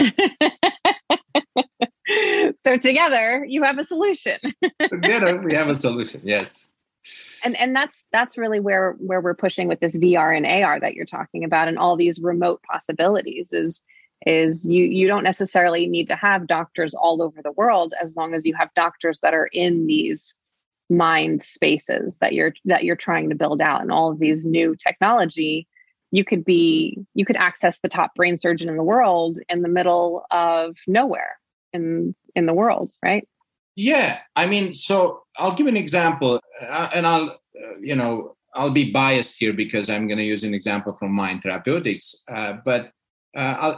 so 2.56 2.78
together, 2.78 3.44
you 3.46 3.62
have 3.62 3.78
a 3.78 3.84
solution. 3.84 4.38
together, 4.90 5.38
we 5.42 5.54
have 5.54 5.68
a 5.68 5.74
solution. 5.74 6.22
Yes. 6.24 6.70
And 7.44 7.56
and 7.56 7.76
that's 7.76 8.04
that's 8.12 8.38
really 8.38 8.58
where 8.58 8.92
where 8.98 9.20
we're 9.20 9.34
pushing 9.34 9.68
with 9.68 9.80
this 9.80 9.96
VR 9.96 10.36
and 10.36 10.46
AR 10.46 10.80
that 10.80 10.94
you're 10.94 11.04
talking 11.04 11.44
about, 11.44 11.68
and 11.68 11.78
all 11.78 11.96
these 11.96 12.18
remote 12.18 12.62
possibilities 12.62 13.52
is 13.52 13.82
is 14.24 14.68
you 14.68 14.84
you 14.84 15.06
don't 15.06 15.24
necessarily 15.24 15.86
need 15.86 16.06
to 16.06 16.16
have 16.16 16.46
doctors 16.46 16.94
all 16.94 17.22
over 17.22 17.42
the 17.42 17.52
world 17.52 17.92
as 18.00 18.16
long 18.16 18.34
as 18.34 18.44
you 18.44 18.54
have 18.54 18.72
doctors 18.74 19.20
that 19.20 19.34
are 19.34 19.48
in 19.52 19.86
these 19.86 20.34
mind 20.88 21.42
spaces 21.42 22.16
that 22.18 22.32
you're 22.32 22.54
that 22.64 22.84
you're 22.84 22.96
trying 22.96 23.28
to 23.28 23.34
build 23.34 23.60
out 23.60 23.82
and 23.82 23.90
all 23.90 24.10
of 24.10 24.18
these 24.18 24.46
new 24.46 24.74
technology 24.76 25.66
you 26.12 26.24
could 26.24 26.44
be 26.44 26.98
you 27.14 27.24
could 27.24 27.36
access 27.36 27.80
the 27.80 27.88
top 27.88 28.14
brain 28.14 28.38
surgeon 28.38 28.68
in 28.68 28.76
the 28.76 28.82
world 28.82 29.38
in 29.48 29.62
the 29.62 29.68
middle 29.68 30.24
of 30.30 30.76
nowhere 30.86 31.38
in 31.72 32.14
in 32.34 32.46
the 32.46 32.54
world 32.54 32.90
right? 33.02 33.28
Yeah 33.74 34.20
i 34.34 34.46
mean 34.46 34.74
so 34.74 35.24
i'll 35.36 35.54
give 35.54 35.66
an 35.66 35.76
example 35.76 36.40
uh, 36.62 36.88
and 36.94 37.06
i'll 37.06 37.30
uh, 37.30 37.76
you 37.80 37.94
know 37.94 38.36
i'll 38.54 38.70
be 38.70 38.90
biased 38.90 39.38
here 39.38 39.52
because 39.52 39.90
i'm 39.90 40.06
going 40.06 40.18
to 40.18 40.24
use 40.24 40.44
an 40.44 40.54
example 40.54 40.94
from 40.94 41.14
Mynd 41.14 41.42
therapeutics 41.42 42.24
uh, 42.30 42.54
but 42.64 42.92
uh, 43.36 43.76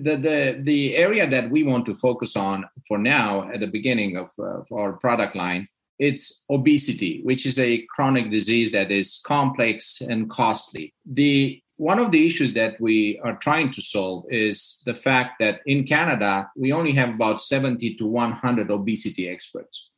the, 0.00 0.16
the, 0.16 0.58
the 0.62 0.96
area 0.96 1.26
that 1.26 1.50
we 1.50 1.62
want 1.62 1.86
to 1.86 1.94
focus 1.96 2.36
on 2.36 2.64
for 2.88 2.98
now 2.98 3.50
at 3.52 3.60
the 3.60 3.66
beginning 3.66 4.16
of, 4.16 4.30
uh, 4.38 4.60
of 4.60 4.66
our 4.72 4.94
product 4.94 5.36
line 5.36 5.68
it's 5.98 6.42
obesity 6.50 7.20
which 7.22 7.46
is 7.46 7.58
a 7.58 7.86
chronic 7.94 8.30
disease 8.30 8.72
that 8.72 8.90
is 8.90 9.22
complex 9.24 10.00
and 10.00 10.28
costly. 10.28 10.94
The 11.06 11.60
one 11.76 11.98
of 11.98 12.12
the 12.12 12.24
issues 12.26 12.54
that 12.54 12.80
we 12.80 13.20
are 13.24 13.36
trying 13.36 13.72
to 13.72 13.82
solve 13.82 14.24
is 14.28 14.80
the 14.86 14.94
fact 14.94 15.34
that 15.40 15.60
in 15.66 15.84
canada 15.84 16.48
we 16.56 16.72
only 16.72 16.92
have 16.92 17.10
about 17.10 17.42
70 17.42 17.96
to 17.96 18.06
100 18.06 18.70
obesity 18.70 19.28
experts. 19.28 19.90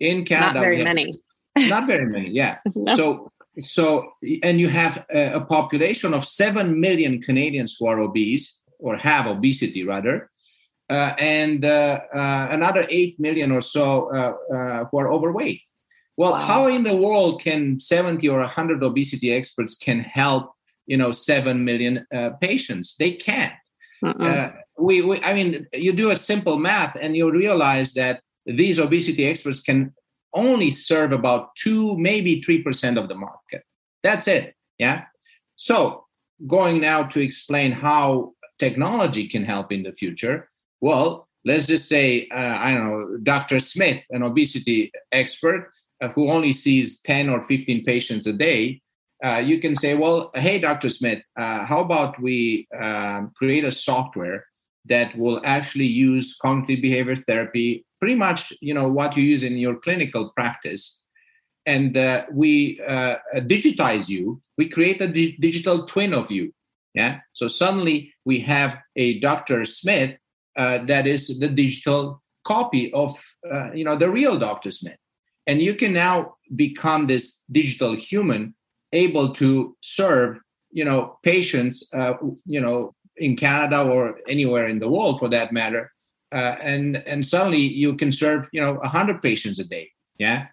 In 0.00 0.24
canada 0.24 0.54
not 0.54 0.60
very 0.60 0.82
many. 0.82 1.14
not 1.56 1.86
very 1.86 2.06
many 2.06 2.30
yeah. 2.30 2.58
No. 2.74 2.96
so 2.96 3.32
so 3.58 4.12
and 4.42 4.60
you 4.60 4.68
have 4.68 5.04
a, 5.10 5.40
population 5.40 6.14
of 6.14 6.24
7 6.24 6.80
million 6.80 7.20
canadians 7.20 7.76
who 7.78 7.86
are 7.86 8.00
obese 8.00 8.58
or 8.78 8.96
have 8.96 9.26
obesity 9.26 9.84
rather 9.84 10.30
uh, 10.90 11.14
and 11.18 11.64
uh, 11.64 12.00
uh, 12.14 12.48
another 12.50 12.86
8 12.88 13.20
million 13.20 13.52
or 13.52 13.60
so 13.60 14.10
uh, 14.14 14.54
uh, 14.54 14.84
who 14.90 14.98
are 14.98 15.12
overweight. 15.12 15.62
Well 16.16 16.32
wow. 16.32 16.38
how 16.38 16.66
in 16.66 16.84
the 16.84 16.96
world 16.96 17.42
can 17.42 17.80
70 17.80 18.28
or 18.28 18.38
100 18.38 18.82
obesity 18.82 19.32
experts 19.32 19.76
can 19.76 20.00
help 20.00 20.52
you 20.86 20.96
know 20.96 21.12
7 21.12 21.64
million 21.64 22.06
uh, 22.14 22.30
patients? 22.40 22.96
They 22.98 23.12
can't. 23.12 23.54
We, 24.80 25.02
we 25.02 25.20
i 25.24 25.34
mean 25.34 25.66
you 25.72 25.92
do 25.92 26.10
a 26.10 26.16
simple 26.16 26.56
math 26.56 26.96
and 27.00 27.16
you 27.16 27.32
realize 27.32 27.94
that 27.94 28.22
these 28.46 28.78
obesity 28.78 29.26
experts 29.26 29.60
can 29.60 29.92
only 30.34 30.70
serve 30.70 31.12
about 31.12 31.54
two, 31.56 31.96
maybe 31.98 32.42
3% 32.42 32.98
of 32.98 33.08
the 33.08 33.14
market. 33.14 33.62
That's 34.02 34.28
it. 34.28 34.54
Yeah. 34.78 35.04
So, 35.56 36.04
going 36.46 36.80
now 36.80 37.02
to 37.02 37.20
explain 37.20 37.72
how 37.72 38.34
technology 38.58 39.28
can 39.28 39.44
help 39.44 39.72
in 39.72 39.82
the 39.82 39.92
future. 39.92 40.50
Well, 40.80 41.28
let's 41.44 41.66
just 41.66 41.88
say, 41.88 42.28
uh, 42.32 42.56
I 42.58 42.74
don't 42.74 42.88
know, 42.88 43.18
Dr. 43.22 43.58
Smith, 43.58 44.02
an 44.10 44.22
obesity 44.22 44.92
expert 45.12 45.70
uh, 46.00 46.08
who 46.08 46.30
only 46.30 46.52
sees 46.52 47.00
10 47.02 47.28
or 47.28 47.44
15 47.44 47.84
patients 47.84 48.26
a 48.26 48.32
day. 48.32 48.80
Uh, 49.24 49.42
you 49.44 49.60
can 49.60 49.74
say, 49.74 49.94
well, 49.94 50.30
hey, 50.34 50.60
Dr. 50.60 50.88
Smith, 50.88 51.20
uh, 51.36 51.64
how 51.64 51.80
about 51.80 52.20
we 52.20 52.68
um, 52.80 53.32
create 53.34 53.64
a 53.64 53.72
software 53.72 54.44
that 54.84 55.16
will 55.18 55.40
actually 55.44 55.86
use 55.86 56.36
cognitive 56.40 56.80
behavior 56.80 57.16
therapy 57.16 57.84
pretty 57.98 58.14
much 58.14 58.52
you 58.60 58.74
know 58.74 58.88
what 58.88 59.16
you 59.16 59.22
use 59.22 59.42
in 59.42 59.56
your 59.56 59.76
clinical 59.76 60.30
practice. 60.30 61.00
And 61.66 61.96
uh, 61.96 62.24
we 62.32 62.80
uh, 62.86 63.16
digitize 63.34 64.08
you. 64.08 64.40
We 64.56 64.70
create 64.70 65.02
a 65.02 65.08
di- 65.08 65.36
digital 65.38 65.86
twin 65.86 66.14
of 66.14 66.30
you. 66.30 66.54
Yeah? 66.94 67.20
So 67.34 67.46
suddenly 67.46 68.14
we 68.24 68.40
have 68.40 68.78
a 68.96 69.20
dr 69.20 69.64
smith 69.66 70.16
uh, 70.56 70.78
that 70.84 71.06
is 71.06 71.38
the 71.38 71.48
digital 71.48 72.22
copy 72.44 72.92
of 72.92 73.18
uh, 73.50 73.72
you 73.72 73.84
know 73.84 73.96
the 73.96 74.10
real 74.10 74.38
dr 74.38 74.70
smith. 74.70 74.96
And 75.46 75.62
you 75.62 75.74
can 75.74 75.92
now 75.92 76.36
become 76.56 77.06
this 77.06 77.40
digital 77.50 77.94
human 77.94 78.54
able 78.92 79.32
to 79.34 79.76
serve 79.82 80.38
you 80.70 80.84
know 80.84 81.18
patients 81.22 81.88
uh, 81.92 82.14
you 82.46 82.60
know 82.60 82.94
in 83.16 83.36
canada 83.36 83.82
or 83.82 84.18
anywhere 84.28 84.68
in 84.68 84.78
the 84.78 84.88
world 84.88 85.18
for 85.18 85.28
that 85.28 85.52
matter 85.52 85.92
uh, 86.32 86.56
and 86.60 86.96
and 87.06 87.26
suddenly 87.26 87.58
you 87.58 87.96
can 87.96 88.12
serve 88.12 88.48
you 88.52 88.60
know 88.60 88.74
100 88.74 89.22
patients 89.22 89.58
a 89.58 89.64
day. 89.64 89.90
Yeah. 90.18 90.46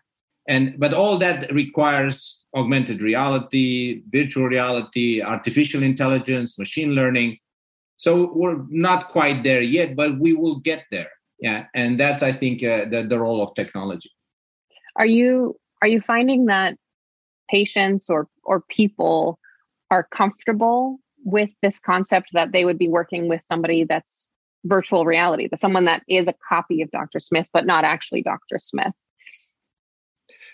And 0.47 0.75
but 0.77 0.93
all 0.93 1.17
that 1.17 1.51
requires 1.51 2.45
augmented 2.55 3.01
reality 3.01 4.03
virtual 4.09 4.47
reality 4.47 5.21
artificial 5.21 5.83
intelligence 5.83 6.57
machine 6.57 6.91
learning. 6.91 7.39
So 7.97 8.31
we're 8.33 8.63
not 8.69 9.09
quite 9.09 9.43
there 9.43 9.61
yet 9.61 9.95
but 9.95 10.19
we 10.19 10.33
will 10.33 10.59
get 10.59 10.85
there. 10.91 11.11
Yeah. 11.39 11.65
And 11.73 11.99
that's 11.99 12.23
i 12.23 12.31
think 12.31 12.63
uh, 12.63 12.85
the, 12.85 13.03
the 13.03 13.19
role 13.19 13.41
of 13.41 13.53
technology. 13.55 14.11
Are 14.95 15.05
you 15.05 15.57
are 15.81 15.87
you 15.87 15.99
finding 15.99 16.45
that 16.45 16.77
patients 17.49 18.09
or 18.09 18.27
or 18.43 18.61
people 18.61 19.39
are 19.91 20.07
comfortable 20.11 20.99
with 21.25 21.49
this 21.61 21.79
concept 21.79 22.29
that 22.33 22.51
they 22.51 22.63
would 22.65 22.77
be 22.77 22.87
working 22.87 23.27
with 23.27 23.41
somebody 23.43 23.83
that's 23.83 24.29
virtual 24.65 25.05
reality, 25.05 25.47
the 25.47 25.57
someone 25.57 25.85
that 25.85 26.03
is 26.09 26.27
a 26.27 26.33
copy 26.47 26.81
of 26.81 26.91
Dr. 26.91 27.19
Smith, 27.19 27.47
but 27.53 27.65
not 27.65 27.83
actually 27.83 28.21
Dr. 28.21 28.59
Smith. 28.59 28.93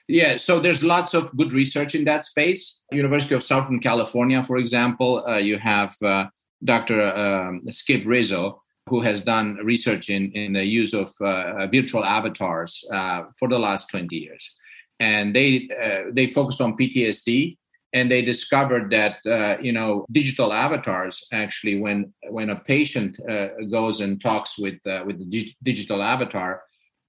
Yeah, 0.07 0.37
so 0.37 0.59
there's 0.59 0.83
lots 0.83 1.13
of 1.13 1.35
good 1.37 1.53
research 1.53 1.95
in 1.95 2.03
that 2.05 2.25
space. 2.25 2.81
University 2.91 3.33
of 3.35 3.43
Southern 3.43 3.79
California, 3.79 4.43
for 4.43 4.57
example, 4.57 5.25
uh, 5.27 5.37
you 5.37 5.57
have 5.57 5.95
uh, 6.01 6.25
Dr. 6.63 7.01
Um, 7.01 7.61
Skip 7.69 8.03
Rizzo, 8.05 8.61
who 8.89 9.01
has 9.01 9.23
done 9.23 9.55
research 9.63 10.09
in, 10.09 10.31
in 10.33 10.53
the 10.53 10.65
use 10.65 10.93
of 10.93 11.13
uh, 11.21 11.67
virtual 11.67 12.03
avatars 12.03 12.83
uh, 12.91 13.23
for 13.39 13.47
the 13.47 13.59
last 13.59 13.89
20 13.89 14.13
years. 14.15 14.55
And 14.99 15.35
they, 15.35 15.69
uh, 15.81 16.11
they 16.11 16.27
focused 16.27 16.61
on 16.61 16.77
PTSD 16.77 17.57
and 17.93 18.09
they 18.09 18.21
discovered 18.21 18.89
that 18.91 19.17
uh, 19.25 19.57
you 19.61 19.71
know 19.71 20.05
digital 20.11 20.53
avatars 20.53 21.25
actually 21.31 21.79
when 21.79 22.13
when 22.29 22.49
a 22.49 22.55
patient 22.55 23.19
uh, 23.29 23.49
goes 23.69 23.99
and 24.01 24.21
talks 24.21 24.57
with 24.57 24.79
uh, 24.87 25.03
with 25.05 25.19
the 25.19 25.25
dig- 25.25 25.55
digital 25.63 26.01
avatar 26.01 26.61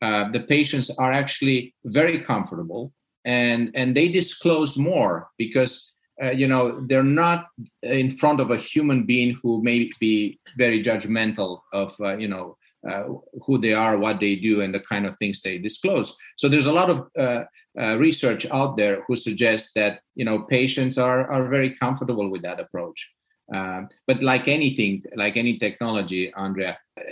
uh, 0.02 0.30
the 0.32 0.40
patients 0.40 0.90
are 0.98 1.12
actually 1.12 1.74
very 1.84 2.20
comfortable 2.20 2.92
and 3.24 3.70
and 3.74 3.96
they 3.96 4.08
disclose 4.08 4.76
more 4.76 5.28
because 5.38 5.92
uh, 6.22 6.30
you 6.30 6.46
know 6.46 6.84
they're 6.88 7.02
not 7.02 7.46
in 7.82 8.16
front 8.16 8.40
of 8.40 8.50
a 8.50 8.56
human 8.56 9.04
being 9.04 9.38
who 9.42 9.62
may 9.62 9.90
be 10.00 10.38
very 10.56 10.82
judgmental 10.82 11.60
of 11.72 11.94
uh, 12.00 12.16
you 12.16 12.28
know 12.28 12.56
uh, 12.88 13.04
who 13.46 13.58
they 13.58 13.72
are, 13.72 13.98
what 13.98 14.20
they 14.20 14.36
do, 14.36 14.60
and 14.60 14.74
the 14.74 14.80
kind 14.80 15.06
of 15.06 15.16
things 15.18 15.40
they 15.40 15.58
disclose. 15.58 16.16
So 16.36 16.48
there's 16.48 16.66
a 16.66 16.72
lot 16.72 16.90
of 16.90 17.08
uh, 17.18 17.44
uh, 17.80 17.96
research 17.98 18.46
out 18.50 18.76
there 18.76 19.04
who 19.06 19.16
suggests 19.16 19.72
that 19.74 20.00
you 20.14 20.24
know 20.24 20.42
patients 20.42 20.98
are 20.98 21.30
are 21.30 21.48
very 21.48 21.70
comfortable 21.76 22.28
with 22.28 22.42
that 22.42 22.60
approach. 22.60 23.08
Um, 23.54 23.88
but 24.06 24.22
like 24.22 24.48
anything, 24.48 25.02
like 25.14 25.36
any 25.36 25.58
technology, 25.58 26.32
Andrea, 26.34 26.78
uh, 26.98 27.02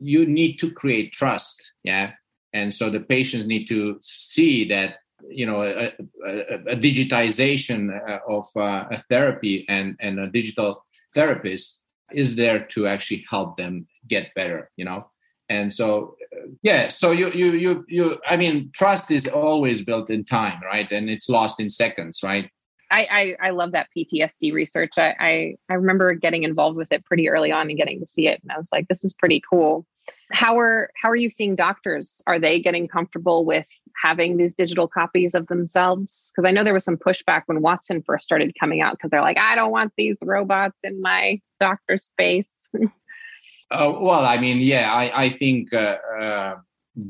you 0.00 0.26
need 0.26 0.58
to 0.58 0.70
create 0.70 1.12
trust. 1.12 1.72
Yeah, 1.82 2.12
and 2.52 2.74
so 2.74 2.90
the 2.90 3.00
patients 3.00 3.46
need 3.46 3.66
to 3.66 3.98
see 4.00 4.68
that 4.68 4.98
you 5.28 5.46
know 5.46 5.62
a, 5.62 5.92
a, 6.26 6.54
a 6.68 6.76
digitization 6.76 7.90
uh, 8.08 8.20
of 8.28 8.48
uh, 8.56 8.84
a 8.90 9.02
therapy 9.10 9.66
and 9.68 9.96
and 10.00 10.20
a 10.20 10.28
digital 10.28 10.84
therapist 11.14 11.79
is 12.12 12.36
there 12.36 12.60
to 12.66 12.86
actually 12.86 13.24
help 13.28 13.56
them 13.56 13.86
get 14.08 14.34
better 14.34 14.70
you 14.76 14.84
know 14.84 15.06
and 15.48 15.72
so 15.72 16.16
yeah 16.62 16.88
so 16.88 17.10
you 17.10 17.30
you 17.32 17.52
you 17.52 17.84
you 17.88 18.20
i 18.26 18.36
mean 18.36 18.70
trust 18.74 19.10
is 19.10 19.26
always 19.26 19.82
built 19.82 20.10
in 20.10 20.24
time 20.24 20.60
right 20.64 20.90
and 20.92 21.10
it's 21.10 21.28
lost 21.28 21.60
in 21.60 21.68
seconds 21.68 22.20
right 22.22 22.50
I, 22.92 23.36
I, 23.40 23.48
I 23.48 23.50
love 23.50 23.70
that 23.70 23.86
PTSD 23.96 24.52
research. 24.52 24.94
I, 24.98 25.14
I 25.20 25.54
I 25.68 25.74
remember 25.74 26.12
getting 26.14 26.42
involved 26.42 26.76
with 26.76 26.90
it 26.90 27.04
pretty 27.04 27.28
early 27.28 27.52
on 27.52 27.68
and 27.68 27.76
getting 27.76 28.00
to 28.00 28.06
see 28.06 28.26
it, 28.26 28.40
and 28.42 28.50
I 28.50 28.56
was 28.56 28.68
like, 28.72 28.88
"This 28.88 29.04
is 29.04 29.12
pretty 29.12 29.40
cool." 29.48 29.86
How 30.32 30.58
are 30.58 30.90
how 31.00 31.10
are 31.10 31.16
you 31.16 31.30
seeing 31.30 31.56
doctors? 31.56 32.22
Are 32.26 32.38
they 32.38 32.60
getting 32.60 32.88
comfortable 32.88 33.44
with 33.44 33.66
having 34.02 34.36
these 34.36 34.54
digital 34.54 34.88
copies 34.88 35.34
of 35.34 35.46
themselves? 35.48 36.32
Because 36.34 36.48
I 36.48 36.52
know 36.52 36.64
there 36.64 36.74
was 36.74 36.84
some 36.84 36.96
pushback 36.96 37.42
when 37.46 37.62
Watson 37.62 38.02
first 38.02 38.24
started 38.24 38.54
coming 38.58 38.80
out 38.80 38.92
because 38.92 39.10
they're 39.10 39.20
like, 39.20 39.38
"I 39.38 39.54
don't 39.54 39.70
want 39.70 39.92
these 39.96 40.16
robots 40.22 40.78
in 40.84 41.00
my 41.00 41.40
doctor's 41.58 42.04
space." 42.04 42.70
uh, 43.70 43.92
well, 44.00 44.24
I 44.24 44.38
mean, 44.38 44.58
yeah, 44.58 44.92
I 44.92 45.24
I 45.24 45.28
think. 45.30 45.72
Uh, 45.72 45.98
uh 46.18 46.56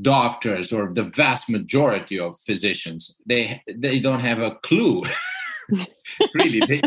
doctors 0.02 0.74
or 0.74 0.92
the 0.94 1.02
vast 1.02 1.48
majority 1.48 2.18
of 2.18 2.38
physicians 2.46 3.16
they 3.26 3.60
they 3.66 3.98
don't 3.98 4.20
have 4.20 4.38
a 4.38 4.54
clue 4.56 5.02
really, 6.34 6.60
they, 6.68 6.80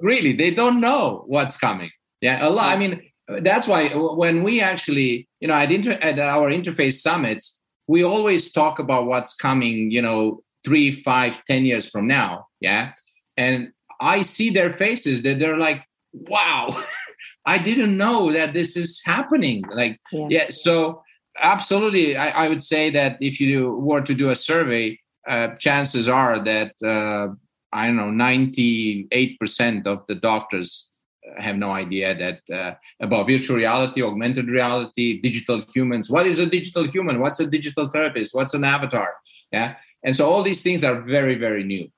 really, 0.00 0.32
they 0.32 0.52
don't 0.52 0.80
know 0.80 1.24
what's 1.26 1.56
coming. 1.56 1.90
Yeah, 2.20 2.46
a 2.46 2.50
lot. 2.50 2.74
I 2.74 2.78
mean, 2.78 3.09
that's 3.40 3.66
why 3.66 3.88
when 3.88 4.42
we 4.42 4.60
actually, 4.60 5.28
you 5.40 5.48
know, 5.48 5.54
at, 5.54 5.70
inter- 5.70 5.98
at 6.00 6.18
our 6.18 6.50
interface 6.50 6.98
summits, 7.00 7.60
we 7.86 8.02
always 8.02 8.52
talk 8.52 8.78
about 8.78 9.06
what's 9.06 9.34
coming. 9.34 9.90
You 9.90 10.02
know, 10.02 10.42
three, 10.64 10.90
five, 10.90 11.38
ten 11.46 11.64
years 11.64 11.88
from 11.88 12.06
now. 12.06 12.46
Yeah, 12.60 12.92
and 13.36 13.72
I 14.00 14.22
see 14.22 14.50
their 14.50 14.72
faces 14.72 15.22
that 15.22 15.38
they're 15.38 15.58
like, 15.58 15.84
"Wow, 16.12 16.82
I 17.46 17.58
didn't 17.58 17.96
know 17.96 18.32
that 18.32 18.52
this 18.52 18.76
is 18.76 19.00
happening." 19.04 19.64
Like, 19.72 19.98
yeah. 20.12 20.26
yeah 20.30 20.50
so 20.50 21.02
absolutely, 21.38 22.16
I, 22.16 22.46
I, 22.46 22.48
would 22.48 22.62
say 22.62 22.90
that 22.90 23.16
if 23.20 23.40
you 23.40 23.72
were 23.76 24.02
to 24.02 24.14
do 24.14 24.30
a 24.30 24.34
survey, 24.34 24.98
uh, 25.26 25.54
chances 25.56 26.08
are 26.08 26.38
that 26.40 26.74
uh, 26.84 27.28
I 27.72 27.86
don't 27.86 27.96
know, 27.96 28.24
98% 28.24 29.86
of 29.86 30.04
the 30.08 30.14
doctors 30.16 30.89
have 31.38 31.56
no 31.56 31.72
idea 31.72 32.16
that 32.16 32.54
uh, 32.54 32.74
about 33.00 33.26
virtual 33.26 33.56
reality, 33.56 34.02
augmented 34.02 34.48
reality, 34.48 35.20
digital 35.20 35.64
humans. 35.74 36.10
What 36.10 36.26
is 36.26 36.38
a 36.38 36.46
digital 36.46 36.86
human? 36.86 37.20
What's 37.20 37.40
a 37.40 37.46
digital 37.46 37.88
therapist? 37.88 38.34
What's 38.34 38.54
an 38.54 38.64
avatar? 38.64 39.14
Yeah. 39.52 39.76
And 40.04 40.16
so 40.16 40.28
all 40.28 40.42
these 40.42 40.62
things 40.62 40.84
are 40.84 41.00
very, 41.02 41.36
very 41.36 41.64
new. 41.64 41.90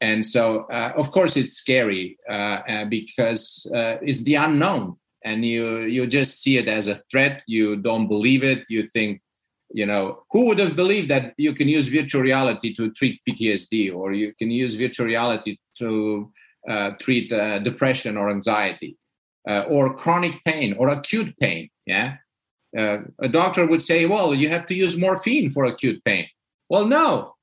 And 0.00 0.24
so, 0.26 0.66
uh, 0.70 0.92
of 0.96 1.10
course, 1.10 1.36
it's 1.36 1.54
scary 1.54 2.18
uh, 2.28 2.60
uh 2.68 2.84
because 2.84 3.66
uh, 3.74 3.96
it's 4.02 4.22
the 4.22 4.34
unknown, 4.34 4.96
and 5.24 5.42
you 5.42 5.80
you 5.80 6.06
just 6.06 6.42
see 6.42 6.58
it 6.58 6.68
as 6.68 6.88
a 6.88 7.00
threat. 7.10 7.42
You 7.46 7.76
don't 7.76 8.06
believe 8.06 8.44
it. 8.44 8.64
You 8.68 8.86
think 8.86 9.22
you 9.70 9.86
know 9.86 10.22
who 10.30 10.46
would 10.46 10.58
have 10.58 10.76
believed 10.76 11.08
that 11.10 11.34
you 11.36 11.54
can 11.54 11.68
use 11.68 11.88
virtual 11.88 12.22
reality 12.22 12.74
to 12.74 12.90
treat 12.92 13.20
ptsd 13.28 13.94
or 13.94 14.12
you 14.12 14.32
can 14.38 14.50
use 14.50 14.76
virtual 14.76 15.06
reality 15.06 15.58
to 15.76 16.30
treat 17.00 17.32
uh, 17.32 17.58
depression 17.60 18.16
or 18.16 18.30
anxiety 18.30 18.96
uh, 19.48 19.62
or 19.62 19.94
chronic 19.94 20.42
pain 20.44 20.74
or 20.74 20.88
acute 20.88 21.36
pain 21.38 21.68
yeah? 21.86 22.16
Uh, 22.76 22.98
a 23.20 23.28
doctor 23.28 23.64
would 23.64 23.82
say 23.82 24.06
well 24.06 24.34
you 24.34 24.48
have 24.48 24.66
to 24.66 24.74
use 24.74 24.96
morphine 24.96 25.50
for 25.50 25.64
acute 25.64 26.02
pain. 26.04 26.26
Well 26.68 26.86
no. 26.86 27.34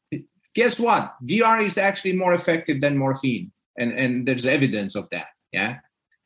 Guess 0.55 0.79
what? 0.79 1.15
Vr 1.25 1.65
is 1.65 1.77
actually 1.77 2.13
more 2.13 2.33
effective 2.33 2.81
than 2.81 2.97
morphine 2.97 3.51
and 3.77 3.91
and 3.93 4.27
there's 4.27 4.45
evidence 4.45 4.95
of 4.95 5.09
that 5.09 5.27
yeah? 5.51 5.77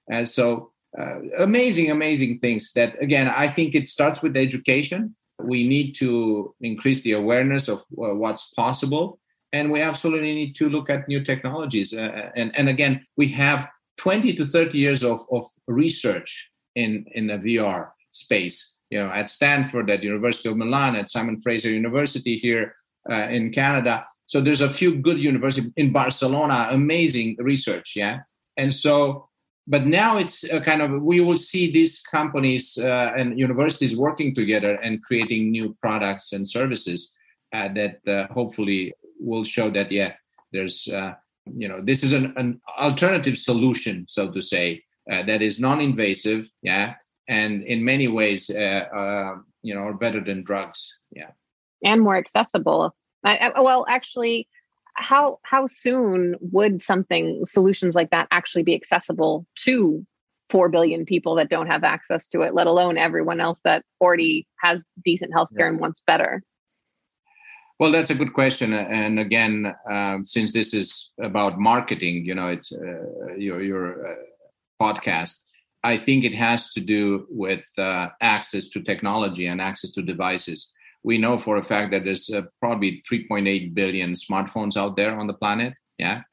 And 0.09 0.27
so 0.27 0.71
uh, 0.97 1.19
amazing 1.37 1.91
amazing 1.91 2.39
things 2.39 2.71
that 2.73 2.99
again 3.01 3.27
i 3.27 3.47
think 3.47 3.75
it 3.75 3.87
starts 3.87 4.23
with 4.23 4.35
education. 4.35 5.15
We 5.39 5.67
need 5.67 5.93
to 5.99 6.55
increase 6.61 7.01
the 7.01 7.11
awareness 7.11 7.67
of 7.67 7.79
uh, 7.79 8.15
what's 8.15 8.45
possible 8.55 9.19
and 9.53 9.71
we 9.71 9.81
absolutely 9.81 10.33
need 10.33 10.55
to 10.55 10.69
look 10.69 10.89
at 10.89 11.07
new 11.07 11.23
technologies. 11.23 11.93
Uh, 11.93 12.29
and, 12.35 12.57
and 12.57 12.69
again 12.69 13.05
we 13.15 13.27
have 13.29 13.67
20 13.97 14.35
to 14.35 14.45
30 14.45 14.77
years 14.77 15.03
of, 15.03 15.25
of 15.31 15.47
research 15.67 16.49
in, 16.75 17.05
in 17.13 17.27
the 17.27 17.33
vr 17.33 17.89
space 18.11 18.75
you 18.89 18.99
know 18.99 19.11
at 19.11 19.29
stanford 19.29 19.89
at 19.89 20.03
university 20.03 20.49
of 20.49 20.57
milan 20.57 20.95
at 20.95 21.09
simon 21.09 21.39
fraser 21.41 21.71
university 21.71 22.37
here 22.37 22.75
uh, 23.11 23.27
in 23.29 23.51
canada. 23.51 24.05
So 24.25 24.41
there's 24.41 24.61
a 24.61 24.69
few 24.69 24.95
good 24.95 25.19
universities 25.19 25.71
in 25.77 25.91
barcelona 25.91 26.69
amazing 26.71 27.37
research 27.39 27.93
yeah? 27.95 28.19
And 28.57 28.73
so 28.73 29.27
but 29.67 29.85
now 29.85 30.17
it's 30.17 30.45
a 30.45 30.61
kind 30.61 30.81
of 30.81 31.01
we 31.01 31.19
will 31.19 31.37
see 31.37 31.71
these 31.71 31.99
companies 31.99 32.77
uh, 32.77 33.11
and 33.17 33.37
universities 33.37 33.95
working 33.95 34.33
together 34.33 34.75
and 34.75 35.03
creating 35.03 35.51
new 35.51 35.75
products 35.81 36.31
and 36.31 36.47
services 36.47 37.13
uh, 37.53 37.67
that 37.73 37.99
uh, 38.07 38.27
hopefully 38.33 38.93
will 39.19 39.43
show 39.43 39.69
that 39.69 39.91
yeah 39.91 40.13
there's 40.51 40.87
uh, 40.87 41.13
you 41.45 41.67
know 41.67 41.81
this 41.81 42.03
is 42.03 42.13
an, 42.13 42.33
an, 42.37 42.61
alternative 42.77 43.37
solution 43.37 44.05
so 44.07 44.31
to 44.31 44.41
say 44.41 44.83
uh, 45.11 45.23
that 45.23 45.41
is 45.41 45.59
non-invasive 45.59 46.47
yeah 46.61 46.95
and 47.27 47.63
in 47.63 47.83
many 47.83 48.07
ways 48.07 48.49
uh, 48.49 49.35
you 49.63 49.73
know 49.73 49.81
are 49.81 49.93
better 49.93 50.23
than 50.23 50.43
drugs 50.43 50.97
yeah. 51.11 51.31
And 51.83 52.01
more 52.01 52.17
accessible. 52.17 52.95
I, 53.23 53.51
I, 53.55 53.61
well 53.61 53.85
actually 53.89 54.47
how 54.95 55.39
how 55.43 55.65
soon 55.65 56.35
would 56.39 56.81
something 56.81 57.45
solutions 57.45 57.95
like 57.95 58.09
that 58.11 58.27
actually 58.31 58.63
be 58.63 58.75
accessible 58.75 59.45
to 59.63 60.05
4 60.49 60.69
billion 60.69 61.05
people 61.05 61.35
that 61.35 61.49
don't 61.49 61.67
have 61.67 61.83
access 61.83 62.29
to 62.29 62.41
it 62.41 62.53
let 62.53 62.67
alone 62.67 62.97
everyone 62.97 63.39
else 63.39 63.59
that 63.63 63.83
already 64.01 64.47
has 64.59 64.85
decent 65.03 65.33
healthcare 65.33 65.59
yeah. 65.59 65.67
and 65.67 65.79
wants 65.79 66.01
better 66.05 66.41
well 67.79 67.91
that's 67.91 68.09
a 68.09 68.15
good 68.15 68.33
question 68.33 68.73
and 68.73 69.19
again 69.19 69.73
um, 69.89 70.23
since 70.23 70.51
this 70.53 70.73
is 70.73 71.13
about 71.21 71.59
marketing 71.59 72.25
you 72.25 72.35
know 72.35 72.47
it's 72.47 72.71
uh, 72.71 73.35
your 73.37 73.61
your 73.61 74.07
uh, 74.07 74.15
podcast 74.81 75.35
i 75.83 75.97
think 75.97 76.23
it 76.23 76.33
has 76.33 76.73
to 76.73 76.79
do 76.79 77.27
with 77.29 77.63
uh, 77.77 78.07
access 78.21 78.67
to 78.69 78.81
technology 78.81 79.47
and 79.47 79.61
access 79.61 79.91
to 79.91 80.01
devices 80.01 80.73
we 81.07 81.17
know 81.17 81.37
for 81.37 81.55
a 81.55 81.63
fact 81.63 81.91
that 81.91 82.03
there's 82.03 82.29
uh, 82.29 82.41
probably 82.59 83.01
3.8 83.09 83.73
billion 83.73 84.13
smartphones 84.13 84.75
out 84.75 84.97
there 84.97 85.17
on 85.17 85.25
the 85.25 85.33
planet. 85.33 85.73
Yeah, 85.97 86.23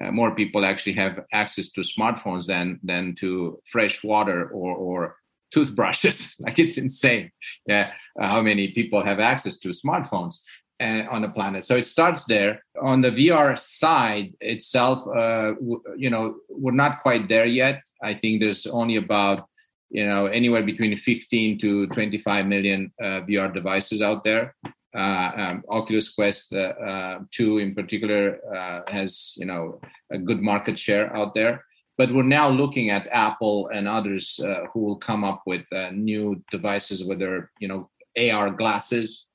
uh, 0.00 0.10
more 0.10 0.34
people 0.34 0.64
actually 0.64 0.94
have 0.94 1.20
access 1.32 1.70
to 1.72 1.82
smartphones 1.82 2.46
than 2.46 2.80
than 2.82 3.14
to 3.16 3.60
fresh 3.66 4.02
water 4.02 4.48
or 4.48 4.74
or 4.74 5.16
toothbrushes. 5.52 6.34
like 6.40 6.58
it's 6.58 6.78
insane. 6.78 7.30
Yeah, 7.66 7.92
uh, 8.18 8.28
how 8.28 8.40
many 8.40 8.68
people 8.72 9.04
have 9.04 9.20
access 9.20 9.58
to 9.58 9.68
smartphones 9.68 10.36
uh, 10.82 11.06
on 11.10 11.22
the 11.22 11.28
planet? 11.28 11.64
So 11.64 11.76
it 11.76 11.86
starts 11.86 12.24
there. 12.24 12.64
On 12.80 13.00
the 13.00 13.10
VR 13.10 13.58
side 13.58 14.34
itself, 14.40 15.06
uh, 15.06 15.52
w- 15.54 15.82
you 15.96 16.10
know, 16.10 16.36
we're 16.48 16.72
not 16.84 17.02
quite 17.02 17.28
there 17.28 17.46
yet. 17.46 17.82
I 18.02 18.14
think 18.14 18.40
there's 18.40 18.66
only 18.66 18.96
about 18.96 19.48
you 19.90 20.06
know 20.06 20.26
anywhere 20.26 20.62
between 20.62 20.96
15 20.96 21.58
to 21.58 21.86
25 21.88 22.46
million 22.46 22.92
uh, 23.00 23.20
VR 23.28 23.52
devices 23.52 24.02
out 24.02 24.24
there. 24.24 24.54
Uh, 24.94 25.30
um, 25.36 25.64
Oculus 25.70 26.14
Quest 26.14 26.52
uh, 26.52 26.74
uh 26.90 27.18
2 27.30 27.58
in 27.58 27.74
particular 27.74 28.38
has 28.88 29.34
you 29.36 29.46
know 29.46 29.80
a 30.10 30.18
good 30.18 30.42
market 30.42 30.78
share 30.78 31.14
out 31.16 31.34
there. 31.34 31.64
But 31.98 32.12
we're 32.12 32.24
now 32.40 32.48
looking 32.48 32.90
at 32.90 33.06
Apple 33.12 33.68
and 33.72 33.86
others 33.86 34.40
who 34.72 34.80
will 34.80 34.96
come 34.96 35.22
up 35.24 35.42
with 35.46 35.64
new 35.92 36.42
devices, 36.50 37.04
whether 37.04 37.50
you 37.60 37.68
know 37.68 37.90
AR 38.18 38.50
glasses, 38.50 39.26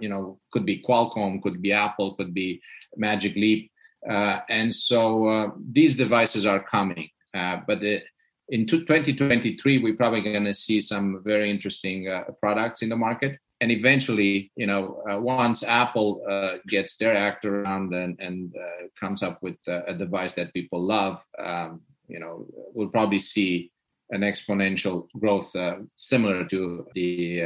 you 0.00 0.08
know 0.08 0.38
could 0.52 0.66
be 0.66 0.82
Qualcomm, 0.86 1.42
could 1.42 1.60
be 1.60 1.72
Apple, 1.72 2.14
could 2.14 2.34
be 2.34 2.60
Magic 2.96 3.34
Leap. 3.36 3.70
Uh, 4.08 4.40
and 4.48 4.74
so 4.74 5.26
uh, 5.26 5.50
these 5.72 5.96
devices 5.96 6.46
are 6.46 6.62
coming. 6.62 7.08
Uh, 7.34 7.58
but 7.66 7.80
the, 7.80 8.02
in 8.48 8.66
2023, 8.66 9.78
we're 9.78 9.94
probably 9.94 10.22
going 10.22 10.44
to 10.44 10.54
see 10.54 10.80
some 10.80 11.22
very 11.24 11.50
interesting 11.50 12.08
uh, 12.08 12.24
products 12.40 12.82
in 12.82 12.88
the 12.88 12.96
market. 12.96 13.38
And 13.60 13.70
eventually, 13.70 14.50
you 14.56 14.66
know, 14.66 15.02
uh, 15.08 15.20
once 15.20 15.62
Apple 15.62 16.22
uh, 16.28 16.56
gets 16.66 16.96
their 16.96 17.14
act 17.14 17.44
around 17.44 17.92
and, 17.94 18.18
and 18.18 18.54
comes 18.98 19.22
up 19.22 19.38
with 19.42 19.56
a 19.66 19.92
device 19.92 20.32
that 20.34 20.54
people 20.54 20.82
love, 20.82 21.22
um, 21.38 21.82
you 22.08 22.18
know, 22.18 22.46
we'll 22.72 22.88
probably 22.88 23.18
see 23.18 23.70
an 24.10 24.22
exponential 24.22 25.08
growth 25.18 25.54
uh, 25.54 25.76
similar 25.94 26.44
to 26.46 26.86
the 26.94 27.42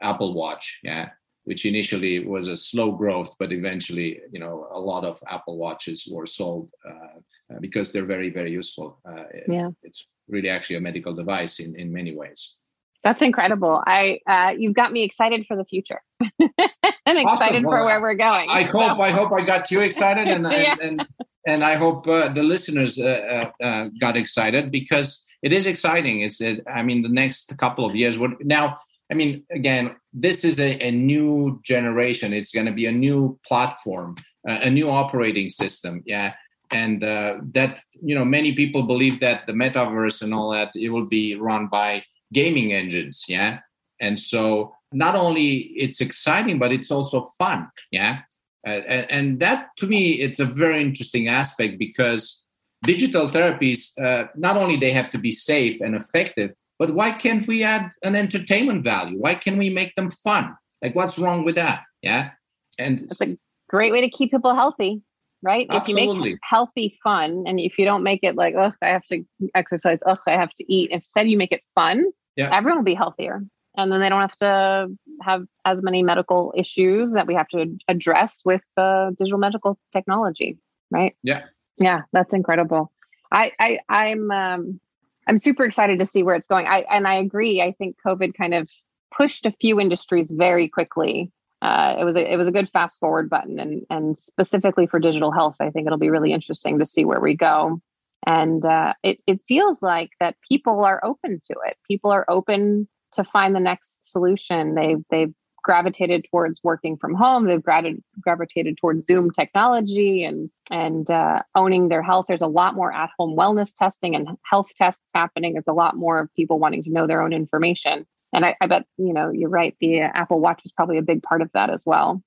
Apple 0.00 0.34
Watch. 0.34 0.80
Yeah 0.82 1.10
which 1.44 1.66
initially 1.66 2.24
was 2.24 2.48
a 2.48 2.56
slow 2.56 2.92
growth, 2.92 3.34
but 3.38 3.52
eventually, 3.52 4.20
you 4.30 4.38
know, 4.38 4.68
a 4.72 4.78
lot 4.78 5.04
of 5.04 5.18
Apple 5.28 5.58
Watches 5.58 6.08
were 6.10 6.26
sold 6.26 6.70
uh, 6.88 7.58
because 7.60 7.92
they're 7.92 8.04
very, 8.04 8.30
very 8.30 8.52
useful. 8.52 9.00
Uh, 9.04 9.24
yeah, 9.48 9.70
it's 9.82 10.06
really 10.28 10.48
actually 10.48 10.76
a 10.76 10.80
medical 10.80 11.14
device 11.14 11.58
in 11.58 11.74
in 11.76 11.92
many 11.92 12.14
ways. 12.14 12.56
That's 13.02 13.22
incredible. 13.22 13.82
I 13.86 14.20
uh, 14.28 14.54
you've 14.56 14.74
got 14.74 14.92
me 14.92 15.02
excited 15.02 15.46
for 15.46 15.56
the 15.56 15.64
future 15.64 16.00
and 16.20 17.18
excited 17.18 17.64
well, 17.64 17.80
for 17.80 17.86
where 17.86 18.00
we're 18.00 18.14
going. 18.14 18.48
I, 18.48 18.60
I 18.60 18.64
so. 18.66 18.78
hope 18.78 19.00
I 19.00 19.10
hope 19.10 19.32
I 19.32 19.42
got 19.44 19.70
you 19.70 19.80
excited, 19.80 20.28
and 20.28 20.46
yeah. 20.50 20.76
and, 20.80 21.00
and, 21.00 21.08
and 21.44 21.64
I 21.64 21.74
hope 21.74 22.06
uh, 22.06 22.28
the 22.28 22.44
listeners 22.44 23.00
uh, 23.00 23.50
uh, 23.60 23.88
got 24.00 24.16
excited 24.16 24.70
because 24.70 25.26
it 25.42 25.52
is 25.52 25.66
exciting. 25.66 26.20
It's 26.20 26.40
I 26.68 26.82
mean 26.84 27.02
the 27.02 27.08
next 27.08 27.52
couple 27.58 27.84
of 27.84 27.96
years. 27.96 28.16
What 28.16 28.44
now? 28.44 28.78
I 29.10 29.14
mean, 29.14 29.44
again, 29.50 29.96
this 30.12 30.44
is 30.44 30.58
a, 30.58 30.78
a 30.80 30.90
new 30.90 31.60
generation. 31.64 32.32
It's 32.32 32.52
going 32.52 32.66
to 32.66 32.72
be 32.72 32.86
a 32.86 32.92
new 32.92 33.38
platform, 33.46 34.16
uh, 34.48 34.58
a 34.62 34.70
new 34.70 34.90
operating 34.90 35.50
system. 35.50 36.02
Yeah. 36.06 36.34
And 36.70 37.04
uh, 37.04 37.36
that, 37.52 37.80
you 38.02 38.14
know, 38.14 38.24
many 38.24 38.54
people 38.54 38.84
believe 38.84 39.20
that 39.20 39.46
the 39.46 39.52
metaverse 39.52 40.22
and 40.22 40.32
all 40.32 40.50
that, 40.52 40.70
it 40.74 40.88
will 40.88 41.06
be 41.06 41.36
run 41.36 41.66
by 41.66 42.04
gaming 42.32 42.72
engines. 42.72 43.24
Yeah. 43.28 43.58
And 44.00 44.18
so 44.18 44.74
not 44.92 45.14
only 45.14 45.72
it's 45.76 46.00
exciting, 46.00 46.58
but 46.58 46.72
it's 46.72 46.90
also 46.90 47.30
fun. 47.38 47.70
Yeah. 47.90 48.20
Uh, 48.66 48.80
and, 48.86 49.10
and, 49.10 49.40
that 49.40 49.70
to 49.76 49.86
me, 49.86 50.12
it's 50.12 50.38
a 50.38 50.44
very 50.44 50.80
interesting 50.80 51.26
aspect 51.26 51.78
because 51.78 52.42
digital 52.84 53.28
therapies, 53.28 53.90
uh, 54.00 54.28
not 54.36 54.56
only 54.56 54.76
they 54.76 54.92
have 54.92 55.10
to 55.10 55.18
be 55.18 55.32
safe 55.32 55.80
and 55.80 55.96
effective, 55.96 56.54
but 56.82 56.94
why 56.96 57.12
can't 57.12 57.46
we 57.46 57.62
add 57.62 57.92
an 58.02 58.16
entertainment 58.16 58.82
value? 58.82 59.16
Why 59.16 59.36
can't 59.36 59.56
we 59.56 59.70
make 59.70 59.94
them 59.94 60.10
fun? 60.24 60.56
Like, 60.82 60.96
what's 60.96 61.16
wrong 61.16 61.44
with 61.44 61.54
that? 61.54 61.84
Yeah. 62.02 62.30
And 62.76 63.06
it's 63.08 63.20
a 63.20 63.38
great 63.68 63.92
way 63.92 64.00
to 64.00 64.10
keep 64.10 64.32
people 64.32 64.52
healthy, 64.52 65.00
right? 65.42 65.68
Absolutely. 65.70 66.02
If 66.02 66.14
you 66.16 66.20
make 66.32 66.38
healthy 66.42 66.98
fun 67.00 67.44
and 67.46 67.60
if 67.60 67.78
you 67.78 67.84
don't 67.84 68.02
make 68.02 68.24
it 68.24 68.34
like, 68.34 68.56
oh, 68.58 68.72
I 68.82 68.88
have 68.88 69.04
to 69.04 69.22
exercise, 69.54 70.00
oh, 70.06 70.16
I 70.26 70.32
have 70.32 70.52
to 70.54 70.72
eat, 70.72 70.90
instead 70.90 71.30
you 71.30 71.38
make 71.38 71.52
it 71.52 71.60
fun, 71.72 72.04
yeah. 72.34 72.48
everyone 72.52 72.78
will 72.78 72.84
be 72.84 72.94
healthier. 72.94 73.42
And 73.76 73.92
then 73.92 74.00
they 74.00 74.08
don't 74.08 74.20
have 74.20 74.36
to 74.38 74.88
have 75.22 75.44
as 75.64 75.84
many 75.84 76.02
medical 76.02 76.52
issues 76.56 77.12
that 77.12 77.28
we 77.28 77.34
have 77.34 77.46
to 77.50 77.78
address 77.86 78.42
with 78.44 78.64
uh, 78.76 79.10
digital 79.10 79.38
medical 79.38 79.78
technology, 79.92 80.58
right? 80.90 81.14
Yeah. 81.22 81.42
Yeah, 81.78 82.00
that's 82.12 82.32
incredible. 82.32 82.90
I, 83.30 83.52
I 83.60 83.78
I'm 83.88 84.32
um, 84.32 84.80
I'm 85.26 85.38
super 85.38 85.64
excited 85.64 85.98
to 85.98 86.04
see 86.04 86.22
where 86.22 86.34
it's 86.34 86.46
going. 86.46 86.66
I 86.66 86.84
and 86.90 87.06
I 87.06 87.14
agree. 87.14 87.62
I 87.62 87.72
think 87.72 87.96
COVID 88.04 88.34
kind 88.34 88.54
of 88.54 88.70
pushed 89.16 89.46
a 89.46 89.52
few 89.52 89.80
industries 89.80 90.30
very 90.30 90.68
quickly. 90.68 91.30
Uh, 91.60 91.94
it 92.00 92.04
was 92.04 92.16
a, 92.16 92.32
it 92.32 92.36
was 92.36 92.48
a 92.48 92.52
good 92.52 92.68
fast 92.68 92.98
forward 92.98 93.30
button, 93.30 93.60
and 93.60 93.86
and 93.88 94.16
specifically 94.16 94.86
for 94.86 94.98
digital 94.98 95.30
health, 95.30 95.56
I 95.60 95.70
think 95.70 95.86
it'll 95.86 95.98
be 95.98 96.10
really 96.10 96.32
interesting 96.32 96.78
to 96.78 96.86
see 96.86 97.04
where 97.04 97.20
we 97.20 97.34
go. 97.34 97.80
And 98.26 98.64
uh, 98.64 98.94
it 99.02 99.20
it 99.26 99.40
feels 99.46 99.82
like 99.82 100.10
that 100.18 100.36
people 100.48 100.84
are 100.84 101.00
open 101.04 101.40
to 101.50 101.56
it. 101.66 101.76
People 101.86 102.10
are 102.10 102.24
open 102.28 102.88
to 103.12 103.24
find 103.24 103.54
the 103.54 103.60
next 103.60 104.10
solution. 104.10 104.74
They 104.74 104.96
they've 105.10 105.34
gravitated 105.62 106.26
towards 106.30 106.62
working 106.62 106.96
from 106.96 107.14
home. 107.14 107.46
They've 107.46 107.62
gravitated 107.62 108.76
towards 108.78 109.06
Zoom 109.06 109.30
technology 109.30 110.24
and 110.24 110.50
and 110.70 111.10
uh, 111.10 111.42
owning 111.54 111.88
their 111.88 112.02
health. 112.02 112.26
There's 112.28 112.42
a 112.42 112.46
lot 112.46 112.74
more 112.74 112.92
at 112.92 113.10
home 113.18 113.36
wellness 113.36 113.72
testing 113.74 114.14
and 114.14 114.28
health 114.44 114.70
tests 114.76 115.10
happening. 115.14 115.54
There's 115.54 115.68
a 115.68 115.72
lot 115.72 115.96
more 115.96 116.20
of 116.20 116.34
people 116.34 116.58
wanting 116.58 116.84
to 116.84 116.90
know 116.90 117.06
their 117.06 117.22
own 117.22 117.32
information. 117.32 118.06
And 118.32 118.44
I, 118.44 118.56
I 118.60 118.66
bet 118.66 118.86
you 118.96 119.12
know 119.12 119.30
you're 119.30 119.50
right. 119.50 119.76
The 119.80 120.02
uh, 120.02 120.10
Apple 120.14 120.40
Watch 120.40 120.62
is 120.64 120.72
probably 120.72 120.98
a 120.98 121.02
big 121.02 121.22
part 121.22 121.42
of 121.42 121.50
that 121.54 121.70
as 121.70 121.84
well. 121.86 122.22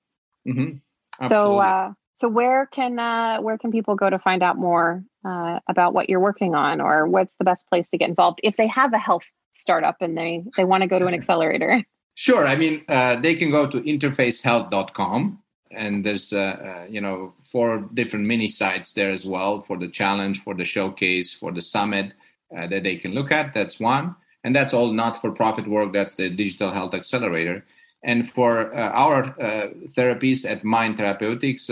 Mm-hmm. 0.48 1.26
So 1.28 1.58
uh, 1.58 1.92
so 2.14 2.28
where 2.28 2.66
can 2.66 2.98
uh, 2.98 3.40
where 3.40 3.58
can 3.58 3.70
people 3.70 3.94
go 3.94 4.08
to 4.08 4.18
find 4.18 4.42
out 4.42 4.56
more 4.56 5.04
uh, 5.24 5.60
about 5.68 5.92
what 5.92 6.08
you're 6.08 6.20
working 6.20 6.54
on, 6.54 6.80
or 6.80 7.06
what's 7.06 7.36
the 7.36 7.44
best 7.44 7.68
place 7.68 7.90
to 7.90 7.98
get 7.98 8.08
involved 8.08 8.40
if 8.42 8.56
they 8.56 8.66
have 8.68 8.94
a 8.94 8.98
health 8.98 9.24
startup 9.50 9.96
and 10.00 10.16
they 10.16 10.42
they 10.56 10.64
want 10.64 10.82
to 10.82 10.86
go 10.86 10.98
to 10.98 11.06
an 11.06 11.14
accelerator? 11.14 11.84
Sure. 12.18 12.46
I 12.46 12.56
mean, 12.56 12.82
uh, 12.88 13.16
they 13.16 13.34
can 13.34 13.50
go 13.50 13.66
to 13.68 13.78
interfacehealth.com 13.82 15.38
and 15.70 16.02
there's, 16.02 16.32
uh, 16.32 16.38
uh, 16.38 16.86
you 16.88 17.02
know, 17.02 17.34
four 17.52 17.90
different 17.92 18.24
mini 18.24 18.48
sites 18.48 18.94
there 18.94 19.10
as 19.10 19.26
well 19.26 19.60
for 19.60 19.76
the 19.76 19.88
challenge, 19.88 20.42
for 20.42 20.54
the 20.54 20.64
showcase, 20.64 21.34
for 21.34 21.52
the 21.52 21.60
summit 21.60 22.14
uh, 22.56 22.66
that 22.68 22.84
they 22.84 22.96
can 22.96 23.12
look 23.12 23.30
at. 23.30 23.52
That's 23.52 23.78
one. 23.78 24.16
And 24.44 24.56
that's 24.56 24.72
all 24.72 24.92
not 24.92 25.20
for 25.20 25.30
profit 25.30 25.68
work. 25.68 25.92
That's 25.92 26.14
the 26.14 26.30
Digital 26.30 26.70
Health 26.70 26.94
Accelerator. 26.94 27.66
And 28.02 28.32
for 28.32 28.74
uh, 28.74 28.92
our 28.92 29.24
uh, 29.38 29.66
therapies 29.94 30.50
at 30.50 30.64
Mynd 30.64 30.96
Therapeutics, 30.96 31.66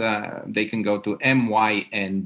they 0.47 0.67
can 0.67 0.83
go 0.83 1.01
to 1.01 1.17
myndtx.com. 1.17 2.21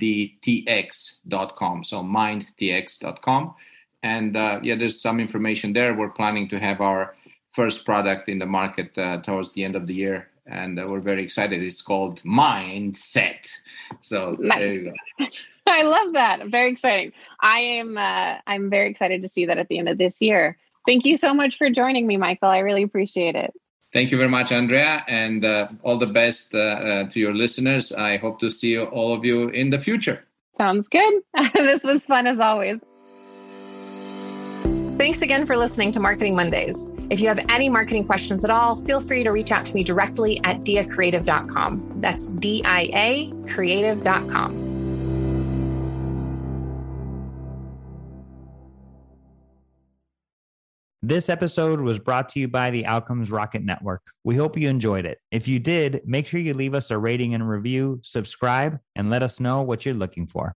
So 1.85 2.03
myndtx.com. 2.03 3.55
And 4.03 4.35
yeah, 4.35 4.75
there's 4.75 5.01
some 5.01 5.21
information 5.21 5.73
there. 5.73 5.95
We're 5.95 6.11
planning 6.11 6.49
to 6.49 6.59
have 6.59 6.81
our 6.81 7.15
first 7.59 7.85
product 7.85 8.29
in 8.29 8.39
the 8.39 8.47
market 8.47 8.97
uh, 8.97 9.21
towards 9.21 9.51
the 9.51 9.65
end 9.65 9.75
of 9.75 9.89
the 9.89 9.95
year, 10.05 10.29
and 10.47 10.79
uh, 10.79 10.87
we're 10.89 11.01
very 11.01 11.25
excited. 11.25 11.61
It's 11.61 11.83
called 11.83 12.23
Mindset. 12.23 13.51
So 13.99 14.37
there 14.39 14.73
you 14.73 14.93
go. 15.19 15.27
I 15.67 15.83
love 15.83 16.13
that. 16.13 16.47
Very 16.47 16.71
exciting. 16.71 17.11
I 17.41 17.59
am. 17.81 17.99
Uh, 17.99 18.37
I'm 18.47 18.71
very 18.71 18.89
excited 18.89 19.25
to 19.25 19.29
see 19.29 19.45
that 19.47 19.59
at 19.59 19.67
the 19.67 19.77
end 19.81 19.89
of 19.89 19.99
this 19.99 20.23
year. 20.23 20.57
Thank 20.87 21.05
you 21.05 21.17
so 21.17 21.35
much 21.35 21.59
for 21.59 21.69
joining 21.69 22.07
me, 22.07 22.17
Michael. 22.17 22.49
I 22.49 22.59
really 22.59 22.85
appreciate 22.85 23.35
it. 23.35 23.53
Thank 23.93 24.13
you 24.13 24.19
very 24.19 24.31
much, 24.31 24.53
Andrea, 24.53 25.05
and 25.09 25.45
uh, 25.45 25.69
all 25.83 25.99
the 25.99 26.07
best 26.07 26.55
uh, 26.55 26.59
uh, 26.59 27.11
to 27.11 27.19
your 27.19 27.35
listeners. 27.35 27.91
I 27.91 28.19
hope 28.19 28.39
to 28.39 28.53
see 28.53 28.79
all 28.79 29.13
of 29.13 29.25
you 29.25 29.49
in 29.49 29.71
the 29.71 29.81
future. 29.81 30.25
Sounds 30.59 30.87
good. 30.87 31.15
this 31.55 31.83
was 31.83 32.05
fun 32.05 32.29
as 32.29 32.39
always. 32.39 32.79
Thanks 34.97 35.23
again 35.23 35.45
for 35.45 35.57
listening 35.57 35.91
to 35.93 36.01
Marketing 36.01 36.37
Mondays. 36.37 36.89
If 37.11 37.21
you 37.21 37.29
have 37.29 37.45
any 37.49 37.69
marketing 37.69 38.05
questions 38.07 38.45
at 38.45 38.51
all, 38.51 38.77
feel 38.77 39.01
free 39.01 39.25
to 39.25 39.31
reach 39.31 39.51
out 39.51 39.65
to 39.67 39.75
me 39.75 39.83
directly 39.83 40.41
at 40.45 40.61
diacreative.com. 40.61 42.01
That's 42.01 42.29
D 42.31 42.63
I 42.65 42.91
A 42.95 43.33
creative.com. 43.51 44.69
This 51.01 51.31
episode 51.31 51.81
was 51.81 51.99
brought 51.99 52.29
to 52.31 52.41
you 52.41 52.49
by 52.49 52.71
the 52.71 52.85
Outcomes 52.85 53.31
Rocket 53.31 53.65
Network. 53.65 54.03
We 54.25 54.37
hope 54.37 54.59
you 54.59 54.69
enjoyed 54.69 55.07
it. 55.07 55.19
If 55.31 55.49
you 55.49 55.59
did, 55.59 56.03
make 56.05 56.27
sure 56.27 56.39
you 56.39 56.53
leave 56.53 56.75
us 56.75 56.91
a 56.91 56.99
rating 56.99 57.33
and 57.33 57.49
review, 57.49 58.01
subscribe, 58.03 58.79
and 58.95 59.09
let 59.09 59.23
us 59.23 59.41
know 59.41 59.63
what 59.63 59.87
you're 59.87 59.95
looking 59.95 60.27
for. 60.27 60.47